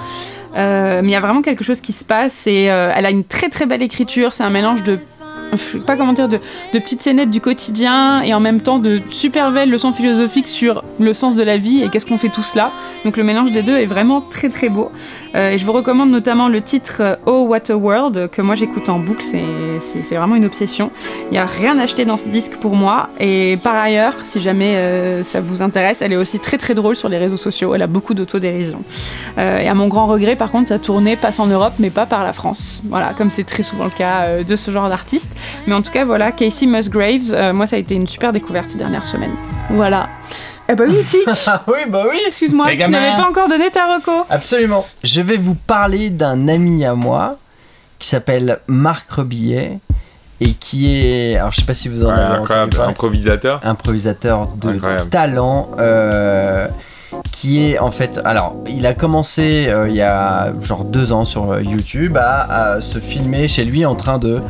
Mais 0.55 1.03
il 1.05 1.11
y 1.11 1.15
a 1.15 1.21
vraiment 1.21 1.43
quelque 1.43 1.63
chose 1.63 1.81
qui 1.81 1.93
se 1.93 2.05
passe 2.05 2.49
et 2.49 2.63
elle 2.63 3.07
a 3.07 3.11
une 3.11 3.23
très 3.23 3.49
très 3.49 3.65
belle 3.65 3.83
écriture. 3.83 4.33
C'est 4.33 4.43
un 4.43 4.51
mélange 4.51 4.83
de 4.83 4.99
pas 5.87 5.97
comment 5.97 6.13
dire, 6.13 6.29
de, 6.29 6.39
petites 6.73 7.03
scénettes 7.03 7.31
du 7.31 7.41
quotidien 7.41 8.23
et 8.23 8.35
en 8.35 8.41
même 8.41 8.61
temps 8.61 8.79
de 8.79 9.01
super 9.11 9.51
belles 9.53 9.71
leçons 9.71 9.93
philosophiques 9.93 10.49
sur 10.49 10.85
le 10.99 11.13
sens 11.13 11.37
de 11.37 11.43
la 11.43 11.57
vie 11.57 11.83
et 11.83 11.89
qu'est-ce 11.89 12.07
qu'on 12.07 12.19
fait 12.19 12.29
tous 12.29 12.55
là. 12.55 12.73
Donc 13.05 13.17
le 13.17 13.25
mélange 13.25 13.53
des 13.53 13.63
deux 13.63 13.77
est 13.77 13.87
vraiment 13.87 14.21
très 14.21 14.49
très 14.49 14.69
beau. 14.69 14.91
Euh, 15.35 15.51
et 15.51 15.59
je 15.59 15.65
vous 15.67 15.73
recommande 15.73 16.11
notamment 16.11 16.49
le 16.49 16.61
titre 16.61 16.97
euh, 17.01 17.17
Oh 17.27 17.45
What 17.49 17.71
a 17.71 17.77
World 17.77 18.31
que 18.31 18.41
moi 18.43 18.55
j'écoute 18.55 18.89
en 18.89 18.99
boucle, 18.99 19.23
c'est- 19.23 20.17
vraiment 20.17 20.37
une 20.37 20.45
obsession. 20.47 20.91
Il 21.27 21.33
n'y 21.33 21.39
a 21.39 21.45
rien 21.47 21.79
acheté 21.79 22.05
dans 22.05 22.17
ce 22.17 22.27
disque 22.29 22.57
pour 22.57 22.75
moi. 22.75 23.09
Et 23.21 23.59
par 23.63 23.77
ailleurs, 23.77 24.15
si 24.23 24.41
jamais 24.41 24.75
euh, 24.77 25.23
ça 25.23 25.41
vous 25.41 25.63
intéresse, 25.63 26.03
elle 26.03 26.13
est 26.13 26.17
aussi 26.17 26.39
très 26.41 26.57
très 26.59 26.75
drôle 26.75 26.97
sur 26.97 27.09
les 27.09 27.19
réseaux 27.19 27.37
sociaux. 27.37 27.75
Elle 27.75 27.83
a 27.83 27.87
beaucoup 27.87 28.15
d'autodérision. 28.15 28.83
Et 29.37 29.69
à 29.69 29.75
mon 29.75 29.87
grand 29.89 30.07
regret, 30.07 30.35
par 30.35 30.51
contre, 30.51 30.69
sa 30.69 30.79
tournée 30.79 31.15
passe 31.17 31.39
en 31.39 31.47
Europe, 31.47 31.75
mais 31.79 31.91
pas 31.91 32.07
par 32.07 32.25
la 32.25 32.33
France. 32.33 32.83
Voilà, 32.89 33.13
comme 33.17 33.31
c'est 33.31 33.45
très 33.45 33.63
souvent 33.63 33.85
le 33.85 33.91
cas 33.91 34.43
de 34.43 34.57
ce 34.57 34.71
genre 34.71 34.89
d'artiste. 34.89 35.33
Mais 35.67 35.75
en 35.75 35.83
tout 35.83 35.93
cas, 35.93 36.05
voilà, 36.05 36.33
Casey 36.33 36.67
Musgraves, 36.67 37.53
moi 37.55 37.67
ça 37.67 37.77
a 37.77 37.79
été 37.79 37.95
une 37.95 38.07
super 38.07 38.33
découverte 38.33 38.71
ces 38.71 38.79
dernières 38.79 39.07
semaines. 39.07 39.35
Voilà. 39.71 40.09
Eh 40.71 40.75
ben 40.75 40.85
oui, 40.89 41.03
Tic 41.05 41.21
Ah 41.47 41.63
oui, 41.67 41.79
bah 41.89 42.05
oui. 42.11 42.19
Excuse-moi, 42.27 42.67
tu 42.71 42.91
n'avais 42.91 43.17
pas 43.21 43.29
encore 43.29 43.49
donné 43.49 43.71
ta 43.71 43.95
reco. 43.95 44.27
Absolument. 44.29 44.85
Je 45.03 45.21
vais 45.23 45.37
vous 45.37 45.55
parler 45.55 46.11
d'un 46.11 46.47
ami 46.49 46.85
à 46.85 46.95
moi 46.95 47.37
qui 47.99 48.09
s'appelle 48.09 48.61
Marc 48.67 49.11
Rebillet 49.11 49.79
et 50.41 50.53
qui 50.53 50.95
est. 50.95 51.37
Alors, 51.37 51.53
je 51.53 51.61
sais 51.61 51.67
pas 51.67 51.75
si 51.75 51.89
vous 51.89 52.05
en 52.05 52.09
Ouais, 52.09 52.13
avez 52.15 52.39
entendu 52.41 52.77
parler. 52.77 52.91
improvisateur. 52.93 53.61
improvisateur 53.65 54.47
de 54.61 54.69
Incroyable. 54.71 55.09
talent 55.11 55.71
euh, 55.79 56.69
qui 57.33 57.65
est 57.73 57.79
en 57.79 57.91
fait 57.91 58.21
alors 58.25 58.55
il 58.69 58.87
a 58.87 58.93
commencé 58.93 59.67
euh, 59.69 59.89
il 59.89 59.97
y 59.97 60.03
a 60.03 60.53
genre 60.61 60.85
deux 60.85 61.11
ans 61.13 61.25
sur 61.25 61.51
euh, 61.53 61.63
YouTube 61.63 62.19
à, 62.19 62.75
à 62.75 62.81
se 62.83 62.99
filmer 62.99 63.49
chez 63.49 63.65
lui 63.65 63.87
en 63.87 63.95
train 63.95 64.19
de 64.19 64.43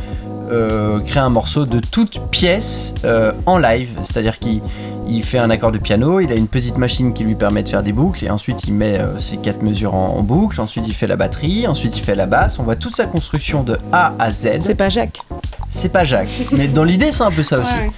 euh, 0.51 0.99
créer 0.99 1.21
un 1.21 1.29
morceau 1.29 1.65
de 1.65 1.79
toute 1.79 2.19
pièce 2.31 2.95
euh, 3.05 3.31
en 3.45 3.57
live. 3.57 3.89
C'est 4.01 4.17
à 4.17 4.21
dire 4.21 4.39
qu'il 4.39 4.61
il 5.07 5.23
fait 5.23 5.39
un 5.39 5.49
accord 5.49 5.71
de 5.71 5.79
piano 5.79 6.19
il 6.19 6.31
a 6.31 6.35
une 6.35 6.47
petite 6.47 6.77
machine 6.77 7.13
qui 7.13 7.23
lui 7.23 7.33
permet 7.35 7.63
de 7.63 7.69
faire 7.69 7.81
des 7.81 7.91
boucles 7.93 8.23
et 8.25 8.29
ensuite 8.29 8.63
il 8.65 8.73
met 8.75 8.99
euh, 8.99 9.19
ses 9.19 9.37
quatre 9.37 9.63
mesures 9.63 9.95
en, 9.95 10.17
en 10.17 10.21
boucle. 10.21 10.59
Ensuite 10.61 10.87
il 10.87 10.93
fait 10.93 11.07
la 11.07 11.15
batterie. 11.15 11.67
Ensuite 11.67 11.97
il 11.97 12.03
fait 12.03 12.15
la 12.15 12.25
basse. 12.25 12.59
On 12.59 12.63
voit 12.63 12.75
toute 12.75 12.95
sa 12.95 13.05
construction 13.05 13.63
de 13.63 13.79
A 13.91 14.13
à 14.19 14.29
Z. 14.29 14.59
C'est 14.59 14.75
pas 14.75 14.89
Jacques. 14.89 15.19
c'est 15.69 15.89
pas 15.89 16.03
Jacques. 16.05 16.29
Mais 16.51 16.67
dans 16.67 16.83
l'idée 16.83 17.11
c'est 17.11 17.23
un 17.23 17.31
peu 17.31 17.43
ça 17.43 17.59
aussi. 17.63 17.73
Ouais. 17.73 17.91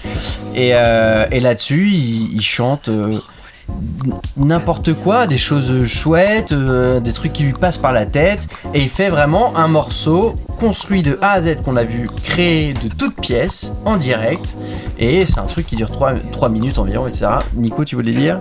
et, 0.56 0.70
et 1.36 1.40
là-dessus, 1.40 1.90
il, 1.92 2.34
il 2.36 2.42
chante 2.42 2.90
n'importe 4.38 4.94
quoi, 4.94 5.28
des 5.28 5.38
choses 5.38 5.86
chouettes, 5.86 6.52
euh, 6.52 7.00
des 7.00 7.14
trucs 7.14 7.34
qui 7.34 7.44
lui 7.44 7.54
passent 7.54 7.78
par 7.78 7.92
la 7.92 8.06
tête. 8.06 8.48
Et 8.74 8.82
il 8.82 8.90
fait 8.90 9.10
vraiment 9.10 9.56
un 9.56 9.68
morceau 9.68 10.36
construit 10.60 11.02
de 11.02 11.18
A 11.22 11.32
à 11.32 11.42
Z 11.42 11.58
qu'on 11.64 11.76
a 11.76 11.84
vu 11.84 12.10
créé 12.24 12.74
de 12.74 12.90
toutes 12.94 13.20
pièces 13.22 13.74
en 13.86 13.98
direct. 13.98 14.56
Et 15.00 15.26
c'est 15.26 15.40
un 15.40 15.46
truc 15.46 15.68
qui 15.68 15.76
dure 15.76 15.92
3, 15.92 16.50
minutes 16.50 16.80
environ, 16.80 17.08
etc. 17.08 17.28
Nico, 17.56 17.86
tu 17.86 17.96
voulais 17.96 18.14
dire? 18.14 18.40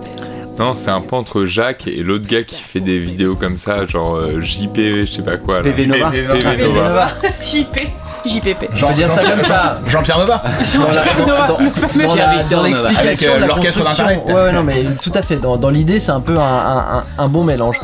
Non, 0.59 0.75
c'est 0.75 0.91
un 0.91 1.01
peu 1.01 1.15
entre 1.15 1.45
Jacques 1.45 1.87
et 1.87 2.03
l'autre 2.03 2.27
gars 2.27 2.43
qui 2.43 2.61
fait 2.61 2.81
des 2.81 2.99
vidéos 2.99 3.35
comme 3.35 3.57
ça, 3.57 3.85
genre 3.85 4.15
euh, 4.17 4.41
JP, 4.41 4.75
je 4.75 5.05
sais 5.05 5.23
pas 5.23 5.37
quoi. 5.37 5.57
là. 5.57 5.63
PV 5.63 5.87
Nova. 5.87 6.11
PV 6.11 6.73
Nova. 6.73 7.07
JP. 7.41 7.79
JPP. 8.25 8.69
On 8.83 8.87
peut 8.87 8.93
dire 8.93 9.09
ça 9.09 9.21
comme 9.23 9.41
ça. 9.41 9.79
Jean-Pierre 9.87 10.19
Nova 10.19 10.41
Dans 10.75 10.87
la- 10.87 11.03
dans- 11.47 11.53
dans- 11.53 11.59
Le 11.63 11.69
fameux 11.71 12.03
dans 12.07 12.13
Pierre 12.13 12.27
la- 12.31 12.37
Victor 12.43 12.63
dans 12.63 12.69
Nova. 12.69 12.81
l'explication 12.89 12.99
Avec, 13.07 13.23
euh, 13.23 13.35
de 13.35 13.41
la 13.41 13.47
l'orchestre 13.47 13.79
construction. 13.79 14.05
d'Internet. 14.05 14.35
Ouais, 14.35 14.43
ouais, 14.43 14.51
non, 14.51 14.63
mais 14.63 14.83
tout 15.01 15.11
à 15.13 15.21
fait. 15.21 15.35
Dans, 15.37 15.57
dans 15.57 15.69
l'idée, 15.69 15.99
c'est 15.99 16.11
un 16.11 16.19
peu 16.21 16.37
un, 16.37 16.41
un- 16.41 16.77
un- 16.97 17.03
un 17.17 17.27
bon 17.29 17.43
mélange. 17.43 17.77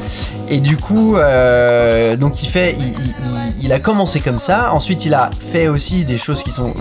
Et 0.49 0.59
du 0.59 0.77
coup, 0.77 1.17
euh, 1.17 2.15
donc 2.15 2.41
il 2.43 2.49
fait, 2.49 2.75
il, 2.77 2.87
il- 2.87 2.93
il- 3.59 3.65
il 3.65 3.73
a 3.73 3.79
commencé 3.79 4.19
comme 4.19 4.39
ça. 4.39 4.71
Ensuite, 4.73 5.05
il 5.05 5.13
a 5.13 5.29
fait 5.51 5.67
aussi 5.67 6.03
des 6.05 6.17
choses 6.17 6.43
qui 6.43 6.51
sont, 6.51 6.73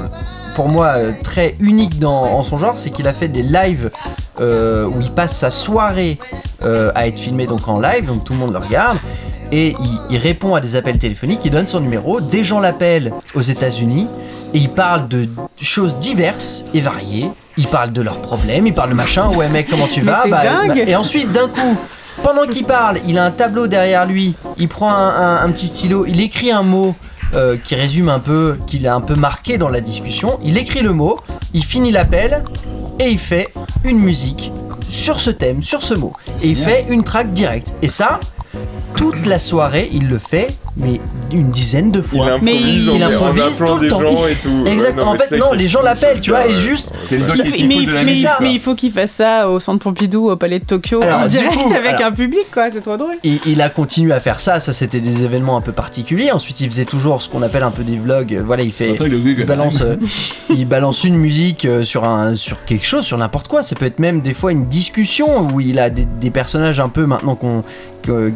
pour 0.54 0.68
moi, 0.68 0.86
euh, 0.96 1.12
très 1.22 1.54
uniques 1.60 1.98
dans, 1.98 2.22
en 2.22 2.42
son 2.44 2.58
genre. 2.58 2.74
C'est 2.76 2.90
qu'il 2.90 3.08
a 3.08 3.12
fait 3.12 3.28
des 3.28 3.42
lives 3.42 3.90
euh, 4.40 4.84
où 4.84 5.00
il 5.00 5.10
passe 5.12 5.34
sa 5.36 5.50
soirée 5.50 6.18
euh, 6.62 6.92
à 6.94 7.06
être 7.06 7.18
filmé 7.18 7.46
donc 7.46 7.66
en 7.68 7.80
live, 7.80 8.06
donc 8.06 8.24
tout 8.24 8.34
le 8.34 8.38
monde 8.38 8.52
le 8.52 8.58
regarde. 8.58 8.98
Et 9.52 9.74
il, 9.80 10.00
il 10.10 10.18
répond 10.18 10.54
à 10.54 10.60
des 10.60 10.76
appels 10.76 10.98
téléphoniques, 10.98 11.40
il 11.44 11.50
donne 11.50 11.66
son 11.68 11.80
numéro, 11.80 12.20
des 12.20 12.42
gens 12.44 12.60
l'appellent 12.60 13.12
aux 13.34 13.42
États-Unis 13.42 14.08
et 14.54 14.58
il 14.58 14.68
parle 14.70 15.08
de 15.08 15.28
choses 15.60 15.98
diverses 15.98 16.64
et 16.74 16.80
variées. 16.80 17.30
Il 17.56 17.66
parle 17.66 17.92
de 17.92 18.02
leurs 18.02 18.20
problèmes, 18.20 18.66
il 18.66 18.74
parle 18.74 18.90
de 18.90 18.94
machin, 18.94 19.28
ouais 19.30 19.48
mec 19.48 19.68
comment 19.70 19.88
tu 19.88 20.00
vas 20.00 20.22
c'est 20.24 20.30
dingue. 20.30 20.84
Et 20.88 20.96
ensuite 20.96 21.32
d'un 21.32 21.48
coup, 21.48 21.76
pendant 22.22 22.46
qu'il 22.46 22.64
parle, 22.64 22.98
il 23.06 23.18
a 23.18 23.24
un 23.24 23.30
tableau 23.30 23.66
derrière 23.66 24.04
lui, 24.06 24.34
il 24.58 24.68
prend 24.68 24.90
un, 24.92 25.08
un- 25.14 25.44
un 25.44 25.50
petit 25.52 25.68
stylo, 25.68 26.04
il 26.06 26.20
écrit 26.20 26.50
un 26.50 26.62
mot 26.62 26.94
euh, 27.34 27.56
qui 27.62 27.74
résume 27.74 28.08
un 28.08 28.18
peu, 28.20 28.56
qu'il 28.66 28.86
a 28.86 28.94
un 28.94 29.00
peu 29.00 29.14
marqué 29.14 29.58
dans 29.58 29.68
la 29.68 29.80
discussion, 29.80 30.38
il 30.44 30.58
écrit 30.58 30.80
le 30.82 30.92
mot, 30.92 31.18
il 31.54 31.64
finit 31.64 31.92
l'appel 31.92 32.42
et 33.00 33.08
il 33.08 33.18
fait 33.18 33.52
une 33.84 33.98
musique 33.98 34.52
sur 34.88 35.18
ce 35.20 35.30
thème, 35.30 35.62
sur 35.62 35.82
ce 35.82 35.94
mot. 35.94 36.12
Et 36.42 36.48
il 36.48 36.56
fait 36.56 36.86
une 36.88 37.02
track 37.04 37.32
directe. 37.32 37.74
Et 37.82 37.88
ça, 37.88 38.20
toute 38.96 39.26
la 39.26 39.38
soirée, 39.38 39.88
il 39.92 40.08
le 40.08 40.18
fait, 40.18 40.48
mais 40.78 41.00
une 41.32 41.50
dizaine 41.50 41.90
de 41.90 41.98
Il 42.00 42.04
fois. 42.04 42.26
improvise, 42.32 42.42
Mais 42.42 42.94
il 42.96 43.02
improvise 43.02 43.58
tout 43.58 43.74
le 43.74 43.80
des 43.80 43.88
temps. 43.88 44.00
gens 44.00 44.26
et 44.26 44.34
tout. 44.34 44.64
Exact. 44.66 44.96
Ouais, 44.96 45.02
en 45.02 45.14
fait, 45.14 45.36
non, 45.38 45.52
les 45.52 45.68
gens 45.68 45.82
l'appellent, 45.82 46.20
tu 46.20 46.30
vois, 46.30 46.46
et 46.46 46.52
juste. 46.52 46.92
C'est 47.00 47.18
le 47.18 47.28
Ça 47.28 47.44
doc 47.44 47.46
fait- 47.54 47.66
mais, 47.66 47.74
fout 47.76 47.86
de 47.86 47.92
la 47.92 47.98
mais- 47.98 48.04
musique, 48.10 48.26
quoi. 48.26 48.36
mais 48.40 48.52
il 48.52 48.60
faut 48.60 48.74
qu'il 48.74 48.92
fasse 48.92 49.12
ça 49.12 49.48
au 49.48 49.58
centre 49.60 49.78
Pompidou, 49.82 50.30
au 50.30 50.36
palais 50.36 50.58
de 50.58 50.64
Tokyo, 50.64 51.02
Alors, 51.02 51.20
en 51.20 51.26
direct 51.26 51.54
coup, 51.54 51.72
avec 51.74 51.94
alors- 51.94 52.06
un 52.08 52.12
public, 52.12 52.46
quoi. 52.52 52.70
C'est 52.70 52.80
trop 52.82 52.96
drôle. 52.96 53.14
Et 53.24 53.40
il 53.46 53.60
a 53.62 53.68
continué 53.70 54.12
à 54.12 54.20
faire 54.20 54.38
ça, 54.40 54.60
ça 54.60 54.72
c'était 54.72 55.00
des 55.00 55.24
événements 55.24 55.56
un 55.56 55.60
peu 55.62 55.72
particuliers. 55.72 56.30
Ensuite, 56.32 56.60
il 56.60 56.70
faisait 56.70 56.84
toujours 56.84 57.22
ce 57.22 57.28
qu'on 57.28 57.42
appelle 57.42 57.62
un 57.62 57.70
peu 57.70 57.82
des 57.82 57.96
vlogs. 57.98 58.34
Euh, 58.34 58.42
Voilà, 58.44 58.62
il 58.62 58.72
fait. 58.72 58.94
Il 59.00 59.44
balance, 59.46 59.80
euh, 59.82 59.96
il 60.50 60.66
balance 60.66 61.04
une 61.04 61.16
musique 61.16 61.64
euh, 61.64 61.84
sur, 61.84 62.04
un, 62.04 62.34
sur 62.36 62.64
quelque 62.64 62.86
chose, 62.86 63.04
sur 63.04 63.18
n'importe 63.18 63.48
quoi. 63.48 63.62
Ça 63.62 63.74
peut 63.76 63.86
être 63.86 63.98
même 63.98 64.20
des 64.20 64.34
fois 64.34 64.52
une 64.52 64.66
discussion 64.66 65.48
où 65.52 65.60
il 65.60 65.78
a 65.78 65.90
des, 65.90 66.06
des 66.20 66.30
personnages 66.30 66.80
un 66.80 66.88
peu 66.88 67.06
maintenant 67.06 67.34
qu'on, 67.34 67.62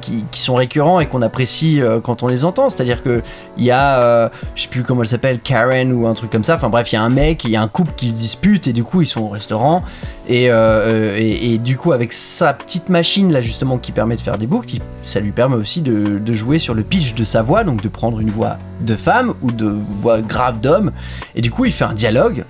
qui, 0.01 0.25
qui 0.33 0.43
sont 0.43 0.55
récurrents 0.57 0.99
et 0.99 1.07
qu'on 1.07 1.23
apprécie 1.23 1.81
euh, 1.81 2.01
quand 2.01 2.23
on 2.25 2.29
les 2.31 2.45
entend. 2.45 2.71
C'est-à-dire 2.71 3.03
que 3.03 3.23
il 3.57 3.65
y 3.65 3.71
a, 3.71 4.03
euh, 4.03 4.29
je 4.55 4.63
sais 4.63 4.69
plus 4.69 4.83
comment 4.83 5.03
elle 5.03 5.09
s'appelle, 5.09 5.41
Karen 5.41 5.93
ou 5.93 6.07
un 6.07 6.15
truc 6.15 6.31
comme 6.31 6.45
ça. 6.45 6.55
Enfin 6.55 6.69
bref, 6.69 6.93
il 6.93 6.95
y 6.95 6.99
a 6.99 7.03
un 7.03 7.11
mec, 7.11 7.45
il 7.45 7.51
y 7.51 7.57
a 7.57 7.63
un 7.63 7.69
couple 7.69 7.93
qui 7.97 8.09
se 8.09 8.15
dispute 8.15 8.67
et 8.67 8.73
du 8.73 8.85
coup 8.85 9.03
ils 9.03 9.07
sont 9.07 9.23
au 9.23 9.29
restaurant 9.29 9.83
et, 10.29 10.51
euh, 10.51 10.55
euh, 10.55 11.17
et, 11.19 11.53
et 11.55 11.59
du 11.59 11.77
coup 11.77 11.93
avec 11.93 12.13
sa 12.13 12.53
petite 12.55 12.89
machine 12.89 13.33
là 13.33 13.41
justement 13.41 13.79
qui 13.79 13.93
permet 13.93 14.17
de 14.17 14.21
faire 14.21 14.39
des 14.39 14.47
boucles, 14.47 14.77
ça 15.03 15.21
lui 15.21 15.33
permet 15.33 15.57
aussi 15.57 15.81
de, 15.81 16.19
de 16.19 16.33
jouer 16.33 16.59
sur 16.59 16.75
le 16.75 16.83
pitch 16.83 17.15
de 17.15 17.25
sa 17.25 17.43
voix, 17.43 17.65
donc 17.65 17.83
de 17.83 17.89
prendre 17.89 18.21
une 18.21 18.31
voix 18.31 18.59
de 18.81 18.97
femme 18.97 19.35
ou 19.43 19.51
de 19.51 19.67
voix 20.01 20.21
grave 20.23 20.61
d'homme. 20.61 20.93
Et 21.35 21.41
du 21.41 21.51
coup 21.51 21.65
il 21.65 21.73
fait 21.73 21.85
un 21.85 21.95
dialogue 21.95 22.45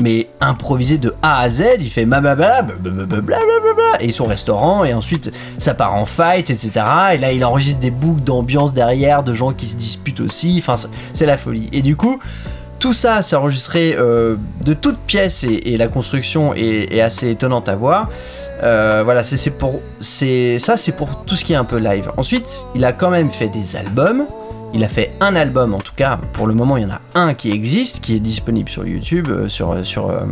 mais 0.00 0.28
improvisé 0.40 0.98
de 0.98 1.14
A 1.22 1.40
à 1.40 1.50
Z, 1.50 1.64
il 1.80 1.90
fait 1.90 2.04
blablabla, 2.04 2.62
blablabla, 2.62 4.00
et 4.00 4.20
au 4.20 4.24
restaurant, 4.24 4.84
et 4.84 4.92
ensuite 4.92 5.32
ça 5.58 5.74
part 5.74 5.94
en 5.94 6.04
fight, 6.04 6.50
etc. 6.50 6.70
Et 7.12 7.18
là 7.18 7.32
il 7.32 7.44
enregistre 7.44 7.80
des 7.80 7.90
boucles 7.90 8.22
d'ambiance 8.22 8.74
derrière, 8.74 9.22
de 9.22 9.34
gens 9.34 9.52
qui 9.52 9.66
se 9.66 9.76
disputent 9.76 10.20
aussi, 10.20 10.56
enfin 10.58 10.74
c'est- 11.12 11.24
la 11.24 11.38
folie. 11.38 11.70
Et 11.72 11.80
du 11.80 11.96
coup, 11.96 12.20
tout 12.78 12.92
ça 12.92 13.22
c'est 13.22 13.36
enregistré 13.36 13.96
euh, 13.98 14.36
de 14.64 14.74
toutes 14.74 14.98
pièces, 14.98 15.44
et, 15.44 15.76
la 15.76 15.88
construction 15.88 16.54
est, 16.54 17.00
assez 17.00 17.30
étonnante 17.30 17.68
à 17.68 17.76
voir. 17.76 18.10
Euh, 18.62 19.02
voilà, 19.04 19.22
c'est 19.22 19.50
pour, 19.50 19.80
ça 20.00 20.76
c'est 20.76 20.96
pour 20.96 21.24
tout 21.24 21.36
ce 21.36 21.44
qui 21.44 21.52
est 21.52 21.56
un 21.56 21.64
peu 21.64 21.78
live. 21.78 22.10
Ensuite, 22.16 22.66
il 22.74 22.84
a 22.84 22.92
quand 22.92 23.10
même 23.10 23.30
fait 23.30 23.48
des 23.48 23.76
albums. 23.76 24.24
Il 24.74 24.82
a 24.82 24.88
fait 24.88 25.12
un 25.20 25.36
album, 25.36 25.72
en 25.72 25.78
tout 25.78 25.92
cas, 25.94 26.18
pour 26.32 26.48
le 26.48 26.54
moment, 26.54 26.76
il 26.76 26.82
y 26.82 26.86
en 26.86 26.90
a 26.90 27.00
un 27.14 27.34
qui 27.34 27.52
existe, 27.52 28.00
qui 28.00 28.16
est 28.16 28.20
disponible 28.20 28.68
sur 28.68 28.84
YouTube, 28.84 29.28
euh, 29.30 29.48
sur, 29.48 29.86
sur 29.86 30.10
euh, 30.10 30.24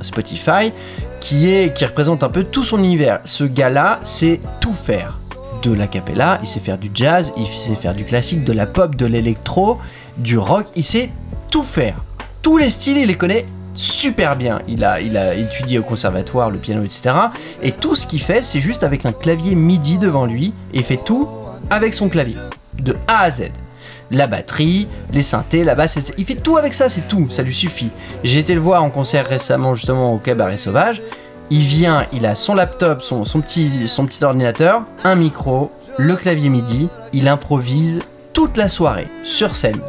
Spotify, 0.00 0.72
qui, 1.20 1.50
est, 1.50 1.76
qui 1.76 1.84
représente 1.84 2.22
un 2.22 2.30
peu 2.30 2.42
tout 2.42 2.64
son 2.64 2.78
univers. 2.78 3.20
Ce 3.26 3.44
gars-là 3.44 4.00
sait 4.02 4.40
tout 4.60 4.72
faire. 4.72 5.18
De 5.62 5.74
la 5.74 5.86
cappella, 5.88 6.38
il 6.42 6.48
sait 6.48 6.58
faire 6.58 6.78
du 6.78 6.90
jazz, 6.94 7.34
il 7.36 7.46
sait 7.46 7.74
faire 7.74 7.94
du 7.94 8.04
classique, 8.04 8.44
de 8.44 8.54
la 8.54 8.64
pop, 8.64 8.96
de 8.96 9.04
l'électro, 9.04 9.78
du 10.16 10.38
rock, 10.38 10.68
il 10.74 10.84
sait 10.84 11.10
tout 11.50 11.62
faire. 11.62 12.02
Tous 12.40 12.56
les 12.56 12.70
styles, 12.70 12.96
il 12.96 13.08
les 13.08 13.14
connaît 13.14 13.44
super 13.74 14.36
bien. 14.36 14.62
Il 14.68 14.84
a, 14.84 15.02
il 15.02 15.18
a 15.18 15.34
étudié 15.34 15.78
au 15.78 15.82
conservatoire, 15.82 16.50
le 16.50 16.56
piano, 16.56 16.82
etc. 16.82 17.14
Et 17.60 17.72
tout 17.72 17.94
ce 17.94 18.06
qu'il 18.06 18.22
fait, 18.22 18.42
c'est 18.42 18.58
juste 18.58 18.84
avec 18.84 19.04
un 19.04 19.12
clavier 19.12 19.54
MIDI 19.54 19.98
devant 19.98 20.24
lui, 20.24 20.54
et 20.72 20.82
fait 20.82 20.96
tout 20.96 21.28
avec 21.68 21.92
son 21.92 22.08
clavier. 22.08 22.38
De 22.80 22.96
A 23.06 23.24
à 23.24 23.30
Z 23.30 23.50
la 24.10 24.26
batterie, 24.26 24.88
les 25.12 25.22
synthés, 25.22 25.64
la 25.64 25.74
basse, 25.74 25.96
etc. 25.96 26.14
il 26.18 26.24
fait 26.24 26.34
tout 26.34 26.56
avec 26.56 26.74
ça, 26.74 26.88
c'est 26.88 27.08
tout, 27.08 27.28
ça 27.30 27.42
lui 27.42 27.54
suffit. 27.54 27.90
J'ai 28.24 28.40
été 28.40 28.54
le 28.54 28.60
voir 28.60 28.82
en 28.82 28.90
concert 28.90 29.26
récemment 29.26 29.74
justement 29.74 30.12
au 30.12 30.18
Cabaret 30.18 30.56
Sauvage. 30.56 31.02
Il 31.50 31.60
vient, 31.60 32.06
il 32.12 32.24
a 32.26 32.34
son 32.34 32.54
laptop, 32.54 33.02
son, 33.02 33.24
son 33.24 33.40
petit, 33.40 33.86
son 33.86 34.06
petit 34.06 34.24
ordinateur, 34.24 34.84
un 35.04 35.14
micro, 35.14 35.70
le 35.98 36.16
clavier 36.16 36.48
MIDI, 36.48 36.88
il 37.12 37.28
improvise 37.28 38.00
toute 38.32 38.56
la 38.56 38.68
soirée 38.68 39.08
sur 39.24 39.56
scène. 39.56 39.80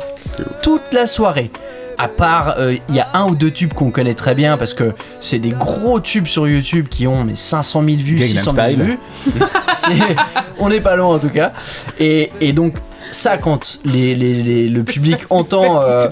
Toute 0.62 0.92
la 0.92 1.06
soirée. 1.06 1.52
À 1.98 2.08
part, 2.08 2.56
euh, 2.58 2.76
il 2.90 2.96
y 2.96 3.00
a 3.00 3.08
un 3.14 3.28
ou 3.28 3.36
deux 3.36 3.52
tubes 3.52 3.74
qu'on 3.74 3.92
connaît 3.92 4.16
très 4.16 4.36
bien 4.36 4.58
parce 4.58 4.74
que 4.74 4.94
c'est 5.22 5.40
des 5.40 5.52
gros 5.52 6.00
tubes 6.00 6.26
sur 6.28 6.48
YouTube 6.48 6.88
qui 6.90 7.08
ont 7.08 7.24
mais 7.24 7.36
500 7.36 7.84
000 7.86 7.98
vues, 7.98 8.16
Gangnam 8.16 8.38
600 8.38 8.52
000 8.52 8.68
Style. 8.68 8.82
vues. 8.82 9.00
On 10.60 10.70
n'est 10.70 10.82
pas 10.82 10.96
loin 10.96 11.16
en 11.16 11.20
tout 11.20 11.30
cas. 11.30 11.54
Et, 12.00 12.32
et 12.42 12.52
donc 12.52 12.76
ça 13.14 13.38
quand 13.38 13.80
les, 13.86 14.16
les- 14.16 14.44
les- 14.44 14.70
le 14.70 14.84
public 14.84 15.20
entend. 15.30 15.82
euh, 15.82 16.08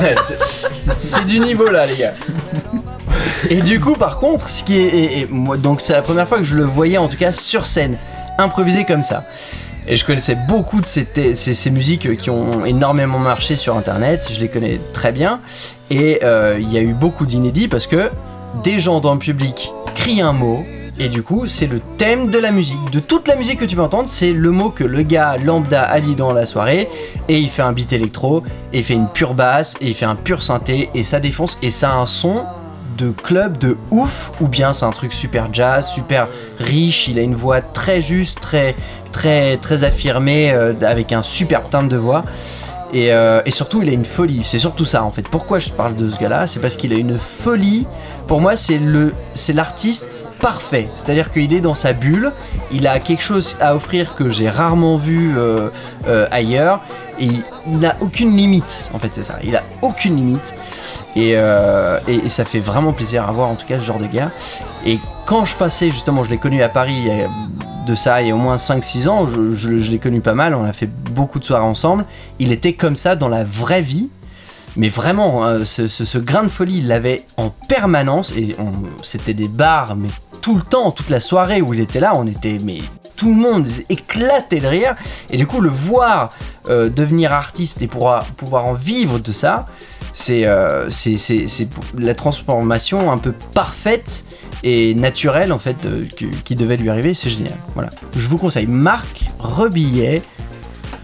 c'est- 0.96 1.24
du 1.26 1.40
niveau 1.40 1.68
là, 1.70 1.86
les 1.86 1.96
gars. 1.96 2.14
Et 3.50 3.60
du 3.62 3.80
coup, 3.80 3.92
par 3.94 4.18
contre, 4.18 4.48
ce 4.48 4.64
qui 4.64 4.78
est, 4.78 4.86
et- 4.88 5.18
et 5.20 5.26
moi, 5.30 5.56
donc 5.56 5.80
c'est 5.80 5.92
la 5.92 6.02
première 6.02 6.28
fois 6.28 6.38
que 6.38 6.44
je 6.44 6.56
le 6.56 6.64
voyais 6.64 6.98
en 6.98 7.08
tout 7.08 7.16
cas 7.16 7.32
sur 7.32 7.66
scène, 7.66 7.96
improvisé 8.38 8.84
comme 8.84 9.02
ça. 9.02 9.24
Et 9.88 9.96
je 9.96 10.04
connaissais 10.04 10.36
beaucoup 10.48 10.80
de 10.80 10.86
ces, 10.86 11.06
ces, 11.34 11.54
ces 11.54 11.70
musiques 11.70 12.16
qui 12.16 12.28
ont 12.28 12.64
énormément 12.64 13.20
marché 13.20 13.54
sur 13.54 13.76
internet, 13.76 14.28
je 14.34 14.40
les 14.40 14.48
connais 14.48 14.80
très 14.92 15.12
bien. 15.12 15.40
Et 15.90 16.20
euh, 16.24 16.56
il 16.60 16.72
y 16.72 16.76
a 16.76 16.80
eu 16.80 16.92
beaucoup 16.92 17.24
d'inédits 17.24 17.68
parce 17.68 17.86
que 17.86 18.10
des 18.64 18.80
gens 18.80 18.98
dans 19.00 19.12
le 19.12 19.20
public 19.20 19.70
crient 19.94 20.22
un 20.22 20.32
mot, 20.32 20.64
et 20.98 21.08
du 21.08 21.22
coup, 21.22 21.46
c'est 21.46 21.66
le 21.66 21.80
thème 21.98 22.30
de 22.30 22.38
la 22.38 22.50
musique. 22.50 22.90
De 22.90 23.00
toute 23.00 23.28
la 23.28 23.36
musique 23.36 23.60
que 23.60 23.64
tu 23.64 23.76
vas 23.76 23.84
entendre, 23.84 24.08
c'est 24.08 24.32
le 24.32 24.50
mot 24.50 24.70
que 24.70 24.84
le 24.84 25.02
gars 25.02 25.36
lambda 25.36 25.82
a 25.82 26.00
dit 26.00 26.14
dans 26.14 26.32
la 26.32 26.46
soirée. 26.46 26.88
Et 27.28 27.38
il 27.38 27.50
fait 27.50 27.62
un 27.62 27.72
beat 27.72 27.92
électro, 27.92 28.42
et 28.72 28.78
il 28.78 28.84
fait 28.84 28.94
une 28.94 29.08
pure 29.08 29.34
basse, 29.34 29.74
et 29.80 29.88
il 29.88 29.94
fait 29.94 30.06
un 30.06 30.16
pur 30.16 30.42
synthé, 30.42 30.88
et 30.94 31.04
ça 31.04 31.20
défonce. 31.20 31.58
Et 31.62 31.70
ça 31.70 31.92
a 31.92 31.96
un 31.96 32.06
son 32.06 32.44
de 32.96 33.10
club 33.10 33.58
de 33.58 33.76
ouf, 33.90 34.32
ou 34.40 34.48
bien 34.48 34.72
c'est 34.72 34.86
un 34.86 34.90
truc 34.90 35.12
super 35.12 35.52
jazz, 35.52 35.86
super 35.86 36.28
riche. 36.58 37.08
Il 37.08 37.18
a 37.18 37.22
une 37.22 37.34
voix 37.34 37.60
très 37.60 38.00
juste, 38.00 38.40
très, 38.40 38.74
très, 39.12 39.58
très 39.58 39.84
affirmée, 39.84 40.52
euh, 40.52 40.72
avec 40.80 41.12
un 41.12 41.22
super 41.22 41.68
timbre 41.68 41.88
de 41.88 41.98
voix. 41.98 42.24
Et, 42.92 43.12
euh, 43.12 43.42
et 43.44 43.50
surtout, 43.50 43.82
il 43.82 43.88
a 43.88 43.92
une 43.92 44.04
folie. 44.04 44.42
C'est 44.44 44.58
surtout 44.58 44.84
ça 44.84 45.04
en 45.04 45.10
fait. 45.10 45.28
Pourquoi 45.28 45.58
je 45.58 45.70
parle 45.70 45.96
de 45.96 46.08
ce 46.08 46.16
gars-là? 46.16 46.46
C'est 46.46 46.60
parce 46.60 46.76
qu'il 46.76 46.92
a 46.92 46.96
une 46.96 47.18
folie. 47.18 47.86
Pour 48.26 48.40
moi, 48.40 48.56
c'est 48.56 48.78
le, 48.78 49.14
c'est 49.34 49.52
l'artiste 49.52 50.28
parfait. 50.40 50.88
C'est-à-dire 50.96 51.32
qu'il 51.32 51.52
est 51.52 51.60
dans 51.60 51.74
sa 51.74 51.92
bulle. 51.92 52.32
Il 52.72 52.86
a 52.86 52.98
quelque 52.98 53.22
chose 53.22 53.56
à 53.60 53.74
offrir 53.74 54.14
que 54.14 54.28
j'ai 54.28 54.48
rarement 54.48 54.96
vu 54.96 55.36
euh, 55.36 55.70
euh, 56.08 56.26
ailleurs. 56.30 56.80
Et 57.18 57.28
il, 57.66 57.78
n'a 57.78 57.96
aucune 58.00 58.36
limite. 58.36 58.90
En 58.92 58.98
fait, 58.98 59.08
c'est 59.12 59.24
ça. 59.24 59.38
Il 59.42 59.56
a 59.56 59.62
aucune 59.82 60.16
limite. 60.16 60.54
Et, 61.14 61.32
euh, 61.34 61.98
et, 62.06 62.16
et 62.16 62.28
ça 62.28 62.44
fait 62.44 62.60
vraiment 62.60 62.92
plaisir 62.92 63.28
à 63.28 63.32
voir 63.32 63.48
en 63.48 63.54
tout 63.54 63.66
cas 63.66 63.78
ce 63.78 63.84
genre 63.84 63.98
de 63.98 64.06
gars. 64.06 64.30
Et 64.84 64.98
quand 65.24 65.44
je 65.44 65.54
passais 65.56 65.90
justement, 65.90 66.24
je 66.24 66.30
l'ai 66.30 66.38
connu 66.38 66.62
à 66.62 66.68
Paris 66.68 66.94
il 66.96 67.06
y 67.06 67.10
a 67.10 67.28
de 67.86 67.94
ça 67.94 68.20
il 68.22 68.28
y 68.28 68.30
a 68.30 68.34
au 68.34 68.38
moins 68.38 68.56
5-6 68.56 69.08
ans, 69.08 69.26
je, 69.26 69.52
je- 69.52 69.90
l'ai 69.90 69.98
connu 69.98 70.20
pas 70.20 70.34
mal, 70.34 70.54
on 70.54 70.64
a 70.64 70.72
fait 70.72 70.88
beaucoup 71.12 71.38
de 71.38 71.44
soirées 71.44 71.64
ensemble. 71.64 72.04
Il 72.38 72.52
était 72.52 72.74
comme 72.74 72.96
ça 72.96 73.16
dans 73.16 73.28
la 73.28 73.44
vraie 73.44 73.82
vie. 73.82 74.10
Mais 74.78 74.90
vraiment, 74.90 75.46
hein, 75.46 75.64
ce, 75.64 75.88
ce- 75.88 76.18
grain 76.18 76.42
de 76.42 76.48
folie, 76.50 76.78
il 76.78 76.86
l'avait 76.88 77.24
en 77.38 77.48
permanence. 77.48 78.32
Et 78.36 78.54
c'était 79.02 79.32
des 79.32 79.48
bars, 79.48 79.96
mais 79.96 80.08
tout 80.42 80.54
le 80.54 80.60
temps, 80.60 80.90
toute 80.90 81.08
la 81.08 81.20
soirée 81.20 81.62
où 81.62 81.72
il 81.72 81.80
était 81.80 81.98
là, 82.00 82.12
on 82.14 82.26
était, 82.26 82.58
mais 82.62 82.80
tout 83.16 83.28
le 83.30 83.40
monde 83.40 83.66
éclatait 83.88 84.60
de 84.60 84.66
rire. 84.66 84.94
Et 85.30 85.38
du 85.38 85.46
coup, 85.46 85.62
le 85.62 85.70
voir 85.70 86.28
euh, 86.68 86.90
devenir 86.90 87.32
artiste 87.32 87.80
et 87.80 87.86
pouvoir, 87.86 88.24
pouvoir 88.36 88.66
en 88.66 88.74
vivre 88.74 89.18
de 89.18 89.32
ça, 89.32 89.64
c'est 90.12 90.42
euh, 90.46 90.90
la 91.96 92.14
transformation 92.14 93.10
un 93.10 93.18
peu 93.18 93.32
parfaite 93.54 94.24
et 94.62 94.94
naturelle 94.94 95.52
en 95.52 95.58
fait 95.58 95.86
euh, 95.86 96.04
qui 96.44 96.56
devait 96.56 96.76
lui 96.76 96.90
arriver. 96.90 97.14
C'est 97.14 97.30
génial. 97.30 97.56
Voilà. 97.74 97.90
Je 98.16 98.28
vous 98.28 98.38
conseille 98.38 98.66
Marc 98.66 99.24
Rebillet. 99.38 100.22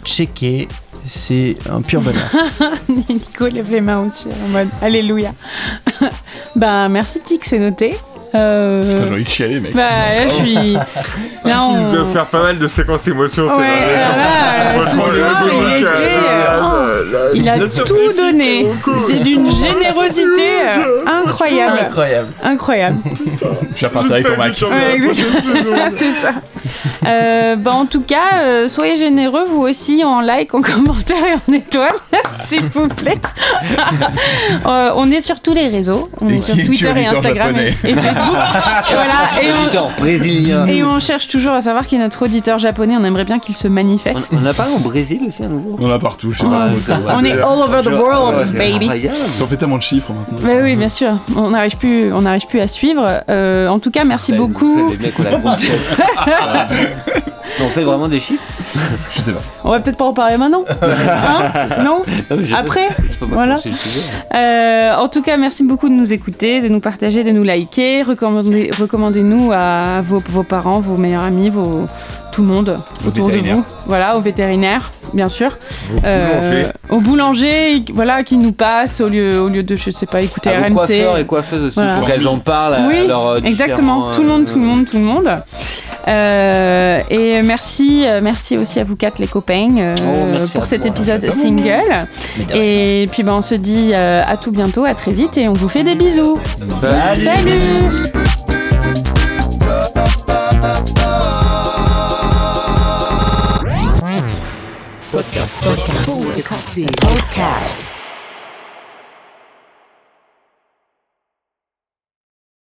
Checker. 0.04 0.68
C'est 1.06 1.56
un 1.70 1.82
pur 1.82 2.00
bonheur. 2.00 2.30
Nico 3.08 3.46
lève 3.48 3.70
les 3.70 3.80
mains 3.80 4.06
aussi 4.06 4.28
en 4.28 4.48
mode 4.48 4.68
Alléluia. 4.80 5.32
bah 6.56 6.88
merci 6.88 7.20
Tic, 7.20 7.44
c'est 7.44 7.58
noté. 7.58 7.96
Euh, 8.34 8.94
Putain, 8.94 9.06
j'ai 9.06 9.12
envie 9.12 9.24
de 9.24 9.28
chialer, 9.28 9.60
mec. 9.60 9.74
bah 9.74 9.90
là, 9.90 10.28
je 10.28 10.32
suis. 10.34 10.72
Là, 10.74 10.80
Il 11.44 11.52
on... 11.54 11.80
nous 11.80 11.96
a 11.96 12.00
offert 12.02 12.26
pas 12.28 12.42
mal 12.42 12.58
de 12.58 12.66
séquences 12.68 13.06
émotions. 13.08 13.46
c'est 13.48 13.54
vrai. 13.56 13.96
là, 13.96 14.74
là, 14.74 14.80
ce 14.80 14.96
soir, 14.96 15.10
il 15.44 15.76
était, 15.76 15.86
euh, 15.86 16.60
euh, 16.92 17.30
Il 17.34 17.48
a 17.48 17.58
tout 17.58 18.12
donné. 18.16 18.66
d'une 19.22 19.50
générosité 19.50 20.62
euh, 20.76 21.04
incroyable. 21.06 21.78
Incroyable. 21.86 22.28
Incroyable. 22.42 22.98
Je 23.74 23.80
vais 23.80 23.86
repartir 23.86 24.12
avec 24.12 24.26
ton 24.26 24.36
Mac. 24.36 24.52
Ouais, 24.60 25.90
c'est 25.94 26.10
ça. 26.10 26.32
Euh, 27.06 27.56
bah, 27.56 27.72
en 27.72 27.86
tout 27.86 28.02
cas, 28.02 28.42
euh, 28.42 28.68
soyez 28.68 28.96
généreux, 28.96 29.44
vous 29.48 29.62
aussi, 29.62 30.04
en 30.04 30.20
like, 30.20 30.54
en 30.54 30.60
commentaire 30.62 31.16
et 31.26 31.50
en 31.50 31.54
étoile, 31.54 31.92
s'il 32.38 32.64
vous 32.66 32.88
plaît. 32.88 33.18
Euh, 34.66 34.90
on 34.94 35.10
est 35.10 35.20
sur 35.20 35.40
tous 35.40 35.54
les 35.54 35.68
réseaux. 35.68 36.08
On 36.20 36.28
Et 36.28 36.36
est 36.36 36.40
sur 36.40 36.54
Twitter 36.54 36.92
et 36.96 37.06
Instagram 37.06 37.56
et, 37.56 37.72
Facebook. 37.72 38.36
et 38.36 38.94
voilà. 38.94 39.42
Et 39.42 39.52
on, 39.52 39.62
Auditeur 39.62 39.90
brésilien. 39.98 40.66
et 40.66 40.82
on 40.84 41.00
cherche 41.00 41.28
toujours 41.28 41.52
à 41.52 41.62
savoir 41.62 41.86
qui 41.86 41.96
est 41.96 41.98
notre 41.98 42.22
auditeur 42.24 42.58
japonais. 42.58 42.94
On 42.98 43.04
aimerait 43.04 43.24
bien 43.24 43.38
qu'il 43.38 43.56
se 43.56 43.68
manifeste. 43.68 44.32
On 44.34 44.42
on 44.42 44.46
a 44.46 44.52
pas 44.54 44.68
au 44.74 44.78
Brésil 44.80 45.20
aussi 45.26 45.42
un 45.44 45.48
nouveau? 45.48 45.76
On 45.80 45.86
en 45.86 45.90
a 45.94 45.98
partout, 45.98 46.32
je 46.32 46.38
sais 46.38 46.44
pas 46.44 46.68
c'est 46.68 46.74
vrai. 46.74 46.80
On 46.90 47.24
est 47.24 47.38
all 47.38 47.60
over 47.62 47.82
the 47.82 47.92
world, 47.92 48.52
baby. 48.52 49.08
Ont 49.42 49.46
fait 49.46 49.56
tellement 49.56 49.78
de 49.78 49.82
chiffres 49.82 50.12
maintenant. 50.12 50.38
Bah 50.46 50.60
oui, 50.62 50.76
bien 50.76 50.88
sûr. 50.88 51.18
On 51.36 51.50
n'arrive 51.50 51.76
plus, 51.76 52.12
on 52.12 52.22
n'arrive 52.22 52.46
plus 52.46 52.60
à 52.60 52.66
suivre. 52.66 53.22
Euh, 53.28 53.68
en 53.68 53.78
tout 53.78 53.90
cas, 53.90 54.04
merci 54.04 54.32
beaucoup. 54.32 54.92
On 57.60 57.68
fait 57.68 57.82
vraiment 57.84 58.08
des 58.08 58.18
chiffres 58.20 58.42
Je 59.10 59.20
sais 59.20 59.32
pas. 59.32 59.42
On 59.64 59.70
va 59.70 59.80
peut-être 59.80 59.96
pas 59.98 60.04
en 60.06 60.14
parler 60.14 60.36
maintenant. 60.36 60.64
Hein 60.82 61.82
non 61.84 62.02
Après 62.56 62.88
C'est 63.08 63.18
pas 63.18 63.26
moi 63.26 63.34
Voilà. 63.44 63.58
Euh, 64.34 64.94
en 64.96 65.08
tout 65.08 65.22
cas, 65.22 65.36
merci 65.36 65.62
beaucoup 65.62 65.88
de 65.88 65.94
nous 65.94 66.12
écouter, 66.12 66.60
de 66.60 66.68
nous 66.68 66.80
partager, 66.80 67.24
de 67.24 67.30
nous 67.30 67.42
liker. 67.44 68.02
Recommandez- 68.02 68.70
Recommandez-nous 68.78 69.52
à 69.52 70.00
vos, 70.02 70.18
vos 70.28 70.42
parents, 70.42 70.80
vos 70.80 70.96
meilleurs 70.96 71.22
amis, 71.24 71.50
vos, 71.50 71.86
tout 72.32 72.42
le 72.42 72.48
monde 72.48 72.76
Aux 73.04 73.08
autour 73.08 73.28
de 73.30 73.38
vous. 73.38 73.64
Voilà, 73.86 74.16
aux 74.16 74.20
vétérinaires, 74.20 74.90
bien 75.12 75.28
sûr. 75.28 75.56
Au 75.98 76.00
boulanger. 76.00 76.66
au 76.90 77.00
boulanger, 77.00 77.84
voilà, 77.94 78.22
qui 78.22 78.36
nous 78.38 78.52
passe 78.52 79.00
au 79.00 79.08
lieu, 79.08 79.40
au 79.40 79.48
lieu 79.48 79.62
de, 79.62 79.76
je 79.76 79.90
sais 79.90 80.06
pas, 80.06 80.22
écouter 80.22 80.50
À 80.50 80.58
vos 80.60 80.64
RMC. 80.64 80.74
coiffeurs 80.74 81.18
et 81.18 81.26
coiffeuses 81.26 81.64
aussi, 81.66 81.74
Voilà. 81.78 81.96
pour 81.98 82.06
qu'elles 82.06 82.26
en 82.28 82.38
parlent 82.38 82.74
à 82.74 82.86
Oui, 82.88 83.06
leurs, 83.06 83.26
euh, 83.26 83.40
Exactement, 83.44 84.08
différents, 84.08 84.10
tout 84.12 84.22
le 84.22 84.28
monde, 84.28 84.42
euh, 84.48 84.52
tout 84.52 84.58
le 84.58 84.64
monde, 84.64 84.84
tout 84.86 84.96
le 84.96 85.02
monde, 85.04 85.26
Euh, 85.28 85.36
et 86.06 87.42
merci, 87.42 88.04
euh, 88.06 88.20
merci 88.22 88.56
aussi 88.58 88.80
à 88.80 88.84
vous 88.84 88.96
quatre 88.96 89.18
les 89.18 89.26
copains 89.26 89.68
euh, 89.78 89.94
Oh, 90.02 90.48
pour 90.54 90.66
cet 90.66 90.82
toi. 90.82 90.90
épisode 90.90 91.30
single. 91.30 92.06
Et 92.54 93.08
puis 93.12 93.22
ben, 93.22 93.34
on 93.34 93.40
se 93.40 93.54
dit 93.54 93.90
euh, 93.94 94.22
à 94.26 94.36
tout 94.36 94.50
bientôt, 94.52 94.84
à 94.84 94.94
très 94.94 95.12
vite 95.12 95.36
et 95.38 95.48
on 95.48 95.52
vous 95.52 95.68
fait 95.68 95.84
des 95.84 95.94
bisous. 95.94 96.38
Salut. 96.66 97.24
Salut 97.24 98.12
Podcast. 107.00 108.01